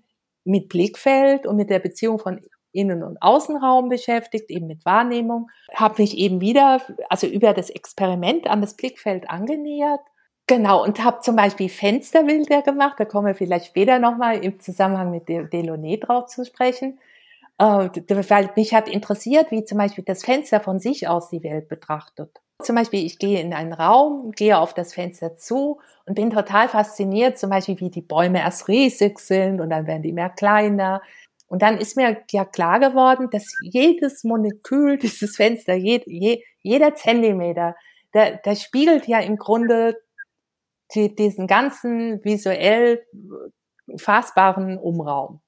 mit 0.46 0.70
Blickfeld 0.70 1.46
und 1.46 1.58
mit 1.58 1.70
der 1.70 1.80
Beziehung 1.80 2.18
von 2.18 2.42
Innen- 2.72 3.04
und 3.04 3.22
Außenraum 3.22 3.90
beschäftigt, 3.90 4.50
eben 4.50 4.66
mit 4.66 4.84
Wahrnehmung, 4.86 5.50
habe 5.76 6.02
mich 6.02 6.18
eben 6.18 6.42
wieder, 6.42 6.82
also 7.10 7.28
über 7.28 7.54
das 7.54 7.70
Experiment 7.70 8.48
an 8.48 8.62
das 8.62 8.76
Blickfeld 8.76 9.30
angenähert. 9.30 10.02
Genau, 10.50 10.84
und 10.84 11.04
habe 11.04 11.20
zum 11.20 11.36
Beispiel 11.36 11.70
Fensterbilder 11.70 12.64
gemacht, 12.64 12.96
da 12.98 13.06
kommen 13.06 13.28
wir 13.28 13.36
vielleicht 13.36 13.68
später 13.68 14.00
nochmal 14.00 14.44
im 14.44 14.60
Zusammenhang 14.60 15.12
mit 15.12 15.30
Delaunay 15.30 16.00
drauf 16.00 16.26
zu 16.26 16.44
sprechen. 16.44 16.98
Äh, 17.60 17.64
weil 17.64 18.50
mich 18.56 18.74
hat 18.74 18.90
interessiert, 18.90 19.52
wie 19.52 19.64
zum 19.64 19.78
Beispiel 19.78 20.04
das 20.04 20.24
Fenster 20.24 20.60
von 20.60 20.80
sich 20.80 21.08
aus 21.08 21.30
die 21.30 21.44
Welt 21.44 21.70
betrachtet. 21.70 22.42
Zum 22.64 22.76
Beispiel, 22.76 23.06
ich 23.06 23.20
gehe 23.20 23.40
in 23.40 23.54
einen 23.54 23.74
Raum, 23.74 24.32
gehe 24.32 24.58
auf 24.58 24.74
das 24.74 24.96
Fenster 24.96 25.38
zu 25.38 25.82
und 26.08 26.16
bin 26.16 26.32
total 26.32 26.68
fasziniert, 26.68 27.38
zum 27.38 27.52
Beispiel, 27.52 27.80
wie 27.80 27.92
die 27.92 28.02
Bäume 28.02 28.40
erst 28.40 28.68
riesig 28.68 29.20
sind 29.20 29.62
und 29.62 29.70
dann 29.70 29.86
werden 29.86 30.02
die 30.02 30.14
mehr 30.14 30.32
kleiner. 30.32 31.04
Und 31.48 31.62
dann 31.62 31.78
ist 31.78 31.96
mir 31.96 32.18
ja 32.32 32.44
klar 32.44 32.80
geworden, 32.80 33.30
dass 33.32 33.54
jedes 33.62 34.24
Molekül 34.24 34.98
dieses 34.98 35.36
Fenster, 35.36 35.76
je, 35.76 36.02
je, 36.08 36.42
jeder 36.64 36.96
Zentimeter, 36.96 37.76
der, 38.16 38.38
der 38.38 38.56
spiegelt 38.56 39.08
ja 39.08 39.20
im 39.20 39.38
Grunde 39.38 39.96
die, 40.96 41.16
diesen 41.16 41.48
ganzen 41.48 42.24
visuell 42.24 43.06
fassbaren 43.98 44.78
Umraum. 44.78 45.42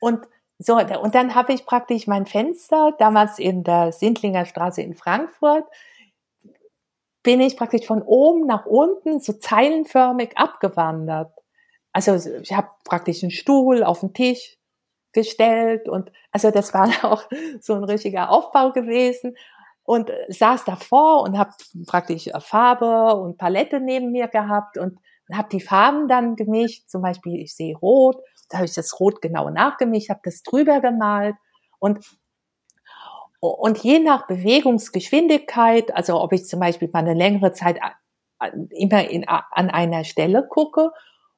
Und 0.00 0.26
so, 0.58 0.76
und 0.76 1.14
dann 1.14 1.34
habe 1.34 1.54
ich 1.54 1.64
praktisch 1.64 2.06
mein 2.06 2.26
Fenster, 2.26 2.94
damals 2.98 3.38
in 3.38 3.64
der 3.64 3.92
Sindlinger 3.92 4.44
Straße 4.44 4.82
in 4.82 4.94
Frankfurt, 4.94 5.64
bin 7.22 7.40
ich 7.40 7.56
praktisch 7.56 7.86
von 7.86 8.02
oben 8.02 8.46
nach 8.46 8.66
unten 8.66 9.20
so 9.20 9.34
zeilenförmig 9.34 10.36
abgewandert. 10.36 11.32
Also 11.92 12.14
ich 12.40 12.52
habe 12.52 12.68
praktisch 12.84 13.22
einen 13.22 13.30
Stuhl 13.30 13.82
auf 13.82 14.00
den 14.00 14.14
Tisch 14.14 14.58
gestellt 15.12 15.88
und 15.88 16.12
also 16.30 16.50
das 16.50 16.72
war 16.72 16.88
auch 17.04 17.24
so 17.60 17.74
ein 17.74 17.84
richtiger 17.84 18.30
Aufbau 18.30 18.72
gewesen 18.72 19.36
und 19.90 20.10
saß 20.28 20.64
davor 20.64 21.22
und 21.22 21.38
habe 21.38 21.50
praktisch 21.86 22.28
Farbe 22.40 23.16
und 23.16 23.38
Palette 23.38 23.80
neben 23.80 24.12
mir 24.12 24.28
gehabt 24.28 24.78
und 24.78 24.98
habe 25.32 25.48
die 25.50 25.60
Farben 25.60 26.08
dann 26.08 26.36
gemischt. 26.36 26.88
Zum 26.88 27.02
Beispiel 27.02 27.40
ich 27.40 27.54
sehe 27.54 27.76
Rot 27.76 28.16
da 28.50 28.58
habe 28.58 28.66
ich 28.66 28.74
das 28.74 28.98
Rot 29.00 29.22
genau 29.22 29.48
nachgemischt, 29.48 30.10
habe 30.10 30.20
das 30.24 30.42
drüber 30.42 30.80
gemalt 30.80 31.36
und 31.78 32.04
und 33.42 33.78
je 33.78 34.00
nach 34.00 34.26
Bewegungsgeschwindigkeit, 34.26 35.96
also 35.96 36.20
ob 36.20 36.34
ich 36.34 36.44
zum 36.44 36.60
Beispiel 36.60 36.90
mal 36.92 36.98
eine 36.98 37.14
längere 37.14 37.54
Zeit 37.54 37.80
immer 38.68 39.08
in, 39.08 39.26
an 39.26 39.70
einer 39.70 40.04
Stelle 40.04 40.46
gucke 40.46 40.90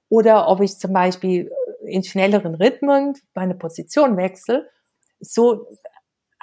oder 0.09 0.49
ob 0.49 0.63
ich 0.63 0.79
zum 0.79 0.93
Beispiel 0.93 1.53
in 1.85 2.03
schnelleren 2.03 2.57
Rhythmen 2.57 3.17
meine 3.35 3.55
Position 3.55 4.17
wechsle, 4.17 4.69
so 5.21 5.69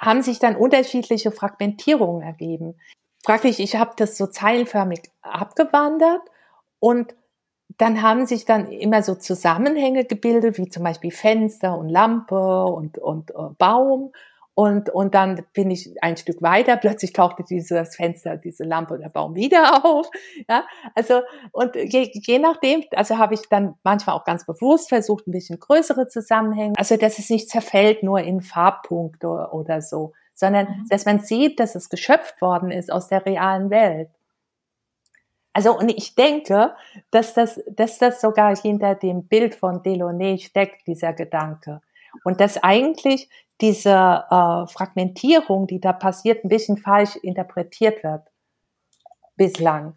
haben 0.00 0.22
sich 0.22 0.38
dann 0.38 0.56
unterschiedliche 0.56 1.30
Fragmentierungen 1.30 2.22
ergeben. 2.22 2.74
Praktisch, 3.22 3.58
ich 3.58 3.76
habe 3.76 3.92
das 3.96 4.16
so 4.16 4.26
zeilenförmig 4.26 5.02
abgewandert 5.20 6.22
und 6.78 7.14
dann 7.76 8.02
haben 8.02 8.26
sich 8.26 8.46
dann 8.46 8.72
immer 8.72 9.02
so 9.02 9.14
Zusammenhänge 9.14 10.06
gebildet, 10.06 10.56
wie 10.56 10.68
zum 10.68 10.84
Beispiel 10.84 11.10
Fenster 11.10 11.78
und 11.78 11.90
Lampe 11.90 12.64
und, 12.64 12.98
und 12.98 13.30
äh, 13.30 13.34
Baum. 13.58 14.12
Und, 14.60 14.90
und 14.90 15.14
dann 15.14 15.46
bin 15.54 15.70
ich 15.70 15.90
ein 16.02 16.18
Stück 16.18 16.42
weiter, 16.42 16.76
plötzlich 16.76 17.14
tauchte 17.14 17.42
dieses 17.44 17.96
Fenster, 17.96 18.36
diese 18.36 18.64
Lampe 18.64 18.92
oder 18.92 19.08
Baum 19.08 19.34
wieder 19.34 19.82
auf. 19.86 20.10
Ja, 20.50 20.66
also, 20.94 21.22
und 21.52 21.76
je, 21.76 22.10
je 22.12 22.38
nachdem, 22.38 22.84
also 22.94 23.16
habe 23.16 23.32
ich 23.32 23.40
dann 23.48 23.76
manchmal 23.84 24.16
auch 24.16 24.24
ganz 24.26 24.44
bewusst 24.44 24.90
versucht, 24.90 25.26
ein 25.26 25.32
bisschen 25.32 25.58
größere 25.58 26.08
Zusammenhänge. 26.08 26.74
Also, 26.76 26.98
dass 26.98 27.18
es 27.18 27.30
nicht 27.30 27.48
zerfällt 27.48 28.02
nur 28.02 28.20
in 28.20 28.42
Farbpunkte 28.42 29.28
oder 29.28 29.80
so, 29.80 30.12
sondern 30.34 30.66
mhm. 30.66 30.86
dass 30.90 31.06
man 31.06 31.20
sieht, 31.20 31.58
dass 31.58 31.74
es 31.74 31.88
geschöpft 31.88 32.42
worden 32.42 32.70
ist 32.70 32.92
aus 32.92 33.08
der 33.08 33.24
realen 33.24 33.70
Welt. 33.70 34.10
Also, 35.54 35.74
und 35.74 35.88
ich 35.88 36.16
denke, 36.16 36.74
dass 37.10 37.32
das, 37.32 37.62
dass 37.70 37.96
das 37.96 38.20
sogar 38.20 38.54
hinter 38.54 38.94
dem 38.94 39.22
Bild 39.22 39.54
von 39.54 39.82
Delaunay 39.82 40.36
steckt, 40.36 40.86
dieser 40.86 41.14
Gedanke. 41.14 41.80
Und 42.24 42.42
dass 42.42 42.62
eigentlich 42.62 43.30
diese 43.60 43.90
äh, 43.90 44.66
Fragmentierung, 44.66 45.66
die 45.66 45.80
da 45.80 45.92
passiert, 45.92 46.44
ein 46.44 46.48
bisschen 46.48 46.78
falsch 46.78 47.16
interpretiert 47.16 48.02
wird 48.02 48.22
bislang. 49.36 49.96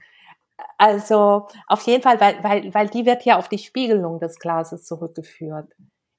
Also 0.78 1.47
auf 1.68 1.82
jeden 1.84 2.03
Fall, 2.03 2.20
weil, 2.20 2.43
weil, 2.43 2.74
weil 2.74 2.88
die 2.88 3.05
wird 3.05 3.24
ja 3.26 3.38
auf 3.38 3.49
die 3.49 3.57
Spiegelung 3.57 4.20
des 4.20 4.39
Glases 4.39 4.86
zurückgeführt. 4.86 5.72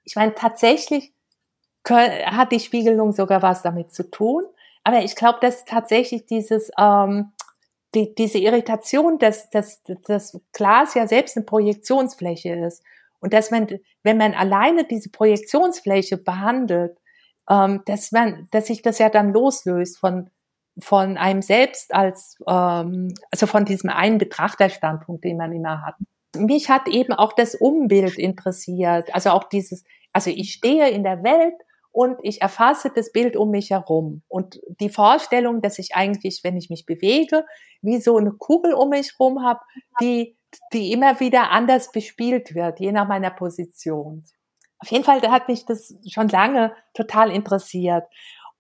Ich 0.04 0.16
meine, 0.16 0.34
tatsächlich 0.34 1.14
hat 1.86 2.52
die 2.52 2.60
Spiegelung 2.60 3.12
sogar 3.12 3.42
was 3.42 3.62
damit 3.62 3.92
zu 3.92 4.10
tun, 4.10 4.44
aber 4.84 5.02
ich 5.02 5.16
glaube, 5.16 5.38
dass 5.40 5.64
tatsächlich 5.64 6.26
dieses 6.26 6.70
ähm, 6.78 7.32
die, 7.94 8.14
diese 8.14 8.38
Irritation, 8.38 9.18
dass, 9.18 9.50
dass 9.50 9.82
das 9.82 10.40
Glas 10.52 10.94
ja 10.94 11.06
selbst 11.06 11.36
eine 11.36 11.46
Projektionsfläche 11.46 12.54
ist 12.54 12.82
und 13.20 13.32
dass 13.32 13.50
man, 13.50 13.68
wenn 14.02 14.18
man 14.18 14.34
alleine 14.34 14.84
diese 14.84 15.10
Projektionsfläche 15.10 16.16
behandelt, 16.16 16.98
ähm, 17.48 17.82
dass 17.86 18.12
man, 18.12 18.48
dass 18.50 18.66
sich 18.66 18.82
das 18.82 18.98
ja 18.98 19.08
dann 19.08 19.32
loslöst 19.32 19.98
von 19.98 20.30
von 20.78 21.16
einem 21.16 21.42
selbst 21.42 21.94
als 21.94 22.36
ähm, 22.48 23.14
also 23.30 23.46
von 23.46 23.64
diesem 23.64 23.90
einen 23.90 24.18
Betrachterstandpunkt, 24.18 25.24
den 25.24 25.36
man 25.36 25.52
immer 25.52 25.82
hat. 25.86 25.94
Mich 26.36 26.68
hat 26.68 26.88
eben 26.88 27.12
auch 27.12 27.32
das 27.32 27.54
Umbild 27.54 28.18
interessiert, 28.18 29.14
also 29.14 29.30
auch 29.30 29.44
dieses, 29.44 29.84
also 30.12 30.30
ich 30.30 30.52
stehe 30.52 30.90
in 30.90 31.04
der 31.04 31.22
Welt 31.22 31.54
und 31.92 32.18
ich 32.22 32.42
erfasse 32.42 32.90
das 32.92 33.12
Bild 33.12 33.36
um 33.36 33.50
mich 33.50 33.70
herum. 33.70 34.22
Und 34.26 34.60
die 34.80 34.88
Vorstellung, 34.88 35.62
dass 35.62 35.78
ich 35.78 35.94
eigentlich, 35.94 36.40
wenn 36.42 36.56
ich 36.56 36.70
mich 36.70 36.86
bewege, 36.86 37.44
wie 37.82 38.00
so 38.00 38.16
eine 38.16 38.32
Kugel 38.32 38.74
um 38.74 38.88
mich 38.88 39.12
herum 39.16 39.44
habe, 39.44 39.60
die, 40.00 40.36
die 40.72 40.90
immer 40.90 41.20
wieder 41.20 41.52
anders 41.52 41.92
bespielt 41.92 42.56
wird, 42.56 42.80
je 42.80 42.90
nach 42.90 43.06
meiner 43.06 43.30
Position. 43.30 44.24
Auf 44.84 44.90
jeden 44.90 45.04
Fall 45.04 45.22
hat 45.22 45.48
mich 45.48 45.64
das 45.64 45.94
schon 46.06 46.28
lange 46.28 46.76
total 46.92 47.30
interessiert. 47.30 48.04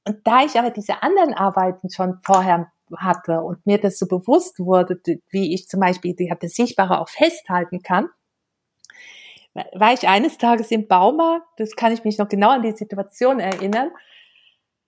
Und 0.06 0.26
da 0.26 0.42
ich 0.42 0.58
aber 0.58 0.70
diese 0.70 1.02
anderen 1.02 1.34
Arbeiten 1.34 1.90
schon 1.90 2.18
vorher 2.24 2.72
hatte 2.96 3.42
und 3.42 3.66
mir 3.66 3.78
das 3.78 3.98
so 3.98 4.06
bewusst 4.06 4.58
wurde, 4.58 4.98
wie 5.28 5.52
ich 5.52 5.68
zum 5.68 5.80
Beispiel 5.80 6.16
die, 6.16 6.32
das 6.40 6.54
Sichtbare 6.54 6.98
auch 6.98 7.10
festhalten 7.10 7.82
kann, 7.82 8.08
war 9.74 9.92
ich 9.92 10.08
eines 10.08 10.38
Tages 10.38 10.70
im 10.70 10.88
Baumarkt, 10.88 11.46
das 11.58 11.76
kann 11.76 11.92
ich 11.92 12.04
mich 12.04 12.16
noch 12.16 12.30
genau 12.30 12.52
an 12.52 12.62
die 12.62 12.72
Situation 12.72 13.38
erinnern, 13.38 13.90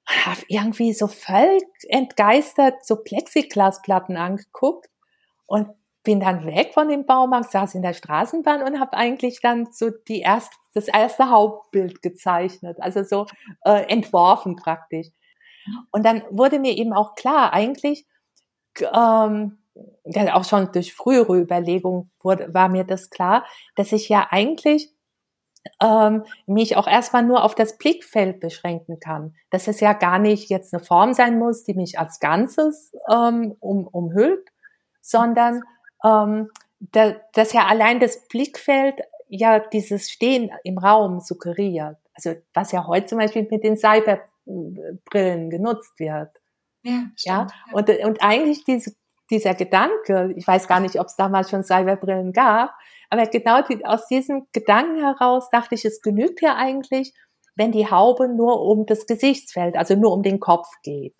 habe 0.08 0.40
irgendwie 0.48 0.94
so 0.94 1.06
völlig 1.06 1.64
entgeistert 1.86 2.82
so 2.82 2.96
Plexiglasplatten 2.96 4.16
angeguckt 4.16 4.88
und 5.44 5.68
bin 6.06 6.20
dann 6.20 6.46
weg 6.46 6.72
von 6.72 6.88
dem 6.88 7.04
Baumarkt, 7.04 7.50
saß 7.50 7.74
in 7.74 7.82
der 7.82 7.92
Straßenbahn 7.92 8.62
und 8.62 8.78
habe 8.78 8.96
eigentlich 8.96 9.40
dann 9.40 9.66
so 9.72 9.90
die 9.90 10.20
erst, 10.20 10.52
das 10.72 10.86
erste 10.86 11.30
Hauptbild 11.30 12.00
gezeichnet, 12.00 12.78
also 12.80 13.02
so 13.02 13.26
äh, 13.64 13.90
entworfen 13.90 14.54
praktisch. 14.54 15.08
Und 15.90 16.06
dann 16.06 16.22
wurde 16.30 16.60
mir 16.60 16.76
eben 16.76 16.92
auch 16.92 17.16
klar, 17.16 17.52
eigentlich 17.52 18.06
ähm, 18.94 19.58
auch 20.32 20.44
schon 20.44 20.70
durch 20.70 20.94
frühere 20.94 21.40
Überlegungen 21.40 22.12
wurde, 22.20 22.54
war 22.54 22.68
mir 22.68 22.84
das 22.84 23.10
klar, 23.10 23.44
dass 23.74 23.90
ich 23.90 24.08
ja 24.08 24.28
eigentlich 24.30 24.94
ähm, 25.82 26.22
mich 26.46 26.76
auch 26.76 26.86
erstmal 26.86 27.24
nur 27.24 27.42
auf 27.42 27.56
das 27.56 27.78
Blickfeld 27.78 28.38
beschränken 28.38 29.00
kann. 29.00 29.34
Dass 29.50 29.66
es 29.66 29.80
ja 29.80 29.92
gar 29.92 30.20
nicht 30.20 30.50
jetzt 30.50 30.72
eine 30.72 30.84
Form 30.84 31.14
sein 31.14 31.36
muss, 31.36 31.64
die 31.64 31.74
mich 31.74 31.98
als 31.98 32.20
Ganzes 32.20 32.92
ähm, 33.12 33.56
um, 33.58 33.88
umhüllt, 33.88 34.48
sondern 35.00 35.62
ähm, 36.04 36.50
da, 36.80 37.16
dass 37.32 37.52
ja 37.52 37.66
allein 37.66 38.00
das 38.00 38.28
Blickfeld 38.28 39.00
ja 39.28 39.58
dieses 39.58 40.10
Stehen 40.10 40.50
im 40.64 40.78
Raum 40.78 41.20
suggeriert. 41.20 41.96
Also 42.14 42.34
was 42.54 42.72
ja 42.72 42.86
heute 42.86 43.06
zum 43.06 43.18
Beispiel 43.18 43.46
mit 43.50 43.64
den 43.64 43.76
Cyberbrillen 43.76 45.50
genutzt 45.50 45.98
wird. 45.98 46.30
Ja, 46.82 46.92
stimmt, 46.92 47.22
ja? 47.24 47.46
Und, 47.72 47.88
und 47.88 48.22
eigentlich 48.22 48.64
diese 48.64 48.94
dieser 49.30 49.54
Gedanke, 49.54 50.32
ich 50.36 50.46
weiß 50.46 50.68
gar 50.68 50.80
nicht, 50.80 51.00
ob 51.00 51.06
es 51.06 51.16
damals 51.16 51.50
schon 51.50 51.64
Cyberbrillen 51.64 52.32
gab, 52.32 52.74
aber 53.10 53.26
genau 53.26 53.62
die, 53.62 53.84
aus 53.84 54.06
diesem 54.06 54.46
Gedanken 54.52 55.00
heraus 55.00 55.48
dachte 55.50 55.74
ich, 55.74 55.84
es 55.84 56.00
genügt 56.00 56.42
ja 56.42 56.56
eigentlich, 56.56 57.12
wenn 57.54 57.72
die 57.72 57.90
Haube 57.90 58.28
nur 58.28 58.62
um 58.62 58.86
das 58.86 59.06
Gesichtsfeld, 59.06 59.76
also 59.76 59.94
nur 59.94 60.12
um 60.12 60.22
den 60.22 60.40
Kopf 60.40 60.68
geht. 60.82 61.16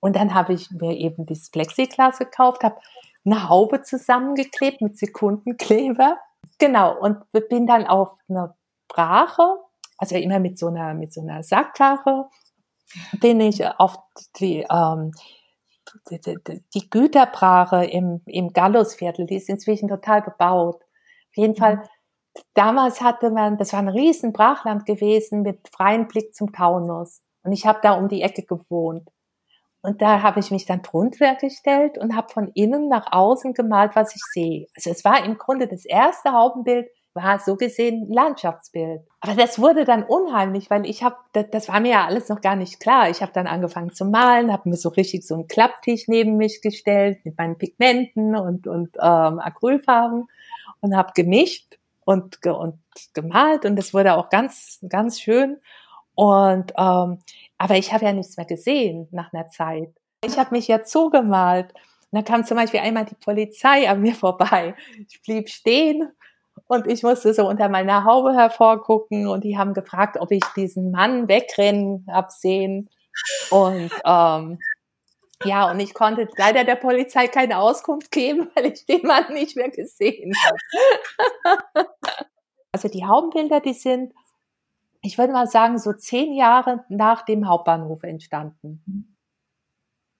Und 0.00 0.16
dann 0.16 0.34
habe 0.34 0.54
ich 0.54 0.70
mir 0.70 0.96
eben 0.96 1.26
dieses 1.26 1.50
Plexiglas 1.50 2.18
gekauft, 2.18 2.62
habe 2.64 2.80
eine 3.24 3.48
Haube 3.48 3.82
zusammengeklebt 3.82 4.80
mit 4.80 4.98
Sekundenkleber. 4.98 6.18
Genau, 6.58 6.98
und 6.98 7.18
bin 7.48 7.66
dann 7.66 7.86
auf 7.86 8.16
eine 8.28 8.54
Brache, 8.88 9.56
also 9.98 10.16
immer 10.16 10.38
mit 10.38 10.58
so 10.58 10.68
einer, 10.68 10.94
mit 10.94 11.12
so 11.12 11.20
einer 11.20 11.42
Sackkarre, 11.42 12.28
bin 13.20 13.40
ich 13.40 13.64
auf 13.66 13.98
die, 14.38 14.66
ähm, 14.70 15.12
die, 16.10 16.62
die 16.74 16.90
Güterbrache 16.90 17.84
im, 17.84 18.22
im 18.26 18.52
Gallusviertel, 18.52 19.26
die 19.26 19.36
ist 19.36 19.48
inzwischen 19.48 19.88
total 19.88 20.22
bebaut. 20.22 20.82
Auf 20.82 21.36
jeden 21.36 21.56
Fall, 21.56 21.76
mhm. 21.76 21.82
damals 22.54 23.00
hatte 23.00 23.30
man, 23.30 23.58
das 23.58 23.72
war 23.72 23.80
ein 23.80 23.88
riesen 23.88 24.32
Brachland 24.32 24.86
gewesen 24.86 25.42
mit 25.42 25.68
freiem 25.68 26.08
Blick 26.08 26.34
zum 26.34 26.52
Taunus. 26.52 27.22
Und 27.42 27.52
ich 27.52 27.66
habe 27.66 27.80
da 27.82 27.92
um 27.92 28.08
die 28.08 28.22
Ecke 28.22 28.42
gewohnt. 28.42 29.08
Und 29.82 30.02
da 30.02 30.22
habe 30.22 30.40
ich 30.40 30.50
mich 30.50 30.66
dann 30.66 30.82
drunter 30.82 31.36
gestellt 31.36 31.96
und 31.96 32.14
habe 32.14 32.32
von 32.32 32.48
innen 32.54 32.88
nach 32.88 33.12
außen 33.12 33.54
gemalt, 33.54 33.92
was 33.94 34.14
ich 34.14 34.22
sehe. 34.32 34.66
Also 34.76 34.90
es 34.90 35.04
war 35.04 35.24
im 35.24 35.38
Grunde 35.38 35.68
das 35.68 35.86
erste 35.86 36.32
Hauptbild, 36.32 36.88
war 37.14 37.38
so 37.38 37.56
gesehen 37.56 38.06
Landschaftsbild. 38.06 39.00
Aber 39.20 39.34
das 39.34 39.58
wurde 39.58 39.84
dann 39.84 40.04
unheimlich, 40.04 40.70
weil 40.70 40.86
ich 40.86 41.02
habe, 41.02 41.16
das, 41.32 41.46
das, 41.50 41.68
war 41.68 41.80
mir 41.80 41.92
ja 41.92 42.06
alles 42.06 42.28
noch 42.28 42.40
gar 42.40 42.56
nicht 42.56 42.78
klar. 42.78 43.10
Ich 43.10 43.22
habe 43.22 43.32
dann 43.32 43.46
angefangen 43.46 43.92
zu 43.92 44.04
malen, 44.04 44.52
habe 44.52 44.68
mir 44.68 44.76
so 44.76 44.90
richtig 44.90 45.26
so 45.26 45.34
einen 45.34 45.48
Klapptisch 45.48 46.06
neben 46.08 46.36
mich 46.36 46.60
gestellt 46.62 47.24
mit 47.24 47.36
meinen 47.36 47.58
Pigmenten 47.58 48.36
und, 48.36 48.66
und 48.66 48.96
ähm, 48.96 49.40
Acrylfarben 49.40 50.28
und 50.80 50.96
habe 50.96 51.12
gemischt 51.14 51.78
und, 52.04 52.44
und 52.46 52.78
gemalt 53.14 53.64
und 53.64 53.76
das 53.76 53.94
wurde 53.94 54.14
auch 54.14 54.30
ganz, 54.30 54.78
ganz 54.88 55.20
schön. 55.20 55.58
Und 56.20 56.74
ähm, 56.76 57.18
aber 57.56 57.76
ich 57.76 57.94
habe 57.94 58.04
ja 58.04 58.12
nichts 58.12 58.36
mehr 58.36 58.44
gesehen 58.44 59.08
nach 59.10 59.32
einer 59.32 59.48
Zeit. 59.48 59.88
Ich 60.22 60.38
habe 60.38 60.50
mich 60.50 60.68
ja 60.68 60.82
zugemalt. 60.82 61.72
Und 61.72 62.10
dann 62.12 62.24
kam 62.26 62.44
zum 62.44 62.58
Beispiel 62.58 62.80
einmal 62.80 63.06
die 63.06 63.14
Polizei 63.14 63.88
an 63.88 64.02
mir 64.02 64.14
vorbei. 64.14 64.74
Ich 65.08 65.22
blieb 65.22 65.48
stehen 65.48 66.12
und 66.66 66.86
ich 66.88 67.02
musste 67.02 67.32
so 67.32 67.48
unter 67.48 67.70
meiner 67.70 68.04
Haube 68.04 68.34
hervorgucken 68.34 69.28
und 69.28 69.44
die 69.44 69.56
haben 69.56 69.72
gefragt, 69.72 70.18
ob 70.20 70.30
ich 70.30 70.44
diesen 70.54 70.90
Mann 70.90 71.26
wegrennen 71.26 72.04
absehen. 72.06 72.90
Und 73.48 73.90
ähm, 74.04 74.58
ja, 75.44 75.70
und 75.70 75.80
ich 75.80 75.94
konnte 75.94 76.28
leider 76.36 76.64
der 76.64 76.76
Polizei 76.76 77.28
keine 77.28 77.60
Auskunft 77.60 78.10
geben, 78.10 78.50
weil 78.54 78.66
ich 78.66 78.84
den 78.84 79.06
Mann 79.06 79.32
nicht 79.32 79.56
mehr 79.56 79.70
gesehen 79.70 80.34
habe. 80.44 81.88
also 82.72 82.88
die 82.88 83.06
Haubenbilder, 83.06 83.60
die 83.60 83.72
sind, 83.72 84.12
ich 85.02 85.18
würde 85.18 85.32
mal 85.32 85.46
sagen, 85.46 85.78
so 85.78 85.92
zehn 85.92 86.34
Jahre 86.34 86.84
nach 86.88 87.22
dem 87.22 87.48
Hauptbahnhof 87.48 88.02
entstanden. 88.02 89.16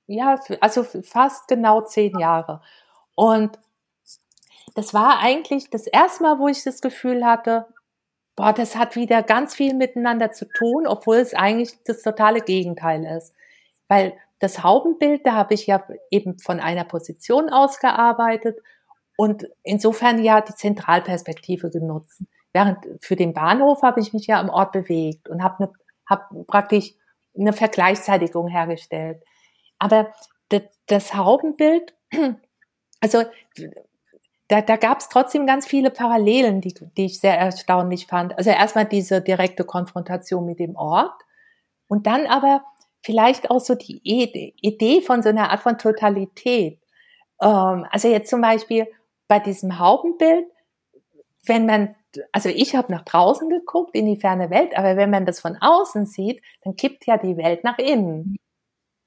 Ja, 0.06 0.40
also 0.60 0.84
fast 0.84 1.48
genau 1.48 1.82
zehn 1.82 2.18
Jahre. 2.18 2.62
Und 3.14 3.58
das 4.74 4.94
war 4.94 5.20
eigentlich 5.20 5.70
das 5.70 5.86
erste 5.86 6.22
Mal, 6.22 6.38
wo 6.38 6.48
ich 6.48 6.64
das 6.64 6.80
Gefühl 6.80 7.24
hatte, 7.24 7.66
boah, 8.36 8.52
das 8.52 8.76
hat 8.76 8.96
wieder 8.96 9.22
ganz 9.22 9.54
viel 9.54 9.74
miteinander 9.74 10.32
zu 10.32 10.46
tun, 10.46 10.86
obwohl 10.86 11.16
es 11.16 11.34
eigentlich 11.34 11.82
das 11.84 12.02
totale 12.02 12.40
Gegenteil 12.40 13.04
ist. 13.04 13.34
Weil 13.88 14.14
das 14.38 14.62
Haubenbild, 14.64 15.26
da 15.26 15.34
habe 15.34 15.54
ich 15.54 15.66
ja 15.66 15.86
eben 16.10 16.38
von 16.38 16.60
einer 16.60 16.84
Position 16.84 17.50
ausgearbeitet 17.50 18.58
und 19.16 19.46
insofern 19.62 20.24
ja 20.24 20.40
die 20.40 20.54
Zentralperspektive 20.54 21.70
genutzt. 21.70 22.22
Während 22.52 22.78
für 23.00 23.16
den 23.16 23.32
Bahnhof 23.32 23.82
habe 23.82 24.00
ich 24.00 24.12
mich 24.12 24.26
ja 24.26 24.40
am 24.40 24.48
Ort 24.48 24.72
bewegt 24.72 25.28
und 25.28 25.42
habe 25.42 25.64
ne, 25.64 25.72
hab 26.06 26.30
praktisch 26.46 26.92
eine 27.38 27.52
Vergleichszeitigung 27.52 28.48
hergestellt. 28.48 29.22
Aber 29.78 30.12
das, 30.48 30.62
das 30.86 31.14
Haubenbild, 31.14 31.94
also 33.00 33.22
da, 34.48 34.60
da 34.60 34.76
gab 34.76 34.98
es 34.98 35.08
trotzdem 35.08 35.46
ganz 35.46 35.66
viele 35.66 35.90
Parallelen, 35.90 36.60
die, 36.60 36.74
die 36.96 37.06
ich 37.06 37.20
sehr 37.20 37.38
erstaunlich 37.38 38.08
fand. 38.08 38.36
Also 38.36 38.50
erstmal 38.50 38.84
diese 38.84 39.22
direkte 39.22 39.64
Konfrontation 39.64 40.44
mit 40.44 40.58
dem 40.58 40.74
Ort 40.74 41.22
und 41.86 42.08
dann 42.08 42.26
aber 42.26 42.64
vielleicht 43.02 43.50
auch 43.50 43.60
so 43.60 43.76
die 43.76 44.00
Idee 44.02 45.02
von 45.02 45.22
so 45.22 45.28
einer 45.28 45.50
Art 45.50 45.60
von 45.60 45.78
Totalität. 45.78 46.80
Ähm, 47.40 47.86
also 47.90 48.08
jetzt 48.08 48.28
zum 48.28 48.40
Beispiel 48.40 48.88
bei 49.28 49.38
diesem 49.38 49.78
Haubenbild, 49.78 50.46
wenn 51.46 51.66
man 51.66 51.94
also 52.32 52.48
ich 52.48 52.74
habe 52.74 52.92
nach 52.92 53.04
draußen 53.04 53.48
geguckt 53.48 53.94
in 53.94 54.06
die 54.06 54.16
ferne 54.16 54.50
Welt, 54.50 54.76
aber 54.76 54.96
wenn 54.96 55.10
man 55.10 55.26
das 55.26 55.40
von 55.40 55.56
außen 55.60 56.06
sieht, 56.06 56.42
dann 56.62 56.76
kippt 56.76 57.06
ja 57.06 57.16
die 57.16 57.36
Welt 57.36 57.64
nach 57.64 57.78
innen. 57.78 58.36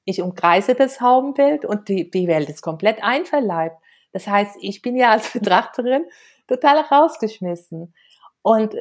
Ich 0.05 0.21
umkreise 0.21 0.75
das 0.75 1.01
Haubenbild 1.01 1.65
und 1.65 1.87
die, 1.89 2.09
die 2.09 2.27
Welt 2.27 2.49
ist 2.49 2.61
komplett 2.61 3.01
einverleibt. 3.03 3.77
Das 4.11 4.27
heißt, 4.27 4.57
ich 4.61 4.81
bin 4.81 4.95
ja 4.95 5.11
als 5.11 5.31
Betrachterin 5.31 6.05
total 6.47 6.79
rausgeschmissen. 6.79 7.93
Und 8.41 8.75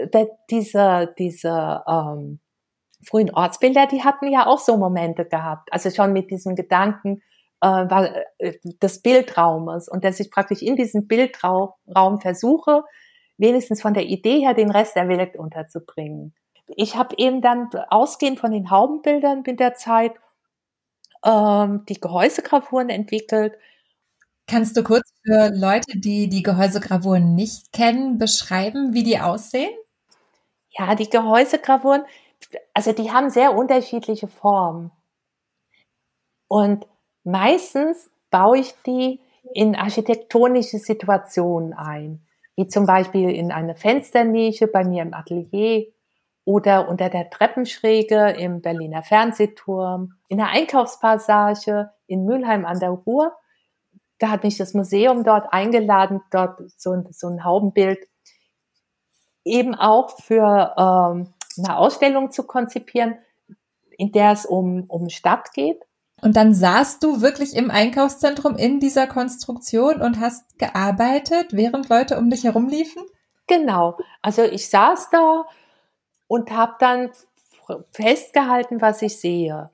diese, 0.50 1.14
diese 1.18 1.82
ähm, 1.86 2.40
frühen 3.04 3.32
Ortsbilder, 3.32 3.86
die 3.86 4.02
hatten 4.02 4.30
ja 4.30 4.46
auch 4.46 4.58
so 4.58 4.76
Momente 4.76 5.24
gehabt. 5.24 5.72
Also 5.72 5.90
schon 5.90 6.12
mit 6.12 6.30
diesem 6.30 6.56
Gedanken 6.56 7.22
äh, 7.62 8.08
äh 8.38 8.58
des 8.82 9.02
Bildraumes 9.02 9.88
und 9.88 10.04
dass 10.04 10.18
ich 10.18 10.30
praktisch 10.32 10.62
in 10.62 10.74
diesem 10.74 11.06
Bildraum 11.06 12.20
versuche, 12.20 12.82
wenigstens 13.42 13.82
von 13.82 13.92
der 13.92 14.06
Idee 14.06 14.40
her 14.40 14.54
den 14.54 14.70
Rest 14.70 14.96
der 14.96 15.08
Welt 15.08 15.36
unterzubringen. 15.36 16.32
Ich 16.68 16.96
habe 16.96 17.14
eben 17.18 17.42
dann 17.42 17.68
ausgehend 17.90 18.40
von 18.40 18.52
den 18.52 18.70
Haubenbildern 18.70 19.42
mit 19.44 19.60
der 19.60 19.74
Zeit 19.74 20.14
ähm, 21.24 21.84
die 21.88 22.00
Gehäusegravuren 22.00 22.88
entwickelt. 22.88 23.54
Kannst 24.46 24.76
du 24.76 24.82
kurz 24.82 25.12
für 25.24 25.50
Leute, 25.54 25.98
die 25.98 26.28
die 26.28 26.42
Gehäusegravuren 26.42 27.34
nicht 27.34 27.72
kennen, 27.72 28.18
beschreiben, 28.18 28.94
wie 28.94 29.02
die 29.02 29.18
aussehen? 29.18 29.76
Ja, 30.70 30.94
die 30.94 31.10
Gehäusegravuren, 31.10 32.04
also 32.72 32.92
die 32.92 33.10
haben 33.10 33.28
sehr 33.28 33.54
unterschiedliche 33.54 34.28
Formen. 34.28 34.90
Und 36.48 36.86
meistens 37.24 38.10
baue 38.30 38.58
ich 38.58 38.74
die 38.86 39.20
in 39.54 39.74
architektonische 39.74 40.78
Situationen 40.78 41.72
ein, 41.72 42.26
wie 42.62 42.68
zum 42.68 42.86
Beispiel 42.86 43.30
in 43.30 43.50
eine 43.50 43.74
Fensternische 43.74 44.68
bei 44.68 44.84
mir 44.84 45.02
im 45.02 45.14
Atelier 45.14 45.86
oder 46.44 46.88
unter 46.88 47.08
der 47.08 47.28
Treppenschräge 47.28 48.30
im 48.38 48.62
Berliner 48.62 49.02
Fernsehturm, 49.02 50.14
in 50.28 50.38
der 50.38 50.50
Einkaufspassage 50.50 51.90
in 52.06 52.24
Mülheim 52.24 52.64
an 52.64 52.78
der 52.78 52.90
Ruhr. 52.90 53.32
Da 54.20 54.30
hat 54.30 54.44
mich 54.44 54.58
das 54.58 54.74
Museum 54.74 55.24
dort 55.24 55.52
eingeladen, 55.52 56.20
dort 56.30 56.60
so, 56.76 56.94
so 57.10 57.26
ein 57.26 57.44
Haubenbild 57.44 57.98
eben 59.44 59.74
auch 59.74 60.20
für 60.20 60.74
ähm, 60.78 61.34
eine 61.58 61.76
Ausstellung 61.76 62.30
zu 62.30 62.44
konzipieren, 62.44 63.18
in 63.98 64.12
der 64.12 64.30
es 64.30 64.46
um, 64.46 64.84
um 64.86 65.08
Stadt 65.08 65.52
geht. 65.52 65.82
Und 66.22 66.36
dann 66.36 66.54
saßt 66.54 67.02
du 67.02 67.20
wirklich 67.20 67.54
im 67.56 67.70
Einkaufszentrum 67.70 68.56
in 68.56 68.78
dieser 68.78 69.08
Konstruktion 69.08 70.00
und 70.00 70.20
hast 70.20 70.56
gearbeitet, 70.56 71.48
während 71.50 71.88
Leute 71.88 72.16
um 72.16 72.30
dich 72.30 72.44
herumliefen? 72.44 73.02
Genau. 73.48 73.98
Also 74.22 74.44
ich 74.44 74.70
saß 74.70 75.10
da 75.10 75.44
und 76.28 76.52
habe 76.52 76.76
dann 76.78 77.10
festgehalten, 77.90 78.80
was 78.80 79.02
ich 79.02 79.18
sehe. 79.18 79.70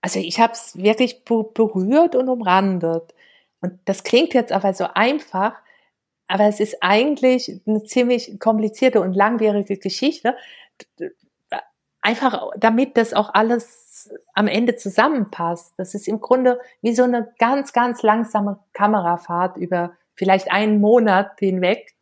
Also 0.00 0.20
ich 0.20 0.40
habe 0.40 0.54
es 0.54 0.74
wirklich 0.78 1.22
berührt 1.24 2.14
und 2.14 2.30
umrandet. 2.30 3.14
Und 3.60 3.78
das 3.84 4.04
klingt 4.04 4.32
jetzt 4.32 4.52
aber 4.52 4.72
so 4.72 4.86
einfach, 4.94 5.54
aber 6.28 6.44
es 6.44 6.60
ist 6.60 6.82
eigentlich 6.82 7.60
eine 7.66 7.84
ziemlich 7.84 8.40
komplizierte 8.40 9.02
und 9.02 9.12
langwierige 9.12 9.76
Geschichte. 9.76 10.34
Einfach 12.00 12.52
damit 12.56 12.96
das 12.96 13.12
auch 13.12 13.34
alles 13.34 13.87
am 14.34 14.46
Ende 14.46 14.76
zusammenpasst. 14.76 15.74
Das 15.76 15.94
ist 15.94 16.08
im 16.08 16.20
Grunde 16.20 16.60
wie 16.82 16.94
so 16.94 17.04
eine 17.04 17.32
ganz, 17.38 17.72
ganz 17.72 18.02
langsame 18.02 18.58
Kamerafahrt 18.72 19.56
über 19.56 19.92
vielleicht 20.14 20.50
einen 20.50 20.80
Monat 20.80 21.38
hinweg 21.38 21.94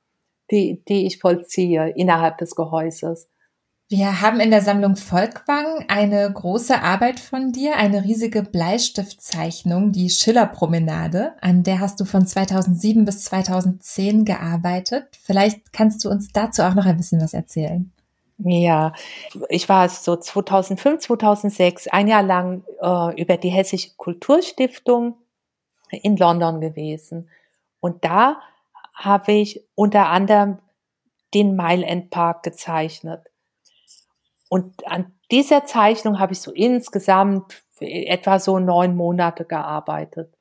die, 0.51 0.83
die 0.89 1.07
ich 1.07 1.19
vollziehe 1.19 1.91
innerhalb 1.91 2.39
des 2.39 2.55
Gehäuses. 2.55 3.29
Wir 3.89 4.21
haben 4.21 4.41
in 4.41 4.51
der 4.51 4.63
Sammlung 4.63 4.97
Volkwang 4.97 5.85
eine 5.87 6.33
große 6.33 6.83
Arbeit 6.83 7.21
von 7.21 7.53
dir, 7.53 7.77
eine 7.77 8.03
riesige 8.03 8.43
Bleistiftzeichnung, 8.43 9.93
die 9.93 10.11
Schillerpromenade, 10.11 11.35
an 11.41 11.63
der 11.63 11.79
hast 11.79 12.01
du 12.01 12.05
von 12.05 12.27
2007 12.27 13.05
bis 13.05 13.23
2010 13.25 14.25
gearbeitet. 14.25 15.07
Vielleicht 15.23 15.73
kannst 15.73 16.05
du 16.05 16.11
uns 16.11 16.33
dazu 16.33 16.63
auch 16.63 16.75
noch 16.75 16.85
ein 16.85 16.97
bisschen 16.97 17.21
was 17.21 17.33
erzählen. 17.33 17.93
Ja, 18.39 18.93
ich 19.49 19.69
war 19.69 19.89
so 19.89 20.17
2005, 20.17 21.01
2006 21.01 21.89
ein 21.89 22.07
Jahr 22.07 22.23
lang 22.23 22.65
äh, 22.81 23.21
über 23.21 23.39
die 23.39 23.49
Hessische 23.49 23.91
Kulturstiftung 23.97 25.17
in 25.91 26.17
London 26.17 26.61
gewesen. 26.61 27.31
Und 27.81 28.05
da 28.05 28.41
habe 28.95 29.33
ich 29.33 29.65
unter 29.75 30.09
anderem 30.09 30.59
den 31.35 31.57
Mile 31.57 31.85
End 31.85 32.11
Park 32.11 32.43
gezeichnet. 32.43 33.27
Und 34.49 34.87
an 34.87 35.13
dieser 35.31 35.65
Zeichnung 35.65 36.19
habe 36.19 36.33
ich 36.33 36.41
so 36.41 36.53
insgesamt 36.53 37.63
etwa 37.81 38.39
so 38.39 38.59
neun 38.59 38.97
Monate 38.97 39.45
gearbeitet. 39.45 40.33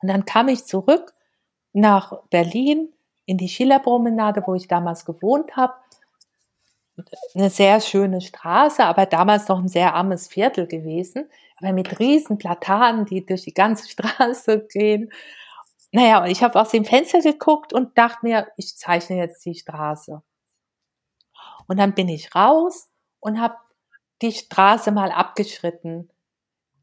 Und 0.00 0.08
dann 0.08 0.24
kam 0.24 0.48
ich 0.48 0.64
zurück 0.64 1.14
nach 1.72 2.22
Berlin 2.30 2.92
in 3.26 3.38
die 3.38 3.48
Schillerpromenade, 3.48 4.42
wo 4.46 4.54
ich 4.54 4.68
damals 4.68 5.04
gewohnt 5.04 5.56
habe. 5.56 5.74
Eine 7.34 7.50
sehr 7.50 7.80
schöne 7.80 8.20
Straße, 8.20 8.84
aber 8.84 9.06
damals 9.06 9.48
noch 9.48 9.58
ein 9.58 9.68
sehr 9.68 9.94
armes 9.94 10.28
Viertel 10.28 10.66
gewesen, 10.66 11.28
aber 11.56 11.72
mit 11.72 11.98
riesen 11.98 12.38
Platanen, 12.38 13.04
die 13.04 13.24
durch 13.26 13.42
die 13.42 13.54
ganze 13.54 13.88
Straße 13.90 14.66
gehen. 14.70 15.10
Naja, 15.92 16.22
und 16.22 16.30
ich 16.30 16.42
habe 16.42 16.60
aus 16.60 16.70
dem 16.70 16.84
Fenster 16.84 17.20
geguckt 17.20 17.72
und 17.72 17.96
dachte 17.98 18.18
mir, 18.22 18.48
ich 18.56 18.76
zeichne 18.76 19.16
jetzt 19.16 19.44
die 19.44 19.54
Straße. 19.54 20.22
Und 21.66 21.78
dann 21.78 21.94
bin 21.94 22.08
ich 22.08 22.34
raus 22.34 22.88
und 23.20 23.40
habe 23.40 23.56
die 24.22 24.32
Straße 24.32 24.92
mal 24.92 25.10
abgeschritten. 25.10 26.10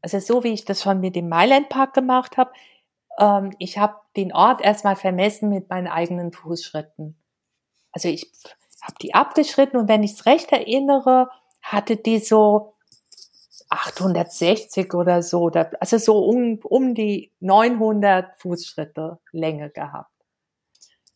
Also 0.00 0.18
so 0.18 0.44
wie 0.44 0.52
ich 0.52 0.64
das 0.64 0.82
schon 0.82 1.00
mit 1.00 1.14
dem 1.16 1.28
Mailand 1.28 1.68
Park 1.68 1.94
gemacht 1.94 2.36
habe. 2.36 2.52
Ähm, 3.18 3.54
ich 3.58 3.78
habe 3.78 3.96
den 4.16 4.32
Ort 4.32 4.60
erstmal 4.60 4.96
vermessen 4.96 5.48
mit 5.48 5.70
meinen 5.70 5.88
eigenen 5.88 6.32
Fußschritten. 6.32 7.16
Also 7.92 8.08
ich 8.08 8.32
habe 8.82 8.94
die 9.00 9.14
abgeschritten 9.14 9.76
und 9.76 9.88
wenn 9.88 10.02
ich 10.02 10.12
es 10.12 10.26
recht 10.26 10.52
erinnere, 10.52 11.30
hatte 11.62 11.96
die 11.96 12.18
so 12.18 12.74
860 13.68 14.92
oder 14.92 15.22
so, 15.22 15.50
also 15.80 15.98
so 15.98 16.18
um, 16.26 16.58
um 16.64 16.94
die 16.94 17.32
900 17.40 18.36
Fußschritte 18.38 19.18
Länge 19.30 19.70
gehabt. 19.70 20.10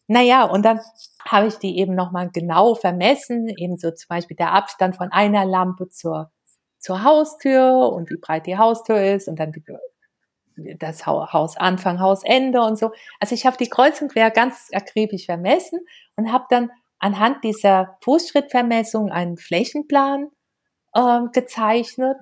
Naja, 0.09 0.45
und 0.45 0.65
dann 0.65 0.81
habe 1.25 1.49
ich 1.49 1.57
die 1.57 1.79
eben 1.79 1.95
nochmal 1.95 2.31
genau 2.31 2.77
vermessen, 2.77 3.49
eben 3.49 3.77
so 3.77 3.91
zum 3.91 4.09
Beispiel 4.09 4.37
der 4.37 4.53
Abstand 4.53 4.97
von 4.97 5.11
einer 5.11 5.45
Lampe 5.45 5.89
zur, 5.89 6.31
zur 6.79 7.03
Haustür 7.03 7.93
und 7.93 8.09
wie 8.11 8.17
breit 8.17 8.47
die 8.47 8.57
Haustür 8.57 9.03
ist 9.03 9.27
und 9.27 9.39
dann 9.41 9.53
das 10.79 11.05
Hausanfang, 11.07 12.01
Hausende 12.01 12.63
und 12.63 12.79
so. 12.79 12.93
Also 13.21 13.35
ich 13.35 13.45
habe 13.45 13.57
die 13.59 13.69
Kreuz 13.69 14.01
und 14.01 14.13
Quer 14.13 14.31
ganz 14.31 14.69
akribisch 14.73 15.27
vermessen 15.27 15.81
und 16.15 16.33
habe 16.33 16.47
dann 16.49 16.71
anhand 16.99 17.45
dieser 17.45 17.99
Fußschrittvermessung 18.03 19.11
einen 19.11 19.37
Flächenplan 19.37 20.31
äh, 20.95 21.21
gezeichnet 21.33 22.19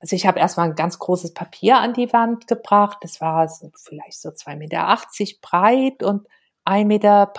also 0.00 0.14
ich 0.14 0.26
habe 0.26 0.38
erstmal 0.38 0.68
ein 0.68 0.74
ganz 0.74 0.98
großes 0.98 1.34
Papier 1.34 1.78
an 1.78 1.94
die 1.94 2.12
Wand 2.12 2.46
gebracht. 2.46 2.98
Das 3.00 3.20
war 3.20 3.48
so 3.48 3.70
vielleicht 3.74 4.20
so 4.20 4.28
2,80 4.28 4.56
Meter 4.56 4.98
breit 5.40 6.02
und 6.02 6.26
1,40 6.64 6.84
Meter 6.84 7.32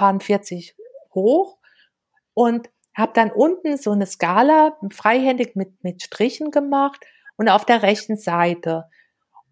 hoch. 1.13 1.57
Und 2.33 2.69
habe 2.95 3.13
dann 3.13 3.31
unten 3.31 3.77
so 3.77 3.91
eine 3.91 4.07
Skala 4.07 4.75
freihändig 4.91 5.55
mit, 5.55 5.83
mit 5.83 6.01
Strichen 6.01 6.49
gemacht 6.51 7.05
und 7.35 7.47
auf 7.47 7.63
der 7.63 7.83
rechten 7.83 8.17
Seite. 8.17 8.85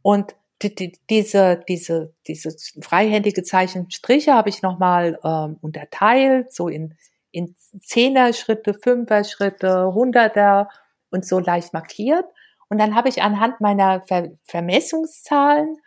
Und 0.01 0.35
die, 0.61 0.73
die, 0.73 0.99
diese, 1.09 1.63
diese, 1.67 2.13
diese 2.27 2.55
freihändige 2.81 3.41
gezeichneten 3.41 3.91
Striche 3.91 4.33
habe 4.33 4.49
ich 4.49 4.61
nochmal 4.61 5.19
ähm, 5.23 5.57
unterteilt, 5.61 6.53
so 6.53 6.69
in, 6.69 6.97
in 7.35 7.55
Zehner-Schritte, 7.81 8.73
Fünfer-Schritte, 8.73 9.93
Hunderter 9.93 10.69
und 11.11 11.25
so 11.25 11.39
leicht 11.39 11.73
markiert. 11.73 12.25
Und 12.69 12.77
dann 12.77 12.95
habe 12.95 13.09
ich 13.09 13.21
anhand 13.21 13.59
meiner 13.59 14.01
Ver 14.07 14.29
Vermessungszahlen, 14.45 15.77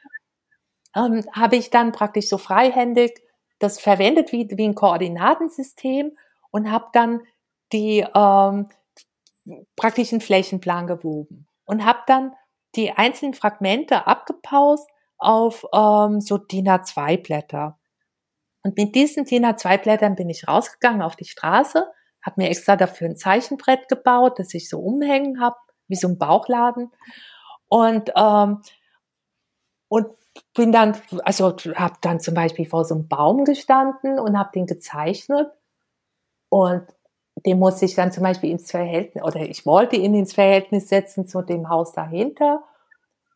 ähm, 0.95 1.25
habe 1.33 1.57
ich 1.57 1.71
dann 1.71 1.93
praktisch 1.93 2.29
so 2.29 2.37
freihändig 2.39 3.23
das 3.59 3.81
verwendet 3.81 4.31
wie, 4.31 4.47
wie 4.51 4.69
ein 4.69 4.75
Koordinatensystem 4.75 6.17
und 6.51 6.71
habe 6.71 6.87
dann 6.93 7.23
die 7.73 8.07
ähm, 8.15 8.69
praktischen 9.75 10.21
Flächenplan 10.21 10.87
gewoben 10.87 11.49
und 11.65 11.85
habe 11.85 12.01
dann 12.07 12.35
die 12.77 12.93
einzelnen 12.93 13.35
Fragmente 13.35 14.07
abgepaust 14.07 14.89
auf 15.17 15.65
ähm, 15.73 16.21
so 16.21 16.39
DIN 16.39 16.69
A2 16.69 17.23
Blätter. 17.23 17.78
Und 18.69 18.77
mit 18.77 18.95
diesen 18.95 19.25
DIN 19.25 19.47
A2 19.47 19.79
Blättern 19.79 20.15
bin 20.15 20.29
ich 20.29 20.47
rausgegangen 20.47 21.01
auf 21.01 21.17
die 21.17 21.25
Straße, 21.25 21.87
habe 22.21 22.35
mir 22.37 22.51
extra 22.51 22.77
dafür 22.77 23.09
ein 23.09 23.17
Zeichenbrett 23.17 23.89
gebaut, 23.89 24.39
das 24.39 24.53
ich 24.53 24.69
so 24.69 24.79
umhängen 24.79 25.41
habe 25.41 25.57
wie 25.87 25.95
so 25.95 26.07
ein 26.07 26.19
Bauchladen. 26.19 26.93
Und, 27.69 28.13
ähm, 28.15 28.61
und 29.89 30.09
bin 30.55 30.71
dann, 30.71 31.01
also 31.25 31.57
habe 31.77 31.95
dann 32.03 32.21
zum 32.21 32.35
Beispiel 32.35 32.67
vor 32.67 32.85
so 32.85 32.95
einem 32.95 33.09
Baum 33.09 33.47
gestanden 33.47 34.19
und 34.19 34.39
habe 34.39 34.51
den 34.55 34.67
gezeichnet. 34.67 35.51
Und 36.51 36.87
den 37.47 37.59
muss 37.59 37.81
ich 37.81 37.95
dann 37.95 38.13
zum 38.13 38.23
Beispiel 38.23 38.51
ins 38.51 38.71
Verhältnis, 38.71 39.25
oder 39.25 39.41
ich 39.41 39.65
wollte 39.65 39.97
ihn 39.97 40.13
ins 40.13 40.35
Verhältnis 40.35 40.91
setzen 40.91 41.27
zu 41.27 41.41
dem 41.41 41.71
Haus 41.71 41.93
dahinter. 41.93 42.65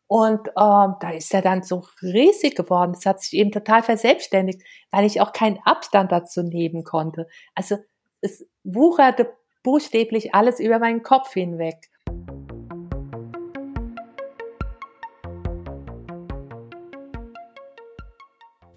Und 0.07 0.47
ähm, 0.49 0.95
da 0.99 1.11
ist 1.15 1.33
er 1.33 1.41
dann 1.41 1.63
so 1.63 1.83
riesig 2.01 2.55
geworden. 2.55 2.93
Es 2.95 3.05
hat 3.05 3.21
sich 3.21 3.33
eben 3.33 3.51
total 3.51 3.83
verselbstständigt, 3.83 4.61
weil 4.91 5.05
ich 5.05 5.21
auch 5.21 5.33
keinen 5.33 5.59
Abstand 5.63 6.11
dazu 6.11 6.43
nehmen 6.43 6.83
konnte. 6.83 7.27
Also 7.55 7.77
es 8.21 8.45
wucherte 8.63 9.33
buchstäblich 9.63 10.35
alles 10.35 10.59
über 10.59 10.79
meinen 10.79 11.03
Kopf 11.03 11.33
hinweg. 11.33 11.89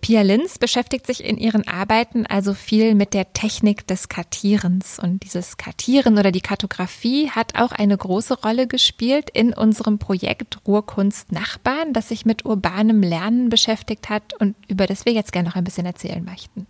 Pia 0.06 0.22
Linz 0.22 0.58
beschäftigt 0.58 1.04
sich 1.04 1.24
in 1.24 1.36
ihren 1.36 1.66
Arbeiten 1.66 2.26
also 2.26 2.54
viel 2.54 2.94
mit 2.94 3.12
der 3.12 3.32
Technik 3.32 3.88
des 3.88 4.08
Kartierens. 4.08 5.00
Und 5.00 5.24
dieses 5.24 5.56
Kartieren 5.56 6.16
oder 6.16 6.30
die 6.30 6.40
Kartografie 6.40 7.28
hat 7.30 7.58
auch 7.58 7.72
eine 7.72 7.96
große 7.96 8.40
Rolle 8.40 8.68
gespielt 8.68 9.30
in 9.30 9.52
unserem 9.52 9.98
Projekt 9.98 10.64
Ruhrkunst 10.64 11.32
Nachbarn, 11.32 11.92
das 11.92 12.10
sich 12.10 12.24
mit 12.24 12.44
urbanem 12.44 13.02
Lernen 13.02 13.48
beschäftigt 13.48 14.08
hat 14.08 14.32
und 14.40 14.54
über 14.68 14.86
das 14.86 15.06
wir 15.06 15.12
jetzt 15.12 15.32
gerne 15.32 15.48
noch 15.48 15.56
ein 15.56 15.64
bisschen 15.64 15.86
erzählen 15.86 16.24
möchten. 16.24 16.68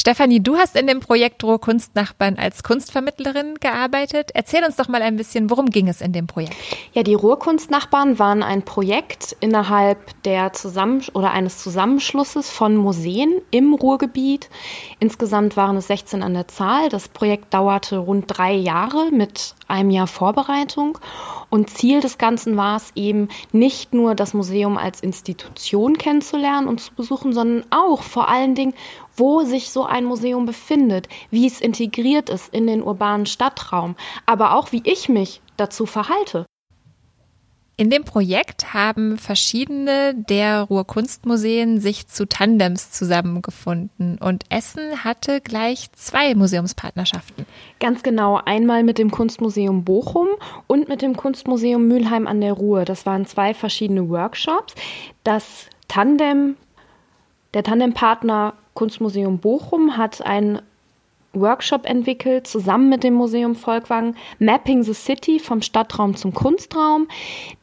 Stefanie, 0.00 0.42
du 0.42 0.56
hast 0.56 0.76
in 0.76 0.86
dem 0.86 1.00
Projekt 1.00 1.44
Roh 1.44 1.58
Kunstnachbarn 1.58 2.38
als 2.38 2.62
Kunstvermittlerin 2.62 3.56
gearbeitet. 3.60 4.30
Erzähl 4.32 4.64
uns 4.64 4.76
doch 4.76 4.88
mal 4.88 5.02
ein 5.02 5.16
bisschen, 5.16 5.50
worum 5.50 5.66
ging 5.66 5.88
es 5.88 6.00
in 6.00 6.14
dem 6.14 6.26
Projekt? 6.26 6.56
Ja, 6.94 7.02
die 7.02 7.12
Ruhrkunstnachbarn 7.12 8.18
waren 8.18 8.42
ein 8.42 8.62
Projekt 8.62 9.36
innerhalb 9.40 9.98
der 10.22 10.54
Zusammen 10.54 11.02
oder 11.12 11.32
eines 11.32 11.58
Zusammenschlusses 11.58 12.48
von 12.48 12.76
Museen 12.76 13.42
im 13.50 13.74
Ruhrgebiet. 13.74 14.48
Insgesamt 15.00 15.58
waren 15.58 15.76
es 15.76 15.88
16 15.88 16.22
an 16.22 16.32
der 16.32 16.48
Zahl. 16.48 16.88
Das 16.88 17.08
Projekt 17.08 17.52
dauerte 17.52 17.98
rund 17.98 18.24
drei 18.26 18.54
Jahre 18.54 19.10
mit 19.10 19.54
einem 19.68 19.90
Jahr 19.90 20.06
Vorbereitung. 20.06 20.96
Und 21.50 21.68
Ziel 21.68 22.00
des 22.00 22.16
Ganzen 22.16 22.56
war 22.56 22.76
es 22.76 22.92
eben, 22.94 23.28
nicht 23.52 23.92
nur 23.92 24.14
das 24.14 24.32
Museum 24.32 24.78
als 24.78 25.00
Institution 25.00 25.98
kennenzulernen 25.98 26.68
und 26.68 26.80
zu 26.80 26.94
besuchen, 26.94 27.34
sondern 27.34 27.66
auch 27.70 28.02
vor 28.02 28.28
allen 28.28 28.54
Dingen 28.54 28.72
wo 29.20 29.42
sich 29.42 29.70
so 29.70 29.84
ein 29.84 30.04
Museum 30.04 30.46
befindet, 30.46 31.08
wie 31.30 31.46
es 31.46 31.60
integriert 31.60 32.28
ist 32.28 32.52
in 32.52 32.66
den 32.66 32.82
urbanen 32.82 33.26
Stadtraum, 33.26 33.94
aber 34.26 34.54
auch 34.56 34.72
wie 34.72 34.82
ich 34.84 35.08
mich 35.08 35.40
dazu 35.56 35.86
verhalte. 35.86 36.46
In 37.80 37.88
dem 37.88 38.04
Projekt 38.04 38.74
haben 38.74 39.16
verschiedene 39.16 40.14
der 40.14 40.64
Ruhrkunstmuseen 40.64 41.80
sich 41.80 42.08
zu 42.08 42.28
Tandems 42.28 42.90
zusammengefunden 42.90 44.18
und 44.18 44.44
Essen 44.50 45.02
hatte 45.02 45.40
gleich 45.40 45.90
zwei 45.92 46.34
Museumspartnerschaften. 46.34 47.46
Ganz 47.78 48.02
genau, 48.02 48.38
einmal 48.44 48.82
mit 48.82 48.98
dem 48.98 49.10
Kunstmuseum 49.10 49.84
Bochum 49.84 50.28
und 50.66 50.90
mit 50.90 51.00
dem 51.00 51.16
Kunstmuseum 51.16 51.88
Mülheim 51.88 52.26
an 52.26 52.42
der 52.42 52.52
Ruhr. 52.52 52.84
Das 52.84 53.06
waren 53.06 53.24
zwei 53.24 53.54
verschiedene 53.54 54.10
Workshops. 54.10 54.74
Das 55.24 55.64
Tandem, 55.88 56.56
der 57.54 57.62
Tandempartner 57.62 58.52
Kunstmuseum 58.74 59.38
Bochum 59.38 59.96
hat 59.96 60.24
einen 60.24 60.60
Workshop 61.32 61.86
entwickelt, 61.86 62.46
zusammen 62.46 62.88
mit 62.88 63.04
dem 63.04 63.14
Museum 63.14 63.54
Volkwang, 63.54 64.16
Mapping 64.38 64.82
the 64.82 64.94
City 64.94 65.38
vom 65.38 65.62
Stadtraum 65.62 66.16
zum 66.16 66.34
Kunstraum. 66.34 67.08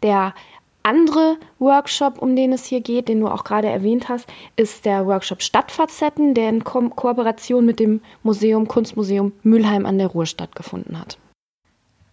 Der 0.04 0.34
andere 0.84 1.38
Workshop, 1.60 2.22
um 2.22 2.36
den 2.36 2.54
es 2.54 2.66
hier 2.66 2.80
geht, 2.80 3.10
den 3.10 3.20
du 3.20 3.28
auch 3.28 3.44
gerade 3.44 3.68
erwähnt 3.68 4.08
hast, 4.08 4.28
ist 4.56 4.86
der 4.86 5.06
Workshop 5.06 5.42
Stadtfacetten, 5.42 6.34
der 6.34 6.50
in 6.50 6.64
Ko 6.64 6.90
Kooperation 6.90 7.66
mit 7.66 7.80
dem 7.80 8.02
Museum 8.24 8.68
Kunstmuseum 8.68 9.34
Mülheim 9.44 9.86
an 9.86 9.98
der 9.98 10.08
Ruhr 10.08 10.26
stattgefunden 10.26 10.98
hat. 10.98 11.18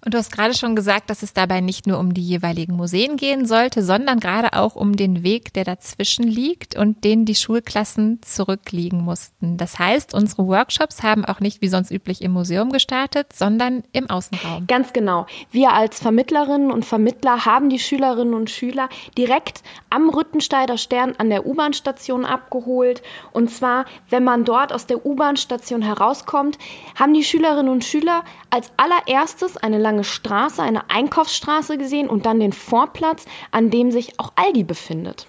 Und 0.05 0.13
du 0.13 0.19
hast 0.19 0.33
gerade 0.33 0.53
schon 0.55 0.77
gesagt, 0.77 1.09
dass 1.09 1.23
es 1.23 1.33
dabei 1.33 1.63
nicht 1.63 1.87
nur 1.87 1.99
um 1.99 2.13
die 2.13 2.23
jeweiligen 2.23 2.77
Museen 2.77 3.17
gehen 3.17 3.47
sollte, 3.47 3.83
sondern 3.83 4.21
gerade 4.21 4.53
auch 4.53 4.77
um 4.77 4.97
den 4.97 5.23
Weg, 5.23 5.55
der 5.55 5.65
dazwischen 5.65 6.25
liegt 6.25 6.77
und 6.77 7.05
den 7.05 7.25
die 7.25 7.35
Schulklassen 7.35 8.21
zurückliegen 8.23 9.01
mussten. 9.01 9.57
Das 9.57 9.79
heißt, 9.79 10.13
unsere 10.13 10.47
Workshops 10.47 11.03
haben 11.03 11.25
auch 11.25 11.41
nicht 11.41 11.63
wie 11.63 11.69
sonst 11.69 11.91
üblich 11.91 12.21
im 12.21 12.33
Museum 12.33 12.71
gestartet, 12.71 13.33
sondern 13.33 13.83
im 13.93 14.11
Außenraum. 14.11 14.67
Ganz 14.67 14.93
genau. 14.93 15.27
Wir 15.51 15.73
als 15.73 16.01
Vermittlerinnen 16.01 16.71
und 16.71 16.85
Vermittler 16.85 17.47
haben 17.47 17.71
die 17.71 17.79
Schülerinnen 17.79 18.35
und 18.35 18.51
Schüler 18.51 18.91
direkt 19.17 19.63
am 19.89 20.11
Rüttensteider 20.11 20.77
Stern 20.77 21.15
an 21.17 21.31
der 21.31 21.47
U-Bahn-Station 21.47 22.27
abgeholt. 22.27 23.03
Und 23.33 23.51
zwar, 23.51 23.87
wenn 24.11 24.25
man 24.25 24.45
dort 24.45 24.73
aus 24.73 24.87
der 24.87 25.07
U-Bahn-Station 25.07 25.81
herauskommt, 25.81 26.59
haben 26.95 27.15
die 27.15 27.25
Schülerinnen 27.25 27.73
und 27.73 27.85
Schüler 27.85 28.23
als 28.51 28.71
allererstes 28.77 29.57
eine 29.57 29.79
lange 29.79 29.94
lange 29.95 30.05
Straße, 30.05 30.61
eine 30.61 30.91
Einkaufsstraße 30.91 31.79
gesehen 31.79 32.09
und 32.09 32.27
dann 32.27 32.41
den 32.41 32.53
Vorplatz, 32.53 33.27
an 33.53 33.71
dem 33.71 33.93
sich 33.93 34.19
auch 34.19 34.33
Aldi 34.35 34.65
befindet. 34.65 35.29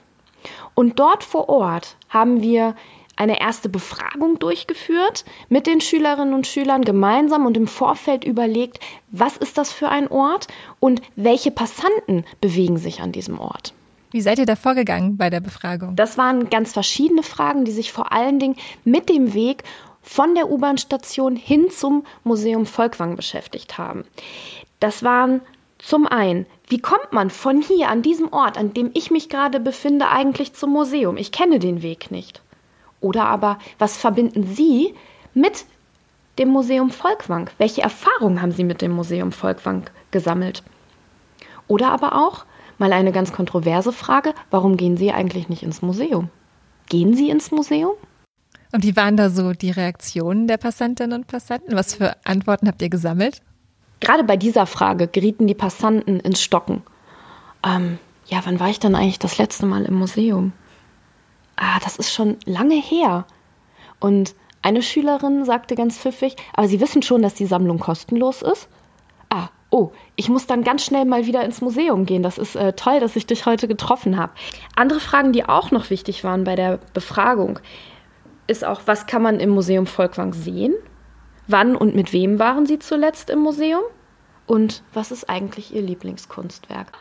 Und 0.73 0.99
dort 0.99 1.23
vor 1.23 1.49
Ort 1.49 1.95
haben 2.09 2.41
wir 2.41 2.75
eine 3.15 3.39
erste 3.39 3.69
Befragung 3.69 4.39
durchgeführt 4.39 5.23
mit 5.47 5.67
den 5.67 5.79
Schülerinnen 5.79 6.33
und 6.33 6.47
Schülern 6.47 6.81
gemeinsam 6.81 7.45
und 7.45 7.55
im 7.55 7.67
Vorfeld 7.67 8.25
überlegt, 8.25 8.79
was 9.09 9.37
ist 9.37 9.57
das 9.57 9.71
für 9.71 9.87
ein 9.87 10.09
Ort 10.09 10.47
und 10.79 11.01
welche 11.15 11.51
Passanten 11.51 12.25
bewegen 12.41 12.77
sich 12.77 13.01
an 13.01 13.13
diesem 13.13 13.39
Ort. 13.39 13.73
Wie 14.11 14.21
seid 14.21 14.39
ihr 14.39 14.45
da 14.45 14.55
vorgegangen 14.55 15.17
bei 15.17 15.29
der 15.29 15.39
Befragung? 15.39 15.95
Das 15.95 16.17
waren 16.17 16.49
ganz 16.49 16.73
verschiedene 16.73 17.23
Fragen, 17.23 17.65
die 17.65 17.71
sich 17.71 17.91
vor 17.91 18.11
allen 18.11 18.39
Dingen 18.39 18.55
mit 18.83 19.09
dem 19.09 19.33
Weg 19.33 19.63
von 20.05 20.35
der 20.35 20.51
U-Bahn-Station 20.51 21.35
hin 21.35 21.71
zum 21.71 22.05
Museum 22.23 22.67
Volkwang 22.67 23.15
beschäftigt 23.15 23.79
haben. 23.79 24.05
Das 24.79 25.03
waren 25.03 25.41
zum 25.79 26.05
einen, 26.05 26.45
wie 26.67 26.79
kommt 26.79 27.11
man 27.11 27.31
von 27.31 27.61
hier 27.61 27.89
an 27.89 28.03
diesem 28.03 28.31
Ort, 28.31 28.57
an 28.57 28.73
dem 28.73 28.91
ich 28.93 29.09
mich 29.09 29.29
gerade 29.29 29.59
befinde, 29.59 30.07
eigentlich 30.07 30.53
zum 30.53 30.71
Museum? 30.71 31.17
Ich 31.17 31.31
kenne 31.31 31.59
den 31.59 31.81
Weg 31.81 32.11
nicht. 32.11 32.41
Oder 33.01 33.25
aber, 33.25 33.57
was 33.79 33.97
verbinden 33.97 34.43
Sie 34.43 34.93
mit 35.33 35.65
dem 36.37 36.49
Museum 36.49 36.91
Volkwang? 36.91 37.49
Welche 37.57 37.81
Erfahrungen 37.81 38.41
haben 38.41 38.51
Sie 38.51 38.63
mit 38.63 38.81
dem 38.81 38.91
Museum 38.91 39.31
Volkwang 39.31 39.89
gesammelt? 40.11 40.63
Oder 41.67 41.89
aber 41.89 42.15
auch, 42.15 42.45
mal 42.77 42.93
eine 42.93 43.11
ganz 43.11 43.33
kontroverse 43.33 43.91
Frage, 43.91 44.33
warum 44.51 44.77
gehen 44.77 44.97
Sie 44.97 45.11
eigentlich 45.11 45.49
nicht 45.49 45.63
ins 45.63 45.81
Museum? 45.81 46.29
Gehen 46.89 47.15
Sie 47.15 47.29
ins 47.29 47.49
Museum? 47.51 47.93
Und 48.75 48.83
wie 48.83 48.97
waren 48.97 49.15
da 49.15 49.29
so 49.29 49.53
die 49.53 49.71
Reaktionen 49.71 50.49
der 50.49 50.57
Passantinnen 50.57 51.17
und 51.17 51.27
Passanten? 51.27 51.77
Was 51.77 51.95
für 51.95 52.17
Antworten 52.25 52.67
habt 52.67 52.81
ihr 52.81 52.89
gesammelt? 52.89 53.41
Gerade 54.01 54.25
bei 54.25 54.35
dieser 54.35 54.65
Frage 54.65 55.07
gerieten 55.07 55.47
die 55.47 55.53
Passanten 55.53 56.19
ins 56.19 56.41
Stocken. 56.41 56.83
Ähm, 57.65 57.99
ja, 58.25 58.41
wann 58.43 58.59
war 58.59 58.67
ich 58.69 58.79
dann 58.79 58.93
eigentlich 58.93 59.17
das 59.17 59.37
letzte 59.37 59.65
Mal 59.65 59.85
im 59.85 59.93
Museum? 59.93 60.51
Ah, 61.55 61.79
das 61.85 61.95
ist 61.95 62.11
schon 62.11 62.35
lange 62.43 62.75
her. 62.75 63.25
Und 64.01 64.35
eine 64.61 64.81
Schülerin 64.81 65.45
sagte 65.45 65.75
ganz 65.75 65.97
pfiffig, 65.97 66.35
aber 66.53 66.67
Sie 66.67 66.81
wissen 66.81 67.01
schon, 67.01 67.21
dass 67.21 67.33
die 67.33 67.45
Sammlung 67.45 67.79
kostenlos 67.79 68.41
ist? 68.41 68.67
Ah, 69.29 69.47
oh, 69.69 69.91
ich 70.17 70.27
muss 70.27 70.47
dann 70.47 70.65
ganz 70.65 70.83
schnell 70.83 71.05
mal 71.05 71.25
wieder 71.25 71.45
ins 71.45 71.61
Museum 71.61 72.05
gehen. 72.05 72.23
Das 72.23 72.37
ist 72.37 72.57
äh, 72.57 72.73
toll, 72.73 72.99
dass 72.99 73.15
ich 73.15 73.25
dich 73.25 73.45
heute 73.45 73.69
getroffen 73.69 74.17
habe. 74.17 74.33
Andere 74.75 74.99
Fragen, 74.99 75.31
die 75.31 75.47
auch 75.47 75.71
noch 75.71 75.89
wichtig 75.91 76.25
waren 76.25 76.43
bei 76.43 76.57
der 76.57 76.79
Befragung 76.93 77.59
ist 78.47 78.63
auch, 78.63 78.81
was 78.85 79.07
kann 79.07 79.21
man 79.21 79.39
im 79.39 79.49
Museum 79.49 79.87
Volkwang 79.87 80.33
sehen? 80.33 80.73
Wann 81.47 81.75
und 81.75 81.95
mit 81.95 82.13
wem 82.13 82.39
waren 82.39 82.65
Sie 82.65 82.79
zuletzt 82.79 83.29
im 83.29 83.39
Museum? 83.39 83.83
Und 84.47 84.83
was 84.93 85.11
ist 85.11 85.29
eigentlich 85.29 85.73
Ihr 85.73 85.81
Lieblingskunstwerk? 85.81 86.91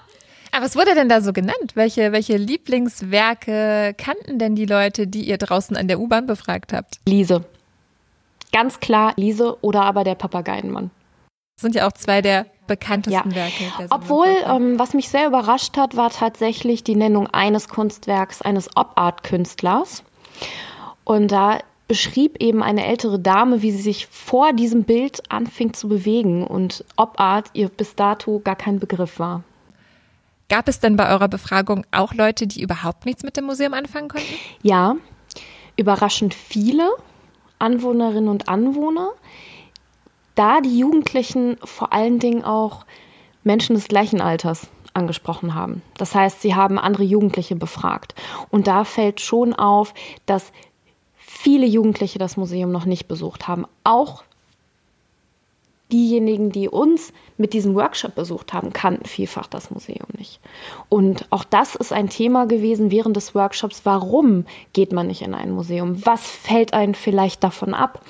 Aber 0.52 0.64
was 0.64 0.76
wurde 0.76 0.94
denn 0.94 1.08
da 1.08 1.20
so 1.20 1.32
genannt? 1.32 1.72
Welche, 1.74 2.12
welche 2.12 2.36
Lieblingswerke 2.36 3.94
kannten 3.98 4.38
denn 4.38 4.54
die 4.54 4.66
Leute, 4.66 5.06
die 5.08 5.24
ihr 5.24 5.36
draußen 5.36 5.76
an 5.76 5.88
der 5.88 5.98
U-Bahn 5.98 6.26
befragt 6.26 6.72
habt? 6.72 7.00
Liese. 7.08 7.44
Ganz 8.52 8.78
klar 8.78 9.14
Liese 9.16 9.58
oder 9.64 9.82
aber 9.82 10.04
der 10.04 10.14
Papageienmann. 10.14 10.92
Das 11.56 11.62
sind 11.62 11.74
ja 11.74 11.88
auch 11.88 11.92
zwei 11.92 12.22
der 12.22 12.46
bekanntesten 12.68 13.30
ja. 13.30 13.36
Werke. 13.36 13.64
Obwohl, 13.90 14.28
ähm, 14.46 14.78
was 14.78 14.94
mich 14.94 15.08
sehr 15.08 15.26
überrascht 15.26 15.76
hat, 15.76 15.96
war 15.96 16.10
tatsächlich 16.10 16.84
die 16.84 16.94
Nennung 16.94 17.26
eines 17.26 17.68
Kunstwerks 17.68 18.40
eines 18.40 18.76
Op-Art-Künstlers. 18.76 20.04
Und 21.04 21.32
da 21.32 21.58
beschrieb 21.86 22.40
eben 22.40 22.62
eine 22.62 22.86
ältere 22.86 23.18
Dame, 23.18 23.62
wie 23.62 23.70
sie 23.70 23.82
sich 23.82 24.06
vor 24.06 24.52
diesem 24.52 24.84
Bild 24.84 25.22
anfing 25.30 25.74
zu 25.74 25.88
bewegen 25.88 26.46
und 26.46 26.84
ob 26.96 27.20
Art 27.20 27.50
ihr 27.52 27.68
bis 27.68 27.94
dato 27.94 28.40
gar 28.42 28.56
kein 28.56 28.80
Begriff 28.80 29.18
war. 29.18 29.42
Gab 30.48 30.68
es 30.68 30.80
denn 30.80 30.96
bei 30.96 31.10
eurer 31.10 31.28
Befragung 31.28 31.86
auch 31.90 32.14
Leute, 32.14 32.46
die 32.46 32.62
überhaupt 32.62 33.06
nichts 33.06 33.22
mit 33.22 33.36
dem 33.36 33.44
Museum 33.44 33.74
anfangen 33.74 34.08
konnten? 34.08 34.34
Ja, 34.62 34.96
überraschend 35.76 36.34
viele 36.34 36.88
Anwohnerinnen 37.58 38.28
und 38.28 38.48
Anwohner, 38.48 39.10
da 40.34 40.60
die 40.60 40.78
Jugendlichen 40.78 41.56
vor 41.64 41.92
allen 41.92 42.18
Dingen 42.18 42.44
auch 42.44 42.84
Menschen 43.42 43.74
des 43.74 43.88
gleichen 43.88 44.20
Alters 44.20 44.68
angesprochen 44.92 45.54
haben. 45.54 45.82
Das 45.96 46.14
heißt, 46.14 46.40
sie 46.40 46.54
haben 46.54 46.78
andere 46.78 47.04
Jugendliche 47.04 47.56
befragt. 47.56 48.14
Und 48.50 48.66
da 48.66 48.84
fällt 48.84 49.20
schon 49.20 49.54
auf, 49.54 49.92
dass 50.26 50.52
viele 51.44 51.66
Jugendliche 51.66 52.18
das 52.18 52.38
Museum 52.38 52.72
noch 52.72 52.86
nicht 52.86 53.06
besucht 53.06 53.48
haben. 53.48 53.66
Auch 53.84 54.24
diejenigen, 55.92 56.50
die 56.50 56.70
uns 56.70 57.12
mit 57.36 57.52
diesem 57.52 57.74
Workshop 57.74 58.14
besucht 58.14 58.54
haben, 58.54 58.72
kannten 58.72 59.04
vielfach 59.04 59.46
das 59.46 59.70
Museum 59.70 60.08
nicht. 60.16 60.40
Und 60.88 61.26
auch 61.28 61.44
das 61.44 61.74
ist 61.74 61.92
ein 61.92 62.08
Thema 62.08 62.46
gewesen 62.46 62.90
während 62.90 63.14
des 63.18 63.34
Workshops. 63.34 63.82
Warum 63.84 64.46
geht 64.72 64.92
man 64.92 65.06
nicht 65.06 65.20
in 65.20 65.34
ein 65.34 65.50
Museum? 65.50 66.04
Was 66.06 66.26
fällt 66.26 66.72
einen 66.72 66.94
vielleicht 66.94 67.44
davon 67.44 67.74
ab? 67.74 68.00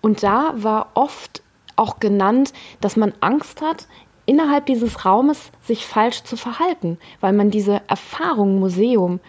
Und 0.00 0.22
da 0.22 0.54
war 0.56 0.92
oft 0.94 1.42
auch 1.76 2.00
genannt, 2.00 2.54
dass 2.80 2.96
man 2.96 3.12
Angst 3.20 3.60
hat, 3.60 3.86
innerhalb 4.24 4.64
dieses 4.64 5.04
Raumes 5.04 5.50
sich 5.60 5.84
falsch 5.84 6.22
zu 6.22 6.38
verhalten, 6.38 6.96
weil 7.20 7.34
man 7.34 7.50
diese 7.50 7.82
Erfahrung 7.86 8.60
Museum 8.60 9.20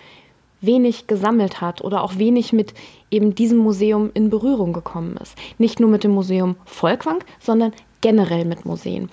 wenig 0.65 1.07
gesammelt 1.07 1.61
hat 1.61 1.81
oder 1.81 2.03
auch 2.03 2.17
wenig 2.17 2.53
mit 2.53 2.73
eben 3.11 3.35
diesem 3.35 3.57
Museum 3.57 4.09
in 4.13 4.29
Berührung 4.29 4.73
gekommen 4.73 5.17
ist. 5.21 5.35
Nicht 5.57 5.79
nur 5.79 5.89
mit 5.89 6.03
dem 6.03 6.11
Museum 6.11 6.55
Volkwang, 6.65 7.23
sondern 7.39 7.73
generell 8.01 8.45
mit 8.45 8.65
Museen. 8.65 9.09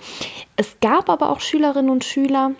Es 0.57 0.79
gab 0.81 1.09
aber 1.09 1.29
auch 1.29 1.39
Schülerinnen 1.39 1.89
und 1.89 2.03
Schüler, 2.03 2.51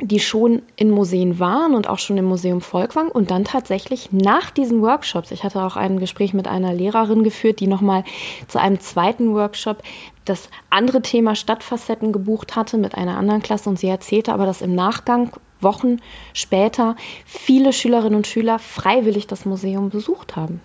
die 0.00 0.20
schon 0.20 0.62
in 0.76 0.90
Museen 0.90 1.38
waren 1.38 1.74
und 1.74 1.88
auch 1.88 1.98
schon 1.98 2.16
im 2.16 2.24
Museum 2.24 2.60
Volkwang 2.60 3.08
und 3.08 3.30
dann 3.30 3.44
tatsächlich 3.44 4.10
nach 4.10 4.50
diesen 4.50 4.80
Workshops, 4.80 5.30
ich 5.30 5.44
hatte 5.44 5.62
auch 5.62 5.76
ein 5.76 6.00
Gespräch 6.00 6.32
mit 6.32 6.48
einer 6.48 6.72
Lehrerin 6.72 7.22
geführt, 7.22 7.60
die 7.60 7.66
nochmal 7.66 8.04
zu 8.48 8.58
einem 8.58 8.80
zweiten 8.80 9.34
Workshop 9.34 9.82
das 10.24 10.48
andere 10.70 11.02
Thema 11.02 11.34
Stadtfacetten 11.34 12.12
gebucht 12.12 12.56
hatte 12.56 12.78
mit 12.78 12.94
einer 12.94 13.18
anderen 13.18 13.42
Klasse 13.42 13.68
und 13.68 13.78
sie 13.78 13.88
erzählte 13.88 14.32
aber, 14.32 14.46
dass 14.46 14.62
im 14.62 14.74
Nachgang 14.74 15.30
Wochen 15.62 15.98
später 16.32 16.96
viele 17.24 17.72
Schülerinnen 17.72 18.16
und 18.16 18.26
Schüler 18.26 18.58
freiwillig 18.58 19.26
das 19.26 19.44
Museum 19.44 19.90
besucht 19.90 20.36
haben. 20.36 20.60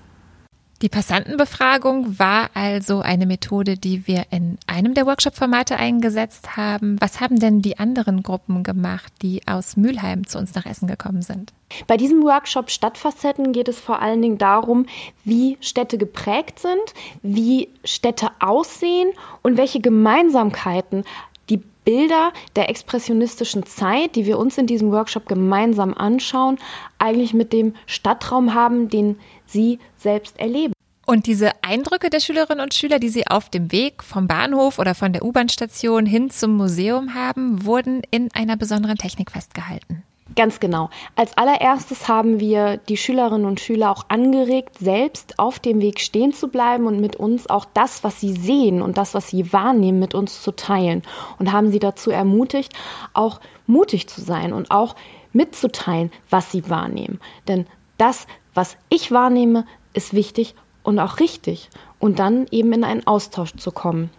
Die 0.83 0.89
Passantenbefragung 0.89 2.19
war 2.19 2.51
also 2.53 2.99
eine 2.99 3.25
Methode, 3.25 3.77
die 3.77 4.05
wir 4.05 4.25
in 4.29 4.59
einem 4.67 4.93
der 4.93 5.07
Workshop-Formate 5.07 5.75
eingesetzt 5.75 6.55
haben. 6.55 6.97
Was 7.01 7.19
haben 7.19 7.39
denn 7.39 7.63
die 7.63 7.79
anderen 7.79 8.21
Gruppen 8.21 8.61
gemacht, 8.61 9.11
die 9.23 9.41
aus 9.47 9.75
Mülheim 9.75 10.27
zu 10.27 10.37
uns 10.37 10.53
nach 10.53 10.67
Essen 10.67 10.87
gekommen 10.87 11.23
sind? 11.23 11.51
Bei 11.87 11.97
diesem 11.97 12.21
Workshop 12.21 12.69
Stadtfacetten 12.69 13.53
geht 13.53 13.67
es 13.67 13.79
vor 13.79 14.03
allen 14.03 14.21
Dingen 14.21 14.37
darum, 14.37 14.85
wie 15.23 15.57
Städte 15.61 15.97
geprägt 15.97 16.59
sind, 16.59 16.93
wie 17.23 17.69
Städte 17.83 18.29
aussehen 18.39 19.09
und 19.41 19.57
welche 19.57 19.79
Gemeinsamkeiten 19.79 21.05
die 21.49 21.61
Bilder 21.85 22.33
der 22.55 22.69
expressionistischen 22.69 23.65
Zeit, 23.65 24.15
die 24.15 24.25
wir 24.25 24.37
uns 24.37 24.57
in 24.57 24.67
diesem 24.67 24.91
Workshop 24.91 25.25
gemeinsam 25.25 25.93
anschauen, 25.93 26.57
eigentlich 26.99 27.33
mit 27.33 27.53
dem 27.53 27.73
Stadtraum 27.85 28.53
haben, 28.53 28.89
den 28.89 29.17
sie 29.45 29.79
selbst 29.95 30.39
erleben. 30.39 30.73
Und 31.05 31.25
diese 31.25 31.51
Eindrücke 31.63 32.09
der 32.09 32.19
Schülerinnen 32.19 32.61
und 32.61 32.73
Schüler, 32.73 32.99
die 32.99 33.07
sie 33.07 33.27
auf 33.27 33.49
dem 33.49 33.71
Weg 33.71 34.03
vom 34.03 34.27
Bahnhof 34.27 34.77
oder 34.77 34.93
von 34.93 35.13
der 35.13 35.23
U-Bahn-Station 35.23 36.05
hin 36.05 36.29
zum 36.29 36.57
Museum 36.57 37.13
haben, 37.13 37.63
wurden 37.63 38.01
in 38.11 38.29
einer 38.33 38.57
besonderen 38.57 38.97
Technik 38.97 39.31
festgehalten. 39.31 40.03
Ganz 40.37 40.59
genau. 40.59 40.91
Als 41.15 41.35
allererstes 41.35 42.07
haben 42.07 42.39
wir 42.39 42.77
die 42.77 42.95
Schülerinnen 42.95 43.47
und 43.47 43.59
Schüler 43.59 43.89
auch 43.89 44.05
angeregt, 44.07 44.77
selbst 44.77 45.39
auf 45.39 45.57
dem 45.57 45.81
Weg 45.81 45.99
stehen 45.99 46.31
zu 46.31 46.49
bleiben 46.49 46.85
und 46.85 47.01
mit 47.01 47.15
uns 47.15 47.49
auch 47.49 47.65
das, 47.73 48.03
was 48.03 48.21
sie 48.21 48.33
sehen 48.33 48.83
und 48.83 48.99
das, 48.99 49.15
was 49.15 49.29
sie 49.29 49.51
wahrnehmen, 49.51 49.97
mit 49.97 50.13
uns 50.13 50.43
zu 50.43 50.51
teilen. 50.51 51.01
Und 51.39 51.51
haben 51.51 51.71
sie 51.71 51.79
dazu 51.79 52.11
ermutigt, 52.11 52.73
auch 53.13 53.41
mutig 53.65 54.07
zu 54.07 54.21
sein 54.21 54.53
und 54.53 54.69
auch 54.69 54.95
mitzuteilen, 55.33 56.11
was 56.29 56.51
sie 56.51 56.69
wahrnehmen. 56.69 57.19
Denn 57.47 57.65
das, 57.97 58.27
was 58.53 58.77
ich 58.89 59.11
wahrnehme, 59.11 59.65
ist 59.95 60.13
wichtig 60.13 60.53
und 60.83 60.99
auch 60.99 61.19
richtig. 61.19 61.71
Und 61.97 62.19
dann 62.19 62.45
eben 62.51 62.73
in 62.73 62.83
einen 62.83 63.07
Austausch 63.07 63.55
zu 63.55 63.71
kommen. 63.71 64.11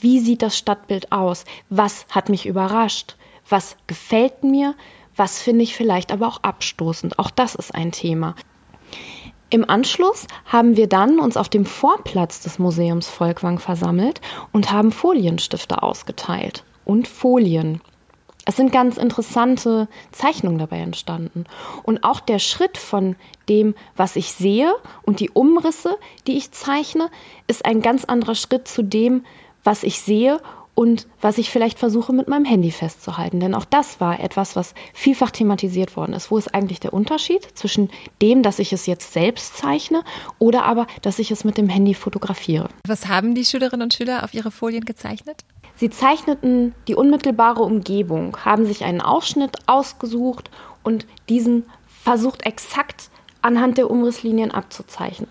Wie 0.00 0.18
sieht 0.18 0.42
das 0.42 0.58
Stadtbild 0.58 1.12
aus? 1.12 1.44
Was 1.68 2.04
hat 2.10 2.30
mich 2.30 2.46
überrascht? 2.46 3.14
Was 3.48 3.76
gefällt 3.86 4.42
mir? 4.42 4.74
Was 5.16 5.40
finde 5.40 5.64
ich 5.64 5.74
vielleicht 5.74 6.12
aber 6.12 6.28
auch 6.28 6.42
abstoßend? 6.42 7.18
Auch 7.18 7.30
das 7.30 7.54
ist 7.54 7.74
ein 7.74 7.90
Thema. 7.90 8.34
Im 9.48 9.68
Anschluss 9.68 10.26
haben 10.44 10.76
wir 10.76 10.88
dann 10.88 11.18
uns 11.18 11.36
auf 11.36 11.48
dem 11.48 11.64
Vorplatz 11.64 12.40
des 12.40 12.58
Museums 12.58 13.08
Volkwang 13.08 13.58
versammelt 13.58 14.20
und 14.52 14.72
haben 14.72 14.92
Folienstifte 14.92 15.82
ausgeteilt 15.82 16.64
und 16.84 17.08
Folien. 17.08 17.80
Es 18.44 18.56
sind 18.56 18.70
ganz 18.70 18.96
interessante 18.96 19.88
Zeichnungen 20.12 20.58
dabei 20.58 20.78
entstanden. 20.78 21.44
Und 21.82 22.04
auch 22.04 22.20
der 22.20 22.38
Schritt 22.38 22.78
von 22.78 23.16
dem, 23.48 23.74
was 23.96 24.14
ich 24.16 24.32
sehe 24.32 24.72
und 25.02 25.20
die 25.20 25.30
Umrisse, 25.30 25.96
die 26.26 26.36
ich 26.36 26.52
zeichne, 26.52 27.10
ist 27.48 27.64
ein 27.64 27.82
ganz 27.82 28.04
anderer 28.04 28.36
Schritt 28.36 28.68
zu 28.68 28.82
dem, 28.82 29.24
was 29.64 29.82
ich 29.82 30.00
sehe 30.00 30.40
und 30.76 31.08
was 31.22 31.38
ich 31.38 31.50
vielleicht 31.50 31.78
versuche 31.78 32.12
mit 32.12 32.28
meinem 32.28 32.44
Handy 32.44 32.70
festzuhalten. 32.70 33.40
Denn 33.40 33.54
auch 33.54 33.64
das 33.64 33.98
war 33.98 34.20
etwas, 34.20 34.56
was 34.56 34.74
vielfach 34.92 35.30
thematisiert 35.30 35.96
worden 35.96 36.12
ist. 36.12 36.30
Wo 36.30 36.36
ist 36.36 36.54
eigentlich 36.54 36.80
der 36.80 36.92
Unterschied 36.92 37.48
zwischen 37.54 37.88
dem, 38.20 38.42
dass 38.42 38.58
ich 38.58 38.74
es 38.74 38.84
jetzt 38.84 39.14
selbst 39.14 39.56
zeichne 39.56 40.04
oder 40.38 40.66
aber, 40.66 40.86
dass 41.00 41.18
ich 41.18 41.30
es 41.30 41.44
mit 41.44 41.56
dem 41.56 41.70
Handy 41.70 41.94
fotografiere? 41.94 42.68
Was 42.86 43.08
haben 43.08 43.34
die 43.34 43.46
Schülerinnen 43.46 43.84
und 43.84 43.94
Schüler 43.94 44.22
auf 44.22 44.34
ihre 44.34 44.50
Folien 44.50 44.84
gezeichnet? 44.84 45.46
Sie 45.76 45.88
zeichneten 45.88 46.74
die 46.88 46.94
unmittelbare 46.94 47.62
Umgebung, 47.62 48.36
haben 48.44 48.66
sich 48.66 48.84
einen 48.84 49.00
Ausschnitt 49.00 49.56
ausgesucht 49.66 50.50
und 50.82 51.06
diesen 51.30 51.64
versucht 51.86 52.44
exakt 52.44 53.08
anhand 53.40 53.78
der 53.78 53.90
Umrisslinien 53.90 54.50
abzuzeichnen. 54.50 55.30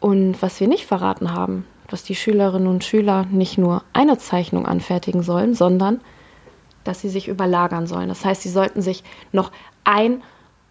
Und 0.00 0.40
was 0.42 0.60
wir 0.60 0.68
nicht 0.68 0.84
verraten 0.84 1.32
haben, 1.32 1.64
dass 1.88 2.04
die 2.04 2.14
Schülerinnen 2.14 2.68
und 2.68 2.84
Schüler 2.84 3.26
nicht 3.30 3.58
nur 3.58 3.82
eine 3.92 4.18
Zeichnung 4.18 4.66
anfertigen 4.66 5.22
sollen, 5.22 5.54
sondern 5.54 6.00
dass 6.84 7.00
sie 7.00 7.08
sich 7.08 7.28
überlagern 7.28 7.86
sollen. 7.86 8.08
Das 8.08 8.24
heißt, 8.24 8.42
sie 8.42 8.50
sollten 8.50 8.82
sich 8.82 9.02
noch 9.32 9.50
ein 9.84 10.22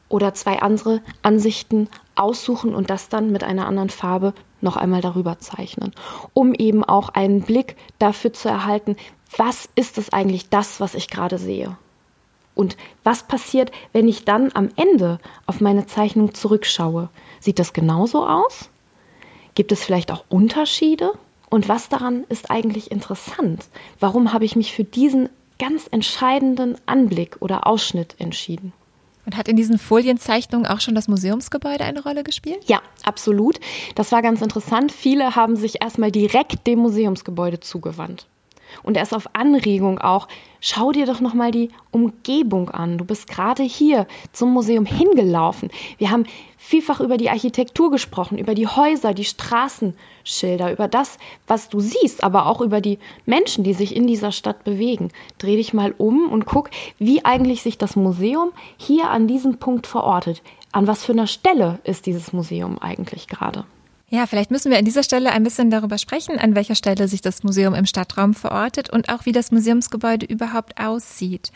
oder 0.10 0.34
zwei 0.34 0.62
andere 0.62 1.02
Ansichten 1.22 1.90
aussuchen 2.16 2.74
und 2.74 2.90
das 2.90 3.10
dann 3.10 3.32
mit 3.32 3.44
einer 3.44 3.68
anderen 3.68 3.90
Farbe 3.90 4.34
noch 4.62 4.78
einmal 4.78 5.02
darüber 5.02 5.38
zeichnen, 5.40 5.94
um 6.34 6.54
eben 6.54 6.84
auch 6.84 7.10
einen 7.10 7.42
Blick 7.42 7.76
dafür 8.00 8.34
zu 8.34 8.50
erhalten, 8.50 8.96
was 9.36 9.70
ist 9.76 9.98
es 9.98 10.14
eigentlich 10.14 10.50
das, 10.50 10.80
was 10.80 10.96
ich 10.96 11.10
gerade 11.10 11.38
sehe? 11.38 11.78
Und 12.56 12.76
was 13.04 13.24
passiert, 13.24 13.72
wenn 13.94 14.08
ich 14.08 14.26
dann 14.26 14.52
am 14.56 14.70
Ende 14.76 15.20
auf 15.46 15.62
meine 15.62 15.86
Zeichnung 15.86 16.34
zurückschaue? 16.34 17.10
Sieht 17.40 17.60
das 17.60 17.74
genauso 17.74 18.26
aus? 18.26 18.72
Gibt 19.58 19.72
es 19.72 19.84
vielleicht 19.84 20.12
auch 20.12 20.24
Unterschiede? 20.30 21.14
Und 21.50 21.68
was 21.68 21.90
daran 21.90 22.26
ist 22.30 22.52
eigentlich 22.52 22.92
interessant? 22.92 23.66
Warum 24.00 24.32
habe 24.32 24.46
ich 24.46 24.56
mich 24.56 24.72
für 24.72 24.84
diesen 24.84 25.30
ganz 25.58 25.88
entscheidenden 25.90 26.78
Anblick 26.86 27.38
oder 27.40 27.66
Ausschnitt 27.66 28.14
entschieden? 28.20 28.72
Und 29.26 29.36
hat 29.36 29.48
in 29.48 29.56
diesen 29.56 29.80
Folienzeichnungen 29.80 30.68
auch 30.68 30.80
schon 30.80 30.94
das 30.94 31.08
Museumsgebäude 31.08 31.86
eine 31.86 32.04
Rolle 32.04 32.24
gespielt? 32.24 32.60
Ja, 32.68 32.84
absolut. 33.04 33.60
Das 33.96 34.12
war 34.12 34.22
ganz 34.22 34.44
interessant. 34.44 34.92
Viele 34.92 35.36
haben 35.36 35.56
sich 35.56 35.82
erstmal 35.82 36.12
direkt 36.12 36.68
dem 36.68 36.78
Museumsgebäude 36.78 37.60
zugewandt. 37.60 38.28
Und 38.84 38.98
erst 38.98 39.14
auf 39.14 39.30
Anregung 39.34 40.00
auch, 40.00 40.28
schau 40.60 40.92
dir 40.92 41.06
doch 41.06 41.20
nochmal 41.20 41.52
die 41.52 41.70
Umgebung 41.92 42.70
an. 42.70 42.98
Du 42.98 43.06
bist 43.06 43.28
gerade 43.28 43.64
hier 43.64 44.08
zum 44.32 44.54
Museum 44.54 44.86
hingelaufen. 44.86 45.70
Wir 45.98 46.12
haben 46.12 46.26
vielfach 46.58 47.00
über 47.00 47.18
die 47.18 47.30
Architektur 47.30 47.92
gesprochen, 47.92 48.38
über 48.38 48.54
die 48.54 48.68
Häuser, 48.68 49.14
die 49.14 49.24
Straßenschilder, 49.24 50.72
über 50.72 50.88
das, 50.88 51.18
was 51.48 51.70
du 51.70 51.80
siehst, 51.80 52.24
aber 52.24 52.48
auch 52.48 52.62
über 52.62 52.82
die 52.82 53.00
Menschen, 53.26 53.64
die 53.64 53.74
sich 53.74 53.96
in 53.96 54.08
dieser 54.08 54.32
Stadt 54.32 54.64
bewegen. 54.64 55.12
Dreh 55.38 55.56
dich 55.56 55.74
mal 55.74 55.94
um 55.98 56.30
und 56.30 56.46
guck, 56.46 56.70
wie 56.98 57.24
eigentlich 57.24 57.62
sich 57.62 57.78
das 57.78 57.96
Museum 57.96 58.52
hier 58.78 59.10
an 59.10 59.28
diesem 59.28 59.58
Punkt 59.58 59.88
verortet. 59.88 60.42
An 60.72 60.88
was 60.88 61.04
für 61.04 61.14
einer 61.14 61.28
Stelle 61.28 61.80
ist 61.84 62.06
dieses 62.06 62.34
Museum 62.34 62.78
eigentlich 62.80 63.28
gerade? 63.28 63.66
Ja, 64.10 64.26
vielleicht 64.26 64.52
müssen 64.52 64.72
wir 64.72 64.78
an 64.78 64.86
dieser 64.86 65.04
Stelle 65.04 65.34
ein 65.34 65.44
bisschen 65.44 65.70
darüber 65.70 65.98
sprechen, 65.98 66.40
an 66.40 66.56
welcher 66.56 66.76
Stelle 66.76 67.10
sich 67.10 67.20
das 67.20 67.44
Museum 67.44 67.74
im 67.74 67.86
Stadtraum 67.86 68.34
verortet 68.34 68.90
und 68.90 69.10
auch 69.10 69.26
wie 69.26 69.34
das 69.34 69.52
Museumsgebäude 69.52 70.26
überhaupt 70.26 70.80
aussieht. 70.80 71.52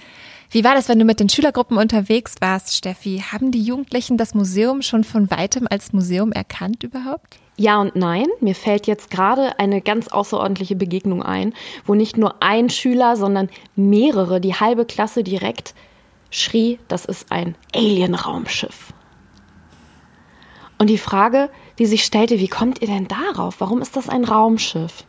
Wie 0.50 0.66
war 0.66 0.76
das, 0.76 0.90
wenn 0.90 1.00
du 1.00 1.06
mit 1.06 1.22
den 1.22 1.30
Schülergruppen 1.30 1.78
unterwegs 1.78 2.36
warst, 2.42 2.76
Steffi? 2.76 3.24
Haben 3.32 3.52
die 3.52 3.62
Jugendlichen 3.62 4.18
das 4.18 4.34
Museum 4.34 4.82
schon 4.82 5.06
von 5.06 5.32
weitem 5.32 5.66
als 5.70 5.94
Museum 5.94 6.34
erkannt 6.34 6.84
überhaupt? 6.84 7.38
Ja 7.56 7.80
und 7.80 7.96
nein. 7.96 8.28
Mir 8.42 8.56
fällt 8.56 8.86
jetzt 8.86 9.12
gerade 9.12 9.58
eine 9.58 9.80
ganz 9.80 10.10
außerordentliche 10.10 10.76
Begegnung 10.76 11.24
ein, 11.24 11.54
wo 11.86 11.96
nicht 11.96 12.18
nur 12.18 12.44
ein 12.44 12.70
Schüler, 12.70 13.16
sondern 13.16 13.50
mehrere, 13.78 14.42
die 14.42 14.56
halbe 14.56 14.84
Klasse 14.84 15.24
direkt 15.24 15.74
schrie, 16.32 16.80
das 16.90 17.06
ist 17.06 17.32
ein 17.32 17.56
Alien-Raumschiff. 17.74 18.92
Und 20.82 20.88
die 20.88 20.98
Frage, 20.98 21.52
die 21.78 21.86
sich 21.86 22.04
stellte, 22.04 22.40
wie 22.40 22.48
kommt 22.48 22.82
ihr 22.82 22.88
denn 22.88 23.08
darauf? 23.08 23.62
Warum 23.62 23.84
ist 23.84 23.96
das 23.96 24.10
ein 24.10 24.24
Raumschiff? 24.24 25.04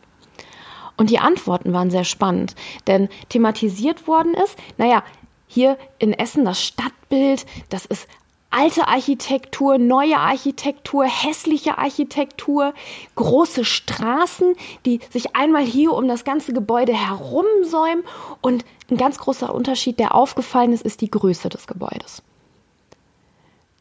Und 0.99 1.09
die 1.09 1.19
Antworten 1.19 1.73
waren 1.73 1.91
sehr 1.91 2.05
spannend, 2.05 2.55
denn 2.87 3.09
thematisiert 3.31 4.07
worden 4.07 4.35
ist, 4.35 4.55
naja, 4.77 5.03
hier 5.47 5.79
in 5.99 6.13
Essen 6.13 6.45
das 6.45 6.63
Stadtbild, 6.63 7.47
das 7.71 7.87
ist 7.87 8.07
alte 8.51 8.87
Architektur, 8.87 9.79
neue 9.79 10.19
Architektur, 10.19 11.07
hässliche 11.07 11.79
Architektur, 11.79 12.75
große 13.15 13.65
Straßen, 13.65 14.55
die 14.85 15.01
sich 15.09 15.35
einmal 15.37 15.65
hier 15.65 15.95
um 15.95 16.07
das 16.07 16.25
ganze 16.25 16.53
Gebäude 16.53 16.93
herumsäumen. 16.93 18.05
Und 18.43 18.67
ein 18.91 18.99
ganz 18.99 19.17
großer 19.17 19.55
Unterschied, 19.55 19.99
der 19.99 20.15
aufgefallen 20.15 20.75
ist, 20.75 20.85
ist 20.85 21.01
die 21.01 21.11
Größe 21.11 21.49
des 21.49 21.67
Gebäudes. 21.67 22.23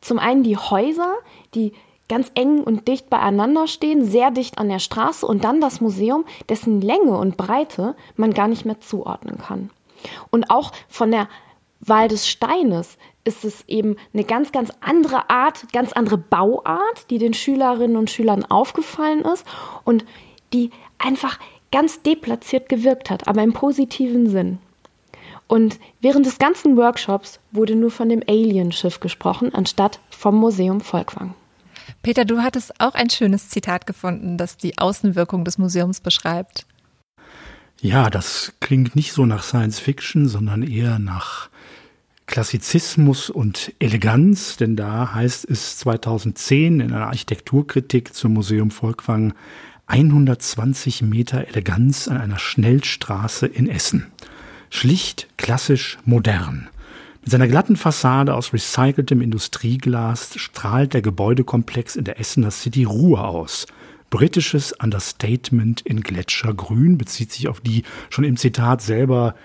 Zum 0.01 0.19
einen 0.19 0.43
die 0.43 0.57
Häuser, 0.57 1.13
die 1.53 1.73
ganz 2.09 2.31
eng 2.35 2.61
und 2.61 2.87
dicht 2.89 3.09
beieinander 3.09 3.67
stehen, 3.67 4.03
sehr 4.03 4.31
dicht 4.31 4.57
an 4.57 4.67
der 4.67 4.79
Straße 4.79 5.25
und 5.25 5.45
dann 5.45 5.61
das 5.61 5.79
Museum, 5.79 6.25
dessen 6.49 6.81
Länge 6.81 7.17
und 7.17 7.37
Breite 7.37 7.95
man 8.17 8.33
gar 8.33 8.49
nicht 8.49 8.65
mehr 8.65 8.81
zuordnen 8.81 9.37
kann. 9.37 9.69
Und 10.29 10.49
auch 10.49 10.73
von 10.89 11.11
der 11.11 11.29
Wahl 11.79 12.07
des 12.07 12.27
Steines 12.27 12.97
ist 13.23 13.45
es 13.45 13.63
eben 13.67 13.95
eine 14.13 14.23
ganz, 14.23 14.51
ganz 14.51 14.71
andere 14.81 15.29
Art, 15.29 15.71
ganz 15.71 15.93
andere 15.93 16.17
Bauart, 16.17 17.09
die 17.09 17.17
den 17.17 17.33
Schülerinnen 17.33 17.97
und 17.97 18.09
Schülern 18.09 18.43
aufgefallen 18.45 19.21
ist 19.21 19.45
und 19.83 20.05
die 20.53 20.71
einfach 20.97 21.39
ganz 21.71 22.01
deplatziert 22.01 22.67
gewirkt 22.67 23.09
hat, 23.09 23.27
aber 23.27 23.41
im 23.41 23.53
positiven 23.53 24.29
Sinn. 24.29 24.59
Und 25.51 25.79
während 25.99 26.25
des 26.25 26.39
ganzen 26.39 26.77
Workshops 26.77 27.41
wurde 27.51 27.75
nur 27.75 27.91
von 27.91 28.07
dem 28.07 28.23
Alienschiff 28.25 29.01
gesprochen, 29.01 29.53
anstatt 29.53 29.99
vom 30.09 30.35
Museum 30.35 30.79
Volkwang. 30.79 31.33
Peter, 32.03 32.23
du 32.23 32.39
hattest 32.39 32.79
auch 32.79 32.93
ein 32.93 33.09
schönes 33.09 33.49
Zitat 33.49 33.85
gefunden, 33.85 34.37
das 34.37 34.55
die 34.55 34.77
Außenwirkung 34.77 35.43
des 35.43 35.57
Museums 35.57 35.99
beschreibt. 35.99 36.65
Ja, 37.81 38.09
das 38.09 38.53
klingt 38.61 38.95
nicht 38.95 39.11
so 39.11 39.25
nach 39.25 39.43
Science 39.43 39.77
Fiction, 39.77 40.29
sondern 40.29 40.63
eher 40.63 40.99
nach 40.99 41.49
Klassizismus 42.27 43.29
und 43.29 43.73
Eleganz, 43.79 44.55
denn 44.55 44.77
da 44.77 45.13
heißt 45.13 45.49
es 45.49 45.77
2010 45.79 46.79
in 46.79 46.93
einer 46.93 47.07
Architekturkritik 47.07 48.13
zum 48.13 48.31
Museum 48.31 48.71
Volkwang 48.71 49.33
120 49.87 51.01
Meter 51.01 51.45
Eleganz 51.49 52.07
an 52.07 52.15
einer 52.15 52.39
Schnellstraße 52.39 53.47
in 53.47 53.67
Essen. 53.67 54.13
Schlicht, 54.71 55.27
klassisch, 55.37 55.99
modern. 56.05 56.69
Mit 57.21 57.29
seiner 57.29 57.47
glatten 57.47 57.75
Fassade 57.75 58.33
aus 58.33 58.51
recyceltem 58.51 59.21
Industrieglas 59.21 60.31
strahlt 60.37 60.95
der 60.95 61.03
Gebäudekomplex 61.03 61.95
in 61.95 62.05
der 62.05 62.19
Essener 62.19 62.49
City 62.49 62.85
Ruhe 62.85 63.21
aus. 63.21 63.67
Britisches 64.09 64.73
Understatement 64.81 65.81
in 65.81 66.01
Gletschergrün 66.01 66.97
bezieht 66.97 67.31
sich 67.31 67.47
auf 67.47 67.59
die 67.59 67.83
schon 68.09 68.23
im 68.23 68.37
Zitat 68.37 68.81
selber 68.81 69.35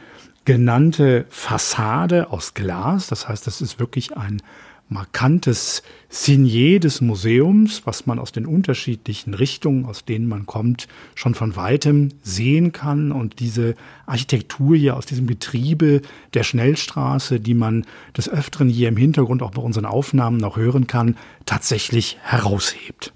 genannte 0.46 1.26
Fassade 1.28 2.30
aus 2.30 2.54
Glas. 2.54 3.08
Das 3.08 3.28
heißt, 3.28 3.46
das 3.46 3.60
ist 3.60 3.78
wirklich 3.78 4.16
ein 4.16 4.40
markantes 4.88 5.82
Signet 6.08 6.84
des 6.84 7.00
Museums, 7.00 7.82
was 7.86 8.06
man 8.06 8.18
aus 8.18 8.32
den 8.32 8.46
unterschiedlichen 8.46 9.34
Richtungen, 9.34 9.84
aus 9.84 10.04
denen 10.04 10.28
man 10.28 10.46
kommt, 10.46 10.86
schon 11.14 11.34
von 11.34 11.56
weitem 11.56 12.10
sehen 12.22 12.72
kann 12.72 13.10
und 13.10 13.40
diese 13.40 13.74
Architektur 14.06 14.76
hier 14.76 14.96
aus 14.96 15.06
diesem 15.06 15.26
Getriebe 15.26 16.02
der 16.34 16.44
Schnellstraße, 16.44 17.40
die 17.40 17.54
man 17.54 17.84
des 18.16 18.28
Öfteren 18.28 18.68
hier 18.68 18.88
im 18.88 18.96
Hintergrund 18.96 19.42
auch 19.42 19.50
bei 19.50 19.62
unseren 19.62 19.86
Aufnahmen 19.86 20.36
noch 20.36 20.56
hören 20.56 20.86
kann, 20.86 21.16
tatsächlich 21.44 22.18
heraushebt. 22.22 23.12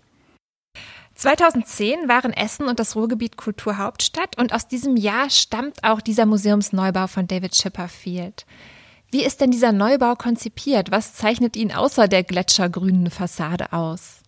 2010 1.15 2.09
waren 2.09 2.33
Essen 2.33 2.67
und 2.67 2.81
das 2.81 2.97
Ruhrgebiet 2.97 3.37
Kulturhauptstadt 3.37 4.39
und 4.39 4.55
aus 4.55 4.69
diesem 4.69 4.97
Jahr 4.97 5.29
stammt 5.29 5.85
auch 5.85 6.01
dieser 6.01 6.25
Museumsneubau 6.25 7.09
von 7.09 7.29
David 7.29 7.53
Chipperfield. 7.53 8.47
Wie 9.13 9.25
ist 9.25 9.41
denn 9.41 9.51
dieser 9.51 9.73
Neubau 9.73 10.15
konzipiert? 10.15 10.93
Was 10.93 11.15
zeichnet 11.15 11.57
ihn 11.57 11.73
außer 11.73 12.07
der 12.07 12.23
gletschergrünen 12.23 13.11
Fassade 13.11 13.73
aus? 13.73 14.23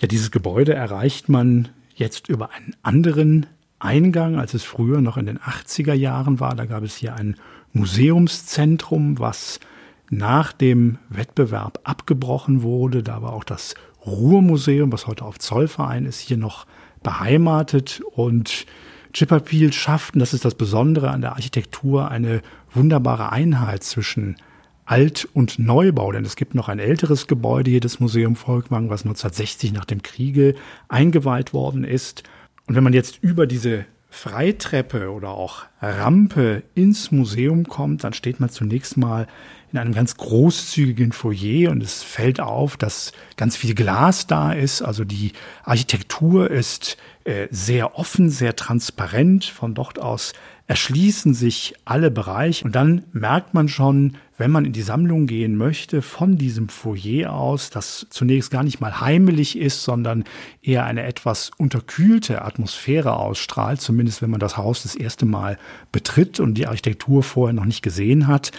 Ja, 0.00 0.08
dieses 0.08 0.30
Gebäude 0.30 0.72
erreicht 0.72 1.28
man 1.28 1.68
jetzt 1.94 2.28
über 2.28 2.50
einen 2.52 2.74
anderen 2.82 3.46
Eingang, 3.78 4.38
als 4.38 4.54
es 4.54 4.64
früher 4.64 5.02
noch 5.02 5.18
in 5.18 5.26
den 5.26 5.38
80er 5.38 5.92
Jahren 5.92 6.40
war. 6.40 6.54
Da 6.54 6.64
gab 6.64 6.82
es 6.82 6.96
hier 6.96 7.14
ein 7.16 7.36
Museumszentrum, 7.74 9.18
was 9.18 9.60
nach 10.08 10.52
dem 10.52 10.98
Wettbewerb 11.10 11.80
abgebrochen 11.84 12.62
wurde. 12.62 13.02
Da 13.02 13.20
war 13.20 13.34
auch 13.34 13.44
das 13.44 13.74
Ruhrmuseum, 14.06 14.90
was 14.90 15.06
heute 15.06 15.24
auf 15.24 15.38
Zollverein 15.38 16.06
ist, 16.06 16.20
hier 16.20 16.38
noch 16.38 16.66
beheimatet 17.02 18.00
und 18.14 18.66
Chipperfield 19.12 19.74
schafft, 19.74 20.14
und 20.14 20.20
das 20.20 20.32
ist 20.32 20.44
das 20.44 20.54
Besondere 20.54 21.10
an 21.10 21.20
der 21.20 21.32
Architektur, 21.32 22.10
eine 22.10 22.40
wunderbare 22.74 23.32
Einheit 23.32 23.82
zwischen 23.84 24.36
Alt- 24.84 25.28
und 25.32 25.58
Neubau, 25.58 26.12
denn 26.12 26.24
es 26.24 26.36
gibt 26.36 26.54
noch 26.54 26.68
ein 26.68 26.78
älteres 26.78 27.26
Gebäude 27.26 27.70
hier, 27.70 27.80
das 27.80 28.00
Museum 28.00 28.36
Volkwang, 28.36 28.90
was 28.90 29.02
1960 29.02 29.72
nach 29.72 29.84
dem 29.84 30.02
Kriege 30.02 30.54
eingeweiht 30.88 31.54
worden 31.54 31.84
ist. 31.84 32.24
Und 32.66 32.74
wenn 32.74 32.84
man 32.84 32.92
jetzt 32.92 33.22
über 33.22 33.46
diese 33.46 33.86
Freitreppe 34.10 35.10
oder 35.10 35.30
auch 35.30 35.62
Rampe 35.80 36.62
ins 36.74 37.10
Museum 37.10 37.66
kommt, 37.66 38.04
dann 38.04 38.12
steht 38.12 38.40
man 38.40 38.50
zunächst 38.50 38.98
mal 38.98 39.26
in 39.72 39.78
einem 39.78 39.94
ganz 39.94 40.18
großzügigen 40.18 41.12
Foyer 41.12 41.70
und 41.70 41.82
es 41.82 42.02
fällt 42.02 42.38
auf, 42.38 42.76
dass 42.76 43.12
ganz 43.36 43.56
viel 43.56 43.74
Glas 43.74 44.26
da 44.26 44.52
ist. 44.52 44.82
Also 44.82 45.04
die 45.04 45.32
Architektur 45.64 46.50
ist 46.50 46.98
äh, 47.24 47.48
sehr 47.50 47.98
offen, 47.98 48.28
sehr 48.28 48.54
transparent. 48.54 49.46
Von 49.46 49.74
dort 49.74 49.98
aus 49.98 50.34
erschließen 50.66 51.34
sich 51.34 51.74
alle 51.84 52.10
Bereiche 52.10 52.64
und 52.64 52.74
dann 52.74 53.04
merkt 53.12 53.54
man 53.54 53.68
schon, 53.68 54.16
wenn 54.42 54.50
man 54.50 54.64
in 54.64 54.72
die 54.72 54.82
Sammlung 54.82 55.28
gehen 55.28 55.54
möchte, 55.54 56.02
von 56.02 56.36
diesem 56.36 56.68
Foyer 56.68 57.32
aus, 57.32 57.70
das 57.70 58.08
zunächst 58.10 58.50
gar 58.50 58.64
nicht 58.64 58.80
mal 58.80 59.00
heimelig 59.00 59.56
ist, 59.56 59.84
sondern 59.84 60.24
eher 60.60 60.84
eine 60.84 61.04
etwas 61.04 61.52
unterkühlte 61.58 62.42
Atmosphäre 62.42 63.14
ausstrahlt, 63.14 63.80
zumindest 63.80 64.20
wenn 64.20 64.30
man 64.30 64.40
das 64.40 64.56
Haus 64.56 64.82
das 64.82 64.96
erste 64.96 65.26
Mal 65.26 65.58
betritt 65.92 66.40
und 66.40 66.54
die 66.54 66.66
Architektur 66.66 67.22
vorher 67.22 67.52
noch 67.52 67.66
nicht 67.66 67.82
gesehen 67.82 68.26
hat. 68.26 68.50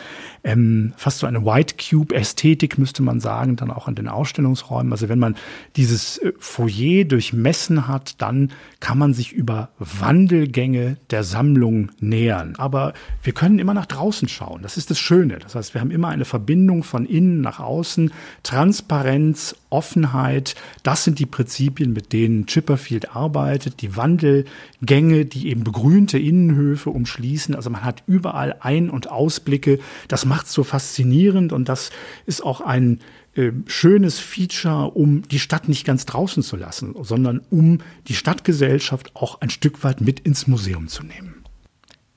Ähm, 0.45 0.93
fast 0.95 1.19
so 1.19 1.27
eine 1.27 1.45
White 1.45 1.75
Cube-Ästhetik 1.75 2.77
müsste 2.77 3.03
man 3.03 3.19
sagen, 3.19 3.57
dann 3.57 3.69
auch 3.69 3.89
in 3.89 3.95
den 3.95 4.07
Ausstellungsräumen. 4.07 4.93
Also 4.93 5.09
wenn 5.09 5.19
man 5.19 5.35
dieses 5.75 6.17
äh, 6.19 6.31
Foyer 6.39 7.03
durchmessen 7.03 7.89
hat, 7.89 8.21
dann 8.21 8.53
kann 8.79 8.97
man 8.97 9.13
sich 9.13 9.33
über 9.33 9.67
Wandelgänge 9.79 10.95
der 11.09 11.25
Sammlung 11.25 11.91
nähern. 11.99 12.55
Aber 12.57 12.93
wir 13.21 13.33
können 13.33 13.59
immer 13.59 13.73
nach 13.73 13.85
draußen 13.85 14.29
schauen. 14.29 14.61
Das 14.61 14.77
ist 14.77 14.89
das 14.89 14.99
Schöne. 14.99 15.39
Das 15.39 15.55
heißt, 15.55 15.72
wir 15.73 15.81
haben 15.81 15.91
immer 15.91 16.09
eine 16.09 16.25
Verbindung 16.25 16.83
von 16.83 17.05
innen 17.05 17.41
nach 17.41 17.59
außen, 17.59 18.11
Transparenz, 18.43 19.55
Offenheit. 19.69 20.55
Das 20.83 21.03
sind 21.03 21.19
die 21.19 21.25
Prinzipien, 21.25 21.93
mit 21.93 22.13
denen 22.13 22.45
Chipperfield 22.45 23.15
arbeitet. 23.15 23.81
Die 23.81 23.95
Wandelgänge, 23.97 25.25
die 25.25 25.49
eben 25.49 25.63
begrünte 25.63 26.19
Innenhöfe 26.19 26.89
umschließen. 26.89 27.55
Also 27.55 27.69
man 27.69 27.83
hat 27.83 28.03
überall 28.07 28.57
Ein- 28.59 28.89
und 28.89 29.09
Ausblicke. 29.09 29.79
Das 30.07 30.25
macht 30.25 30.45
es 30.45 30.53
so 30.53 30.63
faszinierend 30.63 31.53
und 31.53 31.69
das 31.69 31.91
ist 32.25 32.43
auch 32.43 32.61
ein 32.61 32.99
äh, 33.35 33.51
schönes 33.65 34.19
Feature, 34.19 34.91
um 34.91 35.23
die 35.23 35.39
Stadt 35.39 35.67
nicht 35.67 35.85
ganz 35.85 36.05
draußen 36.05 36.43
zu 36.43 36.55
lassen, 36.55 36.93
sondern 37.01 37.41
um 37.49 37.79
die 38.07 38.13
Stadtgesellschaft 38.13 39.15
auch 39.15 39.41
ein 39.41 39.49
Stück 39.49 39.83
weit 39.83 40.01
mit 40.01 40.19
ins 40.19 40.45
Museum 40.45 40.87
zu 40.87 41.03
nehmen. 41.03 41.32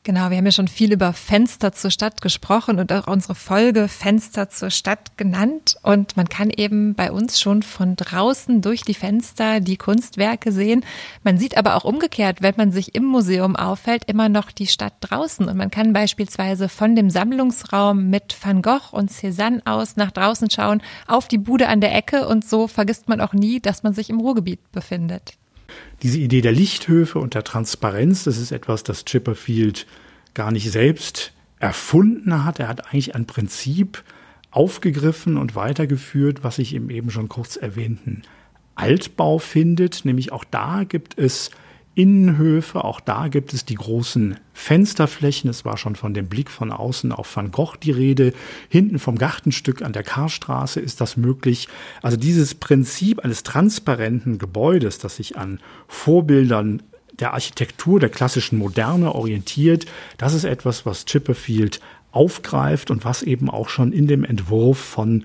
Genau, 0.07 0.31
wir 0.31 0.37
haben 0.37 0.47
ja 0.47 0.53
schon 0.53 0.69
viel 0.69 0.93
über 0.93 1.13
Fenster 1.13 1.73
zur 1.73 1.91
Stadt 1.91 2.23
gesprochen 2.23 2.79
und 2.79 2.93
auch 2.93 3.09
unsere 3.09 3.35
Folge 3.35 3.89
Fenster 3.89 4.49
zur 4.49 4.71
Stadt 4.71 5.19
genannt. 5.19 5.79
Und 5.83 6.17
man 6.17 6.29
kann 6.29 6.51
eben 6.51 6.95
bei 6.95 7.11
uns 7.11 7.41
schon 7.41 7.65
von 7.65 7.97
draußen 7.97 8.63
durch 8.63 8.83
die 8.83 8.95
Fenster 8.95 9.59
die 9.59 9.77
Kunstwerke 9.77 10.53
sehen. 10.53 10.85
Man 11.25 11.39
sieht 11.39 11.59
aber 11.59 11.75
auch 11.75 11.83
umgekehrt, 11.83 12.41
wenn 12.41 12.55
man 12.57 12.71
sich 12.71 12.95
im 12.95 13.05
Museum 13.05 13.57
auffällt, 13.57 14.05
immer 14.07 14.29
noch 14.29 14.53
die 14.53 14.69
Stadt 14.69 14.95
draußen. 15.01 15.49
Und 15.49 15.57
man 15.57 15.73
kann 15.73 15.93
beispielsweise 15.93 16.69
von 16.69 16.95
dem 16.95 17.11
Sammlungsraum 17.11 18.09
mit 18.09 18.37
Van 18.41 18.63
Gogh 18.63 18.93
und 18.93 19.11
Cézanne 19.11 19.63
aus 19.65 19.97
nach 19.97 20.13
draußen 20.13 20.49
schauen, 20.51 20.83
auf 21.09 21.27
die 21.27 21.39
Bude 21.39 21.67
an 21.67 21.81
der 21.81 21.93
Ecke. 21.93 22.29
Und 22.29 22.49
so 22.49 22.69
vergisst 22.69 23.09
man 23.09 23.21
auch 23.21 23.33
nie, 23.33 23.59
dass 23.59 23.83
man 23.83 23.93
sich 23.93 24.09
im 24.09 24.21
Ruhrgebiet 24.21 24.71
befindet. 24.71 25.33
Diese 26.03 26.19
Idee 26.19 26.41
der 26.41 26.53
Lichthöfe 26.53 27.19
und 27.19 27.35
der 27.35 27.45
Transparenz, 27.45 28.25
das 28.25 28.39
ist 28.39 28.53
etwas, 28.53 28.83
das 28.83 29.05
Chipperfield 29.05 29.87
gar 30.35 30.51
nicht 30.51 30.71
selbst 30.71 31.33
erfunden 31.59 32.45
hat. 32.45 32.61
Er 32.61 32.69
hat 32.69 32.87
eigentlich 32.87 33.15
ein 33.15 33.27
Prinzip 33.27 34.03
aufgegriffen 34.51 35.37
und 35.37 35.55
weitergeführt, 35.55 36.45
was 36.45 36.57
sich 36.57 36.75
im 36.75 36.91
eben 36.91 37.11
schon 37.11 37.29
kurz 37.29 37.57
erwähnten 37.57 38.23
Altbau 38.75 39.39
findet. 39.39 40.05
Nämlich 40.05 40.33
auch 40.33 40.45
da 40.45 40.85
gibt 40.85 41.19
es 41.19 41.51
Innenhöfe. 41.97 42.85
Auch 42.85 43.01
da 43.01 43.29
gibt 43.29 43.55
es 43.55 43.65
die 43.65 43.75
großen 43.75 44.37
Fensterflächen. 44.53 45.51
Es 45.51 45.65
war 45.65 45.79
schon 45.79 45.97
von 45.97 46.15
dem 46.15 46.29
Blick 46.29 46.51
von 46.51 46.71
außen 46.71 47.11
auf 47.11 47.35
Van 47.35 47.51
Gogh 47.51 47.77
die 47.83 47.91
Rede. 47.91 48.35
Hinten 48.69 48.99
vom 48.99 49.17
Gartenstück 49.17 49.83
an 49.83 49.95
der 49.95 50.03
Karstraße 50.03 50.79
ist 50.79 51.01
das 51.01 51.17
möglich. 51.17 51.69
Also 52.03 52.19
dieses 52.19 52.55
Prinzip 52.55 53.25
eines 53.25 53.43
transparenten 53.43 54.39
Gebäudes, 54.39 54.99
das 54.99 55.17
sich 55.17 55.39
an 55.39 55.59
Vorbildern 55.89 56.83
der 57.19 57.33
Architektur 57.33 57.99
der 57.99 58.11
klassischen 58.11 58.59
Moderne 58.59 59.15
orientiert, 59.15 59.87
das 60.19 60.35
ist 60.35 60.45
etwas, 60.45 60.85
was 60.85 61.07
Chipperfield 61.07 61.81
aufgreift 62.13 62.91
und 62.91 63.07
was 63.07 63.23
eben 63.23 63.49
auch 63.49 63.71
schon 63.71 63.93
in 63.93 64.07
dem 64.07 64.23
Entwurf 64.23 64.79
von 64.79 65.25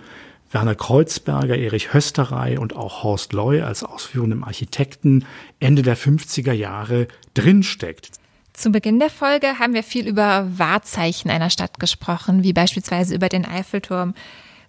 Werner 0.51 0.75
Kreuzberger, 0.75 1.57
Erich 1.57 1.93
Hösterei 1.93 2.59
und 2.59 2.75
auch 2.75 3.03
Horst 3.03 3.31
Loy 3.33 3.61
als 3.61 3.83
ausführendem 3.83 4.43
Architekten 4.43 5.25
Ende 5.59 5.81
der 5.81 5.97
50er 5.97 6.51
Jahre 6.51 7.07
drinsteckt. 7.33 8.11
Zu 8.53 8.71
Beginn 8.71 8.99
der 8.99 9.09
Folge 9.09 9.59
haben 9.59 9.73
wir 9.73 9.83
viel 9.83 10.07
über 10.07 10.47
Wahrzeichen 10.57 11.31
einer 11.31 11.49
Stadt 11.49 11.79
gesprochen, 11.79 12.43
wie 12.43 12.51
beispielsweise 12.51 13.15
über 13.15 13.29
den 13.29 13.45
Eiffelturm, 13.45 14.13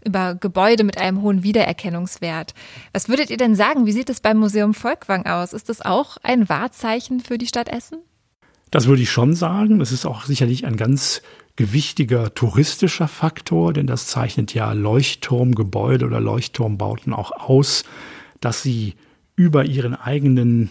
über 0.04 0.36
Gebäude 0.36 0.84
mit 0.84 0.98
einem 0.98 1.20
hohen 1.20 1.42
Wiedererkennungswert. 1.42 2.54
Was 2.92 3.08
würdet 3.08 3.30
ihr 3.30 3.36
denn 3.36 3.56
sagen? 3.56 3.84
Wie 3.84 3.92
sieht 3.92 4.08
es 4.08 4.20
beim 4.20 4.38
Museum 4.38 4.74
Volkwang 4.74 5.26
aus? 5.26 5.52
Ist 5.52 5.68
das 5.68 5.80
auch 5.80 6.16
ein 6.22 6.48
Wahrzeichen 6.48 7.20
für 7.20 7.38
die 7.38 7.46
Stadt 7.48 7.68
Essen? 7.68 7.98
Das 8.70 8.86
würde 8.86 9.02
ich 9.02 9.10
schon 9.10 9.34
sagen. 9.34 9.80
Es 9.80 9.92
ist 9.92 10.06
auch 10.06 10.24
sicherlich 10.24 10.64
ein 10.64 10.76
ganz 10.76 11.20
gewichtiger 11.56 12.34
touristischer 12.34 13.08
Faktor, 13.08 13.72
denn 13.72 13.86
das 13.86 14.06
zeichnet 14.06 14.54
ja 14.54 14.72
Leuchtturmgebäude 14.72 16.06
oder 16.06 16.20
Leuchtturmbauten 16.20 17.12
auch 17.12 17.32
aus, 17.32 17.84
dass 18.40 18.62
sie 18.62 18.94
über 19.36 19.64
ihren 19.64 19.94
eigenen 19.94 20.70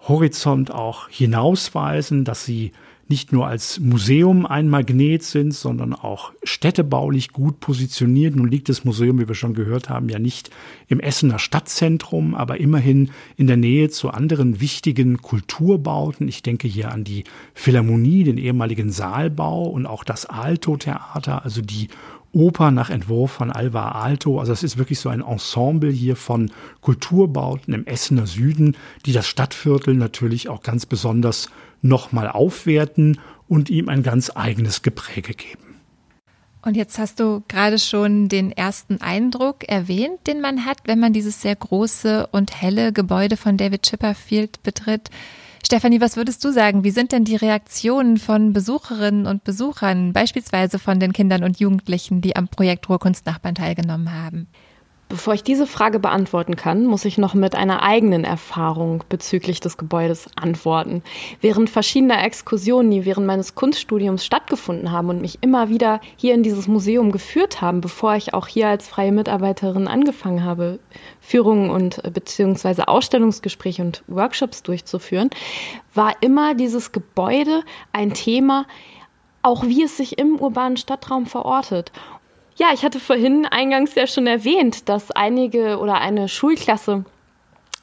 Horizont 0.00 0.70
auch 0.70 1.08
hinausweisen, 1.08 2.24
dass 2.24 2.44
sie 2.44 2.72
nicht 3.08 3.32
nur 3.32 3.46
als 3.46 3.80
Museum 3.80 4.46
ein 4.46 4.68
Magnet 4.68 5.22
sind, 5.22 5.52
sondern 5.52 5.92
auch 5.92 6.32
städtebaulich 6.42 7.30
gut 7.30 7.60
positioniert. 7.60 8.34
Nun 8.34 8.50
liegt 8.50 8.68
das 8.68 8.84
Museum, 8.84 9.20
wie 9.20 9.28
wir 9.28 9.34
schon 9.34 9.54
gehört 9.54 9.88
haben, 9.88 10.08
ja 10.08 10.18
nicht 10.18 10.50
im 10.88 11.00
Essener 11.00 11.38
Stadtzentrum, 11.38 12.34
aber 12.34 12.60
immerhin 12.60 13.10
in 13.36 13.46
der 13.46 13.56
Nähe 13.56 13.90
zu 13.90 14.10
anderen 14.10 14.60
wichtigen 14.60 15.20
Kulturbauten. 15.20 16.28
Ich 16.28 16.42
denke 16.42 16.66
hier 16.68 16.92
an 16.92 17.04
die 17.04 17.24
Philharmonie, 17.52 18.24
den 18.24 18.38
ehemaligen 18.38 18.90
Saalbau 18.90 19.64
und 19.64 19.86
auch 19.86 20.04
das 20.04 20.26
Alto-Theater, 20.26 21.44
also 21.44 21.60
die 21.60 21.88
Oper 22.34 22.72
nach 22.72 22.90
Entwurf 22.90 23.30
von 23.30 23.52
Alvar 23.52 23.94
Aalto. 23.94 24.40
Also 24.40 24.52
es 24.52 24.62
ist 24.62 24.76
wirklich 24.76 24.98
so 24.98 25.08
ein 25.08 25.20
Ensemble 25.20 25.90
hier 25.90 26.16
von 26.16 26.50
Kulturbauten 26.80 27.72
im 27.72 27.86
Essener 27.86 28.26
Süden, 28.26 28.76
die 29.06 29.12
das 29.12 29.28
Stadtviertel 29.28 29.94
natürlich 29.94 30.48
auch 30.48 30.62
ganz 30.62 30.84
besonders 30.84 31.48
nochmal 31.84 32.28
aufwerten 32.28 33.20
und 33.46 33.70
ihm 33.70 33.88
ein 33.88 34.02
ganz 34.02 34.32
eigenes 34.34 34.82
Gepräge 34.82 35.34
geben. 35.34 35.60
Und 36.62 36.76
jetzt 36.78 36.98
hast 36.98 37.20
du 37.20 37.42
gerade 37.46 37.78
schon 37.78 38.28
den 38.30 38.50
ersten 38.50 39.02
Eindruck 39.02 39.68
erwähnt, 39.68 40.26
den 40.26 40.40
man 40.40 40.64
hat, 40.64 40.78
wenn 40.86 40.98
man 40.98 41.12
dieses 41.12 41.42
sehr 41.42 41.54
große 41.54 42.26
und 42.28 42.60
helle 42.60 42.92
Gebäude 42.94 43.36
von 43.36 43.58
David 43.58 43.82
Chipperfield 43.82 44.62
betritt. 44.62 45.10
Stefanie, 45.62 46.00
was 46.00 46.16
würdest 46.16 46.42
du 46.42 46.52
sagen? 46.52 46.82
Wie 46.82 46.90
sind 46.90 47.12
denn 47.12 47.24
die 47.24 47.36
Reaktionen 47.36 48.16
von 48.16 48.54
Besucherinnen 48.54 49.26
und 49.26 49.44
Besuchern, 49.44 50.14
beispielsweise 50.14 50.78
von 50.78 51.00
den 51.00 51.12
Kindern 51.12 51.44
und 51.44 51.60
Jugendlichen, 51.60 52.22
die 52.22 52.34
am 52.34 52.48
Projekt 52.48 52.88
Ruhrkunstnachbarn 52.88 53.54
teilgenommen 53.54 54.12
haben? 54.12 54.46
Bevor 55.14 55.32
ich 55.32 55.44
diese 55.44 55.68
Frage 55.68 56.00
beantworten 56.00 56.56
kann, 56.56 56.86
muss 56.86 57.04
ich 57.04 57.18
noch 57.18 57.34
mit 57.34 57.54
einer 57.54 57.84
eigenen 57.84 58.24
Erfahrung 58.24 59.04
bezüglich 59.08 59.60
des 59.60 59.76
Gebäudes 59.76 60.26
antworten. 60.34 61.04
Während 61.40 61.70
verschiedener 61.70 62.24
Exkursionen, 62.24 62.90
die 62.90 63.04
während 63.04 63.24
meines 63.24 63.54
Kunststudiums 63.54 64.24
stattgefunden 64.24 64.90
haben 64.90 65.10
und 65.10 65.20
mich 65.20 65.38
immer 65.40 65.68
wieder 65.68 66.00
hier 66.16 66.34
in 66.34 66.42
dieses 66.42 66.66
Museum 66.66 67.12
geführt 67.12 67.60
haben, 67.60 67.80
bevor 67.80 68.16
ich 68.16 68.34
auch 68.34 68.48
hier 68.48 68.66
als 68.66 68.88
freie 68.88 69.12
Mitarbeiterin 69.12 69.86
angefangen 69.86 70.42
habe, 70.42 70.80
Führungen 71.20 71.70
und 71.70 72.04
äh, 72.04 72.10
beziehungsweise 72.10 72.88
Ausstellungsgespräche 72.88 73.82
und 73.82 74.02
Workshops 74.08 74.64
durchzuführen, 74.64 75.30
war 75.94 76.14
immer 76.22 76.56
dieses 76.56 76.90
Gebäude 76.90 77.62
ein 77.92 78.14
Thema, 78.14 78.66
auch 79.44 79.62
wie 79.64 79.84
es 79.84 79.96
sich 79.96 80.18
im 80.18 80.40
urbanen 80.40 80.76
Stadtraum 80.76 81.26
verortet. 81.26 81.92
Ja, 82.56 82.68
ich 82.72 82.84
hatte 82.84 83.00
vorhin 83.00 83.46
eingangs 83.46 83.96
ja 83.96 84.06
schon 84.06 84.28
erwähnt, 84.28 84.88
dass 84.88 85.10
einige 85.10 85.78
oder 85.78 86.00
eine 86.00 86.28
Schulklasse 86.28 87.04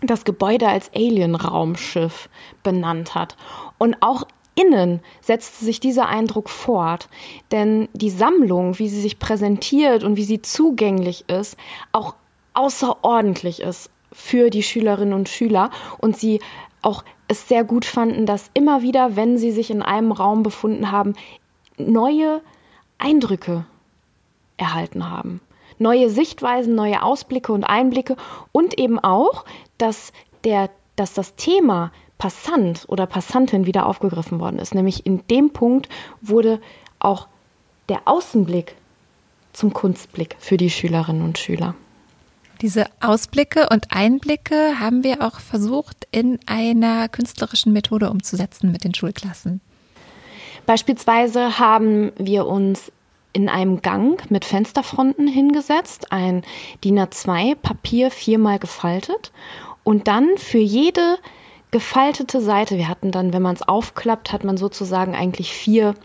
das 0.01 0.24
Gebäude 0.24 0.67
als 0.67 0.91
Alien-Raumschiff 0.95 2.30
benannt 2.63 3.13
hat. 3.13 3.36
Und 3.78 3.97
auch 3.99 4.24
innen 4.55 5.01
setzte 5.19 5.65
sich 5.65 5.80
dieser 5.80 6.07
Eindruck 6.07 6.49
fort. 6.49 7.09
Denn 7.51 7.89
die 7.93 8.09
Sammlung, 8.09 8.80
wie 8.80 8.88
sie 8.88 9.01
sich 9.01 9.19
präsentiert 9.19 10.03
und 10.03 10.15
wie 10.15 10.24
sie 10.24 10.41
zugänglich 10.41 11.26
ist, 11.30 11.57
auch 11.91 12.15
außerordentlich 12.53 13.61
ist 13.61 13.89
für 14.13 14.49
die 14.49 14.63
Schülerinnen 14.63 15.13
und 15.13 15.30
Schüler 15.30 15.69
und 15.99 16.17
sie 16.17 16.41
auch 16.82 17.03
es 17.28 17.47
sehr 17.47 17.63
gut 17.63 17.86
fanden, 17.86 18.26
dass 18.26 18.51
immer 18.53 18.82
wieder, 18.82 19.15
wenn 19.15 19.38
sie 19.38 19.51
sich 19.51 19.69
in 19.69 19.82
einem 19.82 20.11
Raum 20.11 20.43
befunden 20.43 20.91
haben, 20.91 21.13
neue 21.78 22.41
Eindrücke 22.97 23.65
erhalten 24.62 25.09
haben. 25.09 25.41
Neue 25.80 26.09
Sichtweisen, 26.09 26.76
neue 26.76 27.03
Ausblicke 27.03 27.51
und 27.51 27.64
Einblicke 27.64 28.16
und 28.51 28.78
eben 28.80 28.99
auch, 28.99 29.45
dass, 29.78 30.14
der, 30.43 30.70
dass 30.95 31.14
das 31.14 31.36
Thema 31.36 31.91
Passant 32.18 32.86
oder 32.88 33.07
Passantin 33.07 33.66
wieder 33.66 33.88
aufgegriffen 33.88 34.39
worden 34.39 34.59
ist. 34.59 34.76
Nämlich 34.76 35.05
in 35.07 35.26
dem 35.28 35.51
Punkt 35.51 35.89
wurde 36.22 36.62
auch 36.99 37.28
der 37.89 38.01
Außenblick 38.05 38.76
zum 39.53 39.74
Kunstblick 39.74 40.36
für 40.39 40.55
die 40.55 40.70
Schülerinnen 40.70 41.24
und 41.24 41.39
Schüler. 41.39 41.74
Diese 42.62 42.86
Ausblicke 42.99 43.70
und 43.72 43.88
Einblicke 43.89 44.80
haben 44.80 45.03
wir 45.03 45.26
auch 45.26 45.39
versucht 45.39 46.07
in 46.12 46.38
einer 46.45 47.09
künstlerischen 47.09 47.74
Methode 47.74 48.12
umzusetzen 48.12 48.72
mit 48.72 48.84
den 48.84 48.93
Schulklassen. 48.93 49.62
Beispielsweise 50.68 51.57
haben 51.57 52.12
wir 52.18 52.45
uns 52.45 52.91
in 53.34 53.50
einem 53.50 53.82
Gang 53.82 54.30
mit 54.30 54.46
Fensterfronten 54.46 55.28
hingesetzt, 55.28 56.12
ein 56.12 56.44
DIN 56.84 57.00
A2 57.00 57.56
Papier 57.56 58.12
viermal 58.12 58.60
gefaltet 58.60 59.32
und 59.84 60.08
dann 60.08 60.38
für 60.38 60.60
jede 60.60 61.18
gefaltete 61.72 62.42
Seite, 62.42 62.78
wir 62.78 62.88
hatten 62.88 63.12
dann, 63.12 63.34
wenn 63.34 63.42
man 63.42 63.56
es 63.56 63.68
aufklappt, 63.68 64.32
hat 64.34 64.44
man 64.44 64.58
sozusagen 64.58 65.16
eigentlich 65.16 65.54
vier 65.54 65.96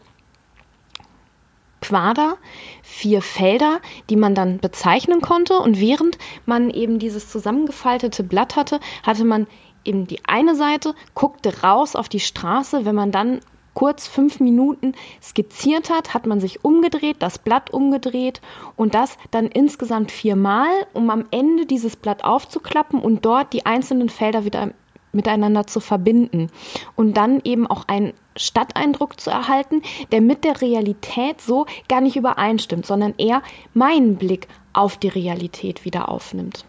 Quader, 1.80 2.38
vier 2.82 3.20
Felder, 3.20 3.80
die 4.08 4.16
man 4.16 4.34
dann 4.34 4.58
bezeichnen 4.58 5.20
konnte. 5.20 5.58
Und 5.58 5.78
während 5.78 6.18
man 6.44 6.70
eben 6.70 6.98
dieses 6.98 7.30
zusammengefaltete 7.30 8.24
Blatt 8.24 8.56
hatte, 8.56 8.80
hatte 9.04 9.24
man 9.24 9.46
eben 9.84 10.06
die 10.06 10.24
eine 10.26 10.56
Seite, 10.56 10.94
guckte 11.14 11.62
raus 11.62 11.94
auf 11.94 12.08
die 12.08 12.20
Straße. 12.20 12.84
Wenn 12.84 12.94
man 12.94 13.12
dann 13.12 13.40
kurz 13.76 14.08
fünf 14.08 14.40
Minuten 14.40 14.94
skizziert 15.22 15.90
hat, 15.90 16.14
hat 16.14 16.26
man 16.26 16.40
sich 16.40 16.64
umgedreht, 16.64 17.16
das 17.18 17.38
Blatt 17.38 17.70
umgedreht 17.70 18.40
und 18.74 18.94
das 18.94 19.18
dann 19.30 19.46
insgesamt 19.46 20.10
viermal, 20.10 20.70
um 20.94 21.10
am 21.10 21.26
Ende 21.30 21.66
dieses 21.66 21.94
Blatt 21.94 22.24
aufzuklappen 22.24 22.98
und 22.98 23.26
dort 23.26 23.52
die 23.52 23.66
einzelnen 23.66 24.08
Felder 24.08 24.46
wieder 24.46 24.70
miteinander 25.12 25.66
zu 25.66 25.80
verbinden 25.80 26.50
und 26.94 27.18
dann 27.18 27.40
eben 27.44 27.66
auch 27.66 27.86
einen 27.86 28.14
Stadteindruck 28.34 29.20
zu 29.20 29.30
erhalten, 29.30 29.82
der 30.10 30.22
mit 30.22 30.44
der 30.44 30.60
Realität 30.62 31.42
so 31.42 31.66
gar 31.88 32.00
nicht 32.00 32.16
übereinstimmt, 32.16 32.86
sondern 32.86 33.14
eher 33.18 33.42
meinen 33.74 34.16
Blick 34.16 34.48
auf 34.72 34.96
die 34.96 35.08
Realität 35.08 35.84
wieder 35.84 36.08
aufnimmt. 36.08 36.64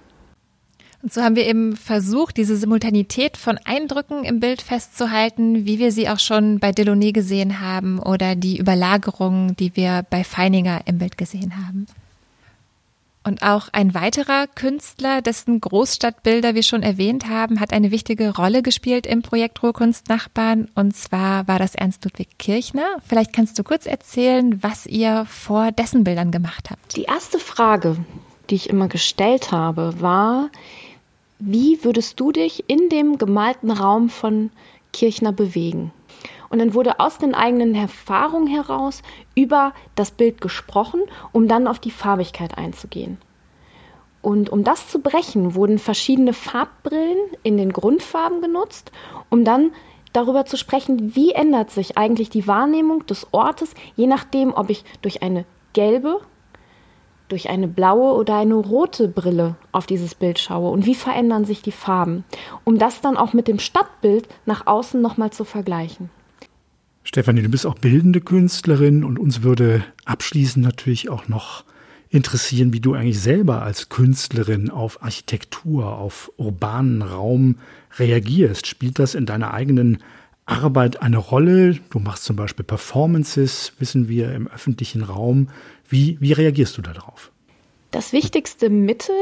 Und 1.03 1.13
so 1.13 1.21
haben 1.21 1.35
wir 1.35 1.45
eben 1.45 1.75
versucht, 1.75 2.37
diese 2.37 2.57
Simultanität 2.57 3.37
von 3.37 3.59
Eindrücken 3.63 4.23
im 4.23 4.39
Bild 4.39 4.61
festzuhalten, 4.61 5.65
wie 5.65 5.79
wir 5.79 5.91
sie 5.91 6.09
auch 6.09 6.19
schon 6.19 6.59
bei 6.59 6.71
Delaunay 6.71 7.11
gesehen 7.11 7.59
haben 7.59 7.99
oder 7.99 8.35
die 8.35 8.57
Überlagerung, 8.57 9.55
die 9.55 9.75
wir 9.75 10.05
bei 10.09 10.23
Feininger 10.23 10.81
im 10.85 10.97
Bild 10.97 11.17
gesehen 11.17 11.53
haben. 11.67 11.85
Und 13.27 13.43
auch 13.43 13.67
ein 13.73 13.93
weiterer 13.93 14.47
Künstler, 14.47 15.21
dessen 15.21 15.59
Großstadtbilder 15.59 16.55
wir 16.55 16.63
schon 16.63 16.81
erwähnt 16.81 17.27
haben, 17.27 17.59
hat 17.59 17.73
eine 17.73 17.91
wichtige 17.91 18.33
Rolle 18.33 18.63
gespielt 18.63 19.05
im 19.05 19.21
Projekt 19.21 19.61
Ruhrkunst 19.61 20.07
Nachbarn. 20.07 20.69
Und 20.75 20.95
zwar 20.95 21.45
war 21.45 21.59
das 21.59 21.75
Ernst 21.75 22.05
Ludwig 22.05 22.37
Kirchner. 22.39 22.87
Vielleicht 23.05 23.33
kannst 23.33 23.59
du 23.59 23.63
kurz 23.63 23.85
erzählen, 23.85 24.63
was 24.63 24.85
ihr 24.85 25.25
vor 25.25 25.73
dessen 25.73 26.05
Bildern 26.05 26.31
gemacht 26.31 26.69
habt. 26.71 26.95
Die 26.95 27.03
erste 27.03 27.37
Frage, 27.37 27.97
die 28.49 28.55
ich 28.55 28.69
immer 28.69 28.87
gestellt 28.87 29.51
habe, 29.51 29.99
war, 29.99 30.49
wie 31.39 31.83
würdest 31.83 32.19
du 32.19 32.31
dich 32.31 32.63
in 32.67 32.89
dem 32.89 33.17
gemalten 33.17 33.71
Raum 33.71 34.09
von 34.09 34.51
Kirchner 34.93 35.31
bewegen? 35.31 35.91
Und 36.49 36.59
dann 36.59 36.73
wurde 36.73 36.99
aus 36.99 37.17
den 37.17 37.35
eigenen 37.35 37.75
Erfahrungen 37.75 38.47
heraus 38.47 39.03
über 39.35 39.73
das 39.95 40.11
Bild 40.11 40.41
gesprochen, 40.41 41.01
um 41.31 41.47
dann 41.47 41.67
auf 41.67 41.79
die 41.79 41.91
Farbigkeit 41.91 42.57
einzugehen. 42.57 43.17
Und 44.21 44.49
um 44.49 44.63
das 44.63 44.89
zu 44.89 44.99
brechen, 44.99 45.55
wurden 45.55 45.77
verschiedene 45.77 46.33
Farbbrillen 46.33 47.17
in 47.43 47.57
den 47.57 47.71
Grundfarben 47.71 48.41
genutzt, 48.41 48.91
um 49.29 49.45
dann 49.45 49.71
darüber 50.13 50.45
zu 50.45 50.57
sprechen, 50.57 51.15
wie 51.15 51.31
ändert 51.31 51.69
sich 51.69 51.97
eigentlich 51.97 52.29
die 52.29 52.47
Wahrnehmung 52.47 53.05
des 53.05 53.27
Ortes, 53.31 53.73
je 53.95 54.07
nachdem, 54.07 54.53
ob 54.53 54.69
ich 54.69 54.83
durch 55.01 55.21
eine 55.21 55.45
gelbe 55.73 56.21
durch 57.27 57.49
eine 57.49 57.67
blaue 57.67 58.13
oder 58.13 58.37
eine 58.37 58.55
rote 58.55 59.07
Brille 59.07 59.55
auf 59.71 59.85
dieses 59.85 60.15
Bild 60.15 60.39
schaue 60.39 60.71
und 60.71 60.85
wie 60.85 60.95
verändern 60.95 61.45
sich 61.45 61.61
die 61.61 61.71
Farben, 61.71 62.23
um 62.63 62.77
das 62.77 63.01
dann 63.01 63.17
auch 63.17 63.33
mit 63.33 63.47
dem 63.47 63.59
Stadtbild 63.59 64.27
nach 64.45 64.67
außen 64.67 65.01
nochmal 65.01 65.31
zu 65.31 65.43
vergleichen. 65.43 66.09
Stefanie, 67.03 67.41
du 67.41 67.49
bist 67.49 67.65
auch 67.65 67.75
bildende 67.75 68.19
Künstlerin 68.19 69.03
und 69.05 69.17
uns 69.17 69.41
würde 69.41 69.83
abschließend 70.05 70.65
natürlich 70.65 71.09
auch 71.09 71.27
noch 71.27 71.63
interessieren, 72.09 72.73
wie 72.73 72.79
du 72.79 72.93
eigentlich 72.93 73.19
selber 73.19 73.61
als 73.61 73.89
Künstlerin 73.89 74.69
auf 74.69 75.01
Architektur, 75.03 75.97
auf 75.97 76.31
urbanen 76.37 77.01
Raum 77.01 77.57
reagierst. 77.97 78.67
Spielt 78.67 78.99
das 78.99 79.15
in 79.15 79.25
deiner 79.25 79.53
eigenen 79.53 79.99
Arbeit 80.45 81.01
eine 81.01 81.17
Rolle? 81.17 81.77
Du 81.89 81.99
machst 81.99 82.23
zum 82.23 82.35
Beispiel 82.35 82.65
Performances, 82.65 83.73
wissen 83.79 84.07
wir, 84.07 84.33
im 84.33 84.47
öffentlichen 84.47 85.03
Raum. 85.03 85.49
Wie, 85.87 86.17
wie 86.19 86.33
reagierst 86.33 86.77
du 86.77 86.81
darauf? 86.81 87.31
Das 87.91 88.11
wichtigste 88.11 88.69
Mittel, 88.69 89.15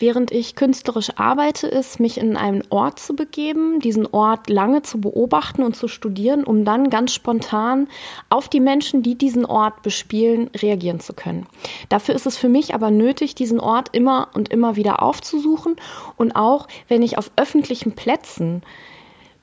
während 0.00 0.32
ich 0.32 0.56
künstlerisch 0.56 1.12
arbeite, 1.16 1.68
ist, 1.68 2.00
mich 2.00 2.18
in 2.18 2.36
einen 2.36 2.64
Ort 2.70 2.98
zu 2.98 3.14
begeben, 3.14 3.78
diesen 3.78 4.06
Ort 4.08 4.50
lange 4.50 4.82
zu 4.82 5.00
beobachten 5.00 5.62
und 5.62 5.76
zu 5.76 5.86
studieren, 5.86 6.42
um 6.42 6.64
dann 6.64 6.90
ganz 6.90 7.12
spontan 7.12 7.86
auf 8.30 8.48
die 8.48 8.58
Menschen, 8.58 9.04
die 9.04 9.14
diesen 9.14 9.44
Ort 9.44 9.82
bespielen, 9.82 10.50
reagieren 10.56 10.98
zu 10.98 11.12
können. 11.12 11.46
Dafür 11.88 12.16
ist 12.16 12.26
es 12.26 12.36
für 12.36 12.48
mich 12.48 12.74
aber 12.74 12.90
nötig, 12.90 13.36
diesen 13.36 13.60
Ort 13.60 13.90
immer 13.92 14.28
und 14.34 14.48
immer 14.48 14.74
wieder 14.74 15.00
aufzusuchen 15.00 15.76
und 16.16 16.34
auch, 16.34 16.66
wenn 16.88 17.02
ich 17.02 17.16
auf 17.16 17.30
öffentlichen 17.36 17.92
Plätzen 17.92 18.62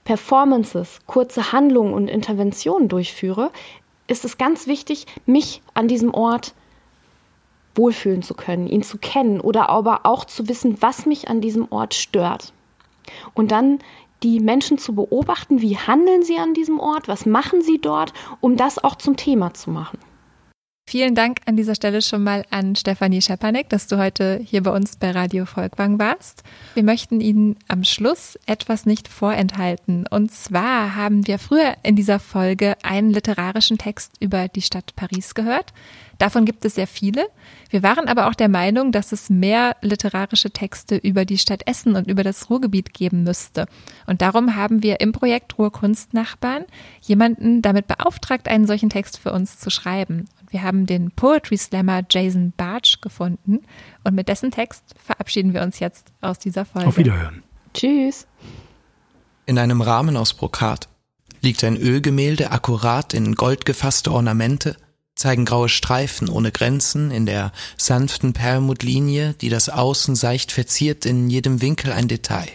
Performances, 0.04 1.00
kurze 1.06 1.52
Handlungen 1.52 1.94
und 1.94 2.08
Interventionen 2.08 2.90
durchführe, 2.90 3.52
ist 4.12 4.26
es 4.26 4.38
ganz 4.38 4.68
wichtig, 4.68 5.08
mich 5.26 5.62
an 5.74 5.88
diesem 5.88 6.14
Ort 6.14 6.54
wohlfühlen 7.76 8.22
zu 8.22 8.34
können, 8.34 8.68
ihn 8.68 8.84
zu 8.84 8.98
kennen 8.98 9.40
oder 9.40 9.70
aber 9.70 10.02
auch 10.04 10.26
zu 10.26 10.48
wissen, 10.50 10.82
was 10.82 11.06
mich 11.06 11.30
an 11.30 11.42
diesem 11.42 11.72
Ort 11.72 11.94
stört. 11.94 12.54
Und 13.34 13.52
dann 13.52 13.80
die 14.24 14.40
Menschen 14.40 14.78
zu 14.78 14.94
beobachten, 14.94 15.62
wie 15.62 15.78
handeln 15.78 16.24
sie 16.24 16.38
an 16.38 16.54
diesem 16.54 16.80
Ort, 16.80 17.08
was 17.08 17.26
machen 17.26 17.62
sie 17.62 17.80
dort, 17.80 18.14
um 18.40 18.58
das 18.58 18.84
auch 18.84 18.96
zum 18.96 19.16
Thema 19.16 19.54
zu 19.54 19.72
machen. 19.72 19.98
Vielen 20.92 21.16
Dank 21.16 21.40
an 21.46 21.56
dieser 21.56 21.74
Stelle 21.74 22.02
schon 22.02 22.22
mal 22.22 22.44
an 22.50 22.76
Stefanie 22.76 23.22
Schepanek, 23.22 23.70
dass 23.70 23.88
du 23.88 23.98
heute 23.98 24.42
hier 24.44 24.62
bei 24.62 24.72
uns 24.72 24.98
bei 24.98 25.12
Radio 25.12 25.46
Volkwang 25.46 26.00
warst. 26.00 26.44
Wir 26.74 26.84
möchten 26.84 27.22
Ihnen 27.22 27.56
am 27.70 27.86
Schluss 27.86 28.38
etwas 28.46 28.86
nicht 28.86 29.08
vorenthalten. 29.08 30.06
Und 30.06 30.34
zwar 30.34 30.94
haben 30.98 31.26
wir 31.28 31.40
früher 31.40 31.76
in 31.84 31.96
dieser 31.96 32.20
Folge 32.20 32.76
einen 32.84 33.10
literarischen 33.10 33.78
Text 33.78 34.18
über 34.20 34.50
die 34.50 34.62
Stadt 34.62 34.94
Paris 34.98 35.34
gehört. 35.34 35.72
Davon 36.18 36.44
gibt 36.44 36.66
es 36.66 36.76
sehr 36.76 36.88
viele. 36.88 37.26
Wir 37.70 37.84
waren 37.84 38.10
aber 38.10 38.28
auch 38.28 38.36
der 38.36 38.50
Meinung, 38.50 38.92
dass 38.92 39.14
es 39.14 39.30
mehr 39.30 39.78
literarische 39.80 40.52
Texte 40.52 40.98
über 40.98 41.24
die 41.24 41.38
Stadt 41.38 41.66
Essen 41.68 41.96
und 41.96 42.10
über 42.10 42.24
das 42.24 42.50
Ruhrgebiet 42.50 42.94
geben 42.94 43.24
müsste. 43.24 43.66
Und 44.08 44.22
darum 44.22 44.58
haben 44.58 44.84
wir 44.84 45.00
im 45.00 45.14
Projekt 45.14 45.58
Ruhrkunstnachbarn 45.58 46.66
jemanden 47.00 47.62
damit 47.62 47.88
beauftragt, 47.88 48.50
einen 48.50 48.68
solchen 48.68 48.90
Text 48.90 49.20
für 49.20 49.32
uns 49.32 49.58
zu 49.58 49.70
schreiben. 49.70 50.28
Wir 50.52 50.64
haben 50.64 50.86
den 50.86 51.12
Poetry 51.12 51.58
Slammer 51.58 52.04
Jason 52.10 52.54
Bartsch 52.56 53.02
gefunden 53.02 53.62
und 54.04 54.14
mit 54.14 54.28
dessen 54.28 54.52
Text 54.52 54.84
verabschieden 55.04 55.54
wir 55.54 55.62
uns 55.62 55.80
jetzt 55.80 56.12
aus 56.22 56.40
dieser 56.40 56.66
Folge. 56.66 56.90
Auf 56.90 56.98
Wiederhören. 56.98 57.42
Tschüss. 57.74 58.28
In 59.46 59.58
einem 59.58 59.82
Rahmen 59.82 60.18
aus 60.18 60.34
Brokat 60.34 60.90
liegt 61.42 61.64
ein 61.64 61.78
Ölgemälde 61.78 62.52
akkurat 62.52 63.14
in 63.14 63.34
gold 63.36 63.66
gefasste 63.66 64.12
Ornamente 64.12 64.76
zeigen 65.16 65.46
graue 65.46 65.70
Streifen 65.70 66.30
ohne 66.30 66.52
Grenzen 66.52 67.12
in 67.12 67.26
der 67.26 67.52
sanften 67.78 68.34
Perlmuttlinie, 68.34 69.36
die 69.40 69.50
das 69.50 69.70
Außen 69.70 70.16
seicht 70.16 70.52
verziert 70.52 71.06
in 71.06 71.30
jedem 71.30 71.62
Winkel 71.62 71.92
ein 71.92 72.08
Detail. 72.08 72.48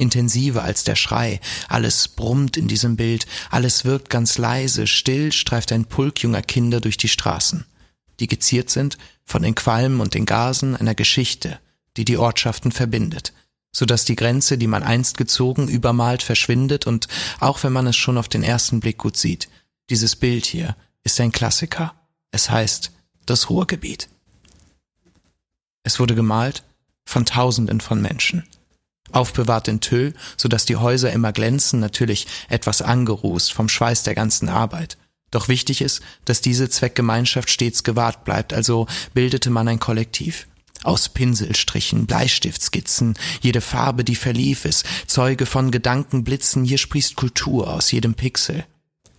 Intensiver 0.00 0.64
als 0.64 0.84
der 0.84 0.96
Schrei, 0.96 1.40
alles 1.68 2.08
brummt 2.08 2.56
in 2.56 2.68
diesem 2.68 2.96
Bild, 2.96 3.26
alles 3.50 3.84
wirkt 3.84 4.10
ganz 4.10 4.38
leise, 4.38 4.86
still 4.86 5.32
streift 5.32 5.72
ein 5.72 5.84
Pulk 5.84 6.22
junger 6.22 6.42
Kinder 6.42 6.80
durch 6.80 6.96
die 6.96 7.08
Straßen, 7.08 7.66
die 8.18 8.26
geziert 8.26 8.70
sind 8.70 8.98
von 9.24 9.42
den 9.42 9.54
Qualmen 9.54 10.00
und 10.00 10.14
den 10.14 10.26
Gasen 10.26 10.74
einer 10.74 10.94
Geschichte, 10.94 11.60
die 11.96 12.04
die 12.04 12.16
Ortschaften 12.16 12.72
verbindet, 12.72 13.32
so 13.72 13.84
dass 13.84 14.04
die 14.04 14.16
Grenze, 14.16 14.58
die 14.58 14.66
man 14.66 14.82
einst 14.82 15.16
gezogen, 15.16 15.68
übermalt 15.68 16.22
verschwindet 16.22 16.86
und 16.86 17.06
auch 17.38 17.62
wenn 17.62 17.72
man 17.72 17.86
es 17.86 17.96
schon 17.96 18.18
auf 18.18 18.28
den 18.28 18.42
ersten 18.42 18.80
Blick 18.80 18.98
gut 18.98 19.16
sieht, 19.16 19.48
dieses 19.90 20.16
Bild 20.16 20.46
hier, 20.46 20.76
ist 21.04 21.20
ein 21.20 21.32
Klassiker. 21.32 21.94
Es 22.30 22.50
heißt 22.50 22.92
das 23.26 23.50
Ruhrgebiet. 23.50 24.08
Es 25.82 25.98
wurde 25.98 26.14
gemalt 26.14 26.62
von 27.04 27.26
Tausenden 27.26 27.80
von 27.80 28.00
Menschen. 28.00 28.46
Aufbewahrt 29.12 29.68
in 29.68 29.80
Tüll, 29.80 30.14
so 30.36 30.48
dass 30.48 30.64
die 30.64 30.76
Häuser 30.76 31.12
immer 31.12 31.32
glänzen, 31.32 31.80
natürlich 31.80 32.26
etwas 32.48 32.82
angerußt 32.82 33.52
vom 33.52 33.68
Schweiß 33.68 34.02
der 34.02 34.14
ganzen 34.14 34.48
Arbeit. 34.48 34.98
Doch 35.30 35.48
wichtig 35.48 35.80
ist, 35.80 36.00
dass 36.24 36.40
diese 36.40 36.68
Zweckgemeinschaft 36.68 37.50
stets 37.50 37.84
gewahrt 37.84 38.24
bleibt, 38.24 38.52
also 38.52 38.86
bildete 39.14 39.50
man 39.50 39.68
ein 39.68 39.78
Kollektiv. 39.78 40.46
Aus 40.82 41.10
Pinselstrichen, 41.10 42.06
Bleistiftskizzen, 42.06 43.14
jede 43.42 43.60
Farbe, 43.60 44.02
die 44.02 44.16
verlief, 44.16 44.64
ist 44.64 44.86
Zeuge 45.06 45.44
von 45.44 45.70
Gedankenblitzen, 45.70 46.64
hier 46.64 46.78
sprießt 46.78 47.16
Kultur 47.16 47.72
aus 47.72 47.92
jedem 47.92 48.14
Pixel. 48.14 48.64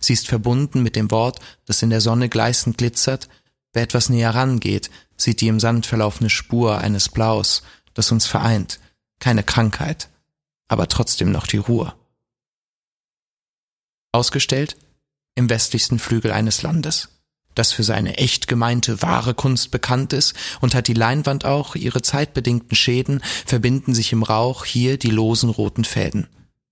Sie 0.00 0.12
ist 0.12 0.26
verbunden 0.26 0.82
mit 0.82 0.96
dem 0.96 1.12
Wort, 1.12 1.38
das 1.64 1.82
in 1.82 1.90
der 1.90 2.00
Sonne 2.00 2.28
gleißend 2.28 2.78
glitzert. 2.78 3.28
Wer 3.72 3.84
etwas 3.84 4.08
näher 4.08 4.34
rangeht, 4.34 4.90
sieht 5.16 5.40
die 5.40 5.46
im 5.46 5.60
Sand 5.60 5.86
verlaufene 5.86 6.30
Spur 6.30 6.78
eines 6.78 7.08
Blaus, 7.08 7.62
das 7.94 8.10
uns 8.10 8.26
vereint. 8.26 8.80
Keine 9.22 9.44
Krankheit, 9.44 10.08
aber 10.66 10.88
trotzdem 10.88 11.30
noch 11.30 11.46
die 11.46 11.58
Ruhe. 11.58 11.94
Ausgestellt 14.10 14.76
im 15.36 15.48
westlichsten 15.48 16.00
Flügel 16.00 16.32
eines 16.32 16.62
Landes, 16.62 17.08
das 17.54 17.70
für 17.70 17.84
seine 17.84 18.16
echt 18.16 18.48
gemeinte 18.48 19.00
wahre 19.00 19.34
Kunst 19.34 19.70
bekannt 19.70 20.12
ist 20.12 20.34
und 20.60 20.74
hat 20.74 20.88
die 20.88 20.94
Leinwand 20.94 21.44
auch, 21.44 21.76
ihre 21.76 22.02
zeitbedingten 22.02 22.74
Schäden 22.74 23.22
verbinden 23.46 23.94
sich 23.94 24.12
im 24.12 24.24
Rauch 24.24 24.64
hier 24.64 24.98
die 24.98 25.12
losen 25.12 25.50
roten 25.50 25.84
Fäden. 25.84 26.26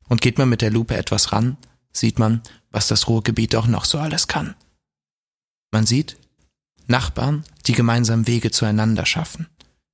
Und 0.09 0.21
geht 0.21 0.37
man 0.37 0.49
mit 0.49 0.61
der 0.61 0.73
Lupe 0.73 0.97
etwas 0.97 1.31
ran, 1.31 1.57
sieht 1.93 2.19
man, 2.19 2.43
was 2.73 2.89
das 2.89 3.07
Ruhrgebiet 3.07 3.55
auch 3.55 3.69
noch 3.69 3.85
so 3.85 3.97
alles 3.97 4.27
kann. 4.27 4.57
Man 5.71 5.87
sieht 5.87 6.17
Nachbarn, 6.89 7.45
die 7.69 7.75
gemeinsam 7.75 8.27
Wege 8.27 8.51
zueinander 8.51 9.07
schaffen. 9.07 9.47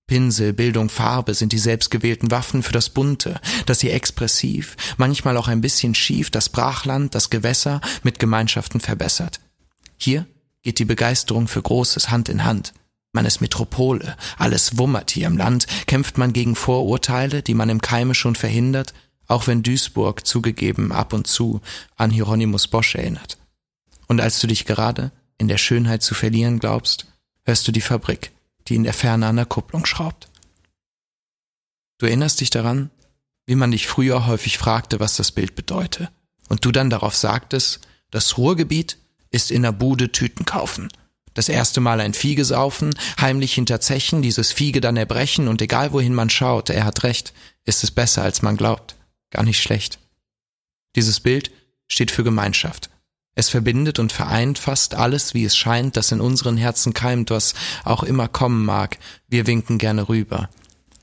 Pinsel, 0.06 0.52
Bildung, 0.52 0.88
Farbe 0.88 1.34
sind 1.34 1.52
die 1.52 1.58
selbstgewählten 1.58 2.30
Waffen 2.30 2.62
für 2.62 2.72
das 2.72 2.90
Bunte, 2.90 3.40
das 3.66 3.80
hier 3.80 3.92
expressiv, 3.92 4.76
manchmal 4.96 5.36
auch 5.36 5.48
ein 5.48 5.60
bisschen 5.60 5.94
schief, 5.96 6.30
das 6.30 6.48
Brachland, 6.48 7.14
das 7.14 7.28
Gewässer 7.28 7.80
mit 8.04 8.20
Gemeinschaften 8.20 8.80
verbessert. 8.80 9.40
Hier 9.96 10.26
geht 10.62 10.78
die 10.78 10.84
Begeisterung 10.84 11.48
für 11.48 11.62
Großes 11.62 12.10
Hand 12.10 12.28
in 12.28 12.44
Hand. 12.44 12.72
Man 13.12 13.24
ist 13.24 13.40
Metropole, 13.40 14.16
alles 14.38 14.78
wummert 14.78 15.10
hier 15.10 15.26
im 15.26 15.36
Land, 15.36 15.66
kämpft 15.86 16.18
man 16.18 16.32
gegen 16.32 16.54
Vorurteile, 16.54 17.42
die 17.42 17.54
man 17.54 17.68
im 17.68 17.80
Keime 17.80 18.14
schon 18.14 18.36
verhindert, 18.36 18.94
auch 19.26 19.46
wenn 19.48 19.62
Duisburg 19.62 20.26
zugegeben 20.26 20.92
ab 20.92 21.12
und 21.12 21.26
zu 21.26 21.60
an 21.96 22.10
Hieronymus 22.10 22.68
Bosch 22.68 22.94
erinnert. 22.94 23.38
Und 24.06 24.20
als 24.20 24.38
du 24.38 24.46
dich 24.46 24.66
gerade 24.66 25.10
in 25.38 25.48
der 25.48 25.58
Schönheit 25.58 26.02
zu 26.02 26.14
verlieren 26.14 26.60
glaubst, 26.60 27.06
hörst 27.44 27.66
du 27.66 27.72
die 27.72 27.80
Fabrik, 27.80 28.30
die 28.68 28.76
in 28.76 28.84
der 28.84 28.92
Ferne 28.92 29.26
an 29.26 29.36
der 29.36 29.46
Kupplung 29.46 29.86
schraubt. 29.86 30.28
Du 31.98 32.06
erinnerst 32.06 32.40
dich 32.40 32.50
daran, 32.50 32.90
wie 33.46 33.54
man 33.54 33.70
dich 33.70 33.86
früher 33.86 34.26
häufig 34.26 34.58
fragte, 34.58 35.00
was 35.00 35.16
das 35.16 35.32
Bild 35.32 35.54
bedeute, 35.54 36.10
und 36.48 36.64
du 36.64 36.72
dann 36.72 36.90
darauf 36.90 37.16
sagtest, 37.16 37.80
das 38.10 38.38
Ruhrgebiet 38.38 38.98
ist 39.30 39.50
in 39.50 39.62
der 39.62 39.72
Bude 39.72 40.12
Tüten 40.12 40.44
kaufen. 40.44 40.88
Das 41.34 41.48
erste 41.48 41.80
Mal 41.80 42.00
ein 42.00 42.14
Vieh 42.14 42.34
gesaufen, 42.34 42.94
heimlich 43.20 43.54
hinter 43.54 43.80
Zechen, 43.80 44.22
dieses 44.22 44.52
Vieh 44.52 44.72
dann 44.72 44.96
erbrechen 44.96 45.48
und 45.48 45.60
egal 45.60 45.92
wohin 45.92 46.14
man 46.14 46.30
schaut, 46.30 46.70
er 46.70 46.84
hat 46.84 47.02
recht, 47.02 47.34
ist 47.64 47.84
es 47.84 47.90
besser 47.90 48.22
als 48.22 48.42
man 48.42 48.56
glaubt. 48.56 48.96
Gar 49.30 49.42
nicht 49.42 49.60
schlecht. 49.60 49.98
Dieses 50.94 51.20
Bild 51.20 51.50
steht 51.88 52.10
für 52.10 52.24
Gemeinschaft. 52.24 52.88
Es 53.38 53.50
verbindet 53.50 53.98
und 53.98 54.12
vereint 54.12 54.58
fast 54.58 54.94
alles, 54.94 55.34
wie 55.34 55.44
es 55.44 55.56
scheint, 55.56 55.98
das 55.98 56.10
in 56.10 56.22
unseren 56.22 56.56
Herzen 56.56 56.94
keimt, 56.94 57.30
was 57.30 57.54
auch 57.84 58.02
immer 58.02 58.28
kommen 58.28 58.64
mag. 58.64 58.98
Wir 59.28 59.46
winken 59.46 59.76
gerne 59.76 60.08
rüber. 60.08 60.48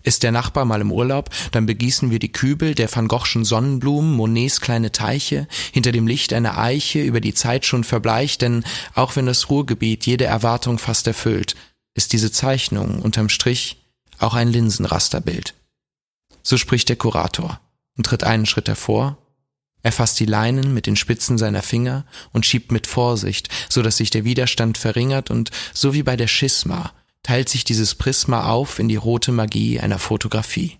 Ist 0.01 0.23
der 0.23 0.31
Nachbar 0.31 0.65
mal 0.65 0.81
im 0.81 0.91
Urlaub, 0.91 1.30
dann 1.51 1.68
begießen 1.68 2.10
wir 2.10 2.18
die 2.18 2.31
Kübel 2.31 2.73
der 2.73 2.93
Van 2.93 3.07
Goghschen 3.07 3.45
Sonnenblumen, 3.45 4.14
Monets 4.14 4.60
kleine 4.60 4.91
Teiche, 4.91 5.47
hinter 5.72 5.91
dem 5.93 6.07
Licht 6.07 6.34
eine 6.34 6.57
Eiche, 6.57 7.01
über 7.01 7.22
die 7.22 7.35
Zeit 7.35 7.65
schon 7.65 7.84
verbleicht, 7.84 8.41
denn 8.41 8.65
auch 8.95 9.15
wenn 9.15 9.27
das 9.27 9.49
Ruhrgebiet 9.49 10.05
jede 10.05 10.26
Erwartung 10.26 10.80
fast 10.80 11.05
erfüllt, 11.05 11.55
ist 11.93 12.14
diese 12.14 12.31
Zeichnung 12.31 13.01
unterm 13.01 13.30
Strich 13.30 13.85
auch 14.18 14.34
ein 14.34 14.49
Linsenrasterbild. 14.49 15.53
So 16.41 16.57
spricht 16.57 16.89
der 16.89 16.95
Kurator 16.95 17.61
und 17.95 18.05
tritt 18.05 18.23
einen 18.23 18.47
Schritt 18.47 18.68
hervor. 18.68 19.18
Er 19.84 19.91
fasst 19.91 20.19
die 20.19 20.26
Leinen 20.26 20.73
mit 20.73 20.88
den 20.88 20.95
Spitzen 20.95 21.38
seiner 21.38 21.61
Finger 21.61 22.05
und 22.31 22.45
schiebt 22.45 22.72
mit 22.72 22.88
Vorsicht, 22.88 23.49
so 23.69 23.81
dass 23.81 23.97
sich 23.97 24.10
der 24.10 24.23
Widerstand 24.23 24.77
verringert 24.77 25.30
und 25.30 25.51
so 25.73 25.93
wie 25.93 26.03
bei 26.03 26.15
der 26.15 26.27
Schisma 26.27 26.93
teilt 27.22 27.49
sich 27.49 27.64
dieses 27.64 27.95
Prisma 27.95 28.49
auf 28.49 28.80
in 28.80 28.88
die 28.88 28.95
rote 28.95 29.31
Magie 29.31 29.80
einer 29.80 29.99
Fotografie. 29.99 30.77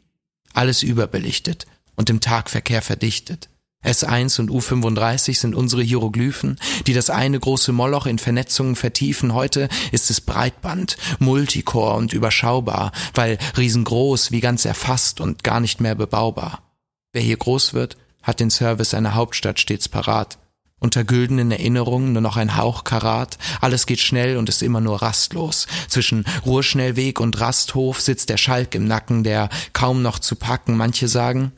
Alles 0.54 0.84
überbelichtet 0.84 1.66
und 1.96 2.10
im 2.10 2.20
Tagverkehr 2.20 2.82
verdichtet. 2.82 3.50
S1 3.84 4.40
und 4.40 4.50
U35 4.50 5.38
sind 5.40 5.56
unsere 5.56 5.84
Hieroglyphen, 5.84 6.58
die 6.88 6.94
das 6.94 7.10
eine 7.10 7.38
große 7.38 7.74
Moloch 7.74 8.06
in 8.06 8.18
Vernetzungen 8.18 8.78
vertiefen. 8.78 9.34
Heute 9.34 9.68
ist 9.92 10.10
es 10.10 10.22
Breitband, 10.22 10.96
Multicore 11.20 11.96
und 11.96 12.14
überschaubar, 12.14 12.94
weil 13.14 13.38
riesengroß 13.58 14.32
wie 14.32 14.40
ganz 14.40 14.64
erfasst 14.64 15.20
und 15.20 15.44
gar 15.44 15.60
nicht 15.60 15.82
mehr 15.82 15.96
bebaubar. 15.96 16.64
Wer 17.12 17.22
hier 17.22 17.38
groß 17.38 17.74
wird, 17.74 17.98
hat 18.24 18.40
den 18.40 18.50
Service 18.50 18.94
einer 18.94 19.14
Hauptstadt 19.14 19.60
stets 19.60 19.88
parat. 19.88 20.40
Unter 20.80 21.06
güldenen 21.06 21.52
Erinnerungen 21.52 22.12
nur 22.12 22.22
noch 22.22 22.36
ein 22.36 22.58
Hauch 22.58 22.84
Karat, 22.84 23.38
alles 23.62 23.86
geht 23.86 24.02
schnell 24.02 24.36
und 24.36 24.50
ist 24.50 24.62
immer 24.62 24.82
nur 24.82 25.02
rastlos. 25.02 25.66
Zwischen 25.88 26.26
Ruhrschnellweg 26.46 27.22
und 27.22 27.40
Rasthof 27.40 28.02
sitzt 28.02 28.30
der 28.30 28.36
Schalk 28.36 28.76
im 28.76 28.86
Nacken, 28.86 29.24
der 29.24 29.48
kaum 29.72 30.02
noch 30.02 30.20
zu 30.20 30.36
packen. 30.36 30.76
Manche 30.76 31.08
sagen, 31.08 31.54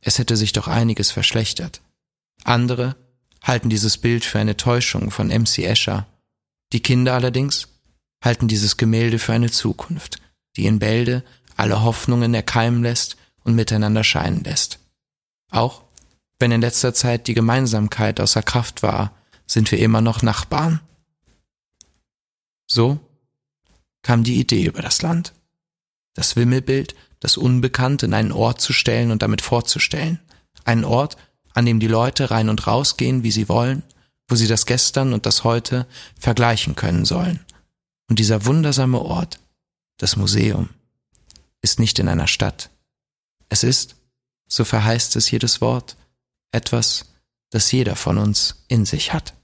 es 0.00 0.18
hätte 0.18 0.36
sich 0.36 0.52
doch 0.52 0.68
einiges 0.68 1.10
verschlechtert. 1.10 1.80
Andere 2.44 2.94
halten 3.42 3.68
dieses 3.68 3.98
Bild 3.98 4.24
für 4.24 4.38
eine 4.38 4.56
Täuschung 4.56 5.10
von 5.10 5.26
MC 5.26 5.64
Escher. 5.64 6.06
Die 6.72 6.80
Kinder 6.80 7.14
allerdings 7.14 7.66
halten 8.22 8.46
dieses 8.46 8.76
Gemälde 8.76 9.18
für 9.18 9.32
eine 9.32 9.50
Zukunft, 9.50 10.20
die 10.56 10.66
in 10.66 10.78
Bälde 10.78 11.24
alle 11.56 11.82
Hoffnungen 11.82 12.32
erkeimen 12.32 12.82
lässt 12.84 13.16
und 13.42 13.54
miteinander 13.54 14.04
scheinen 14.04 14.44
lässt. 14.44 14.78
Auch 15.50 15.82
wenn 16.38 16.52
in 16.52 16.60
letzter 16.60 16.94
Zeit 16.94 17.26
die 17.26 17.34
Gemeinsamkeit 17.34 18.20
außer 18.20 18.42
Kraft 18.42 18.82
war, 18.82 19.12
sind 19.46 19.70
wir 19.72 19.78
immer 19.78 20.00
noch 20.00 20.22
Nachbarn. 20.22 20.80
So 22.66 23.00
kam 24.02 24.24
die 24.24 24.38
Idee 24.38 24.64
über 24.64 24.82
das 24.82 25.02
Land. 25.02 25.32
Das 26.14 26.36
Wimmelbild 26.36 26.94
das 27.20 27.36
Unbekannte 27.36 28.06
in 28.06 28.14
einen 28.14 28.32
Ort 28.32 28.60
zu 28.60 28.72
stellen 28.72 29.10
und 29.10 29.22
damit 29.22 29.42
vorzustellen. 29.42 30.20
Einen 30.64 30.84
Ort, 30.84 31.16
an 31.54 31.66
dem 31.66 31.80
die 31.80 31.88
Leute 31.88 32.30
rein 32.30 32.48
und 32.48 32.66
rausgehen, 32.66 33.22
wie 33.22 33.30
sie 33.30 33.48
wollen, 33.48 33.82
wo 34.28 34.36
sie 34.36 34.46
das 34.46 34.66
Gestern 34.66 35.12
und 35.12 35.26
das 35.26 35.44
Heute 35.44 35.86
vergleichen 36.18 36.76
können 36.76 37.04
sollen. 37.04 37.40
Und 38.08 38.18
dieser 38.18 38.44
wundersame 38.44 39.00
Ort, 39.00 39.40
das 39.98 40.16
Museum, 40.16 40.70
ist 41.60 41.80
nicht 41.80 41.98
in 41.98 42.08
einer 42.08 42.28
Stadt. 42.28 42.70
Es 43.48 43.62
ist, 43.64 43.96
so 44.46 44.64
verheißt 44.64 45.16
es 45.16 45.30
jedes 45.30 45.60
Wort, 45.60 45.96
etwas, 46.52 47.14
das 47.50 47.72
jeder 47.72 47.96
von 47.96 48.18
uns 48.18 48.64
in 48.68 48.84
sich 48.84 49.12
hat. 49.12 49.37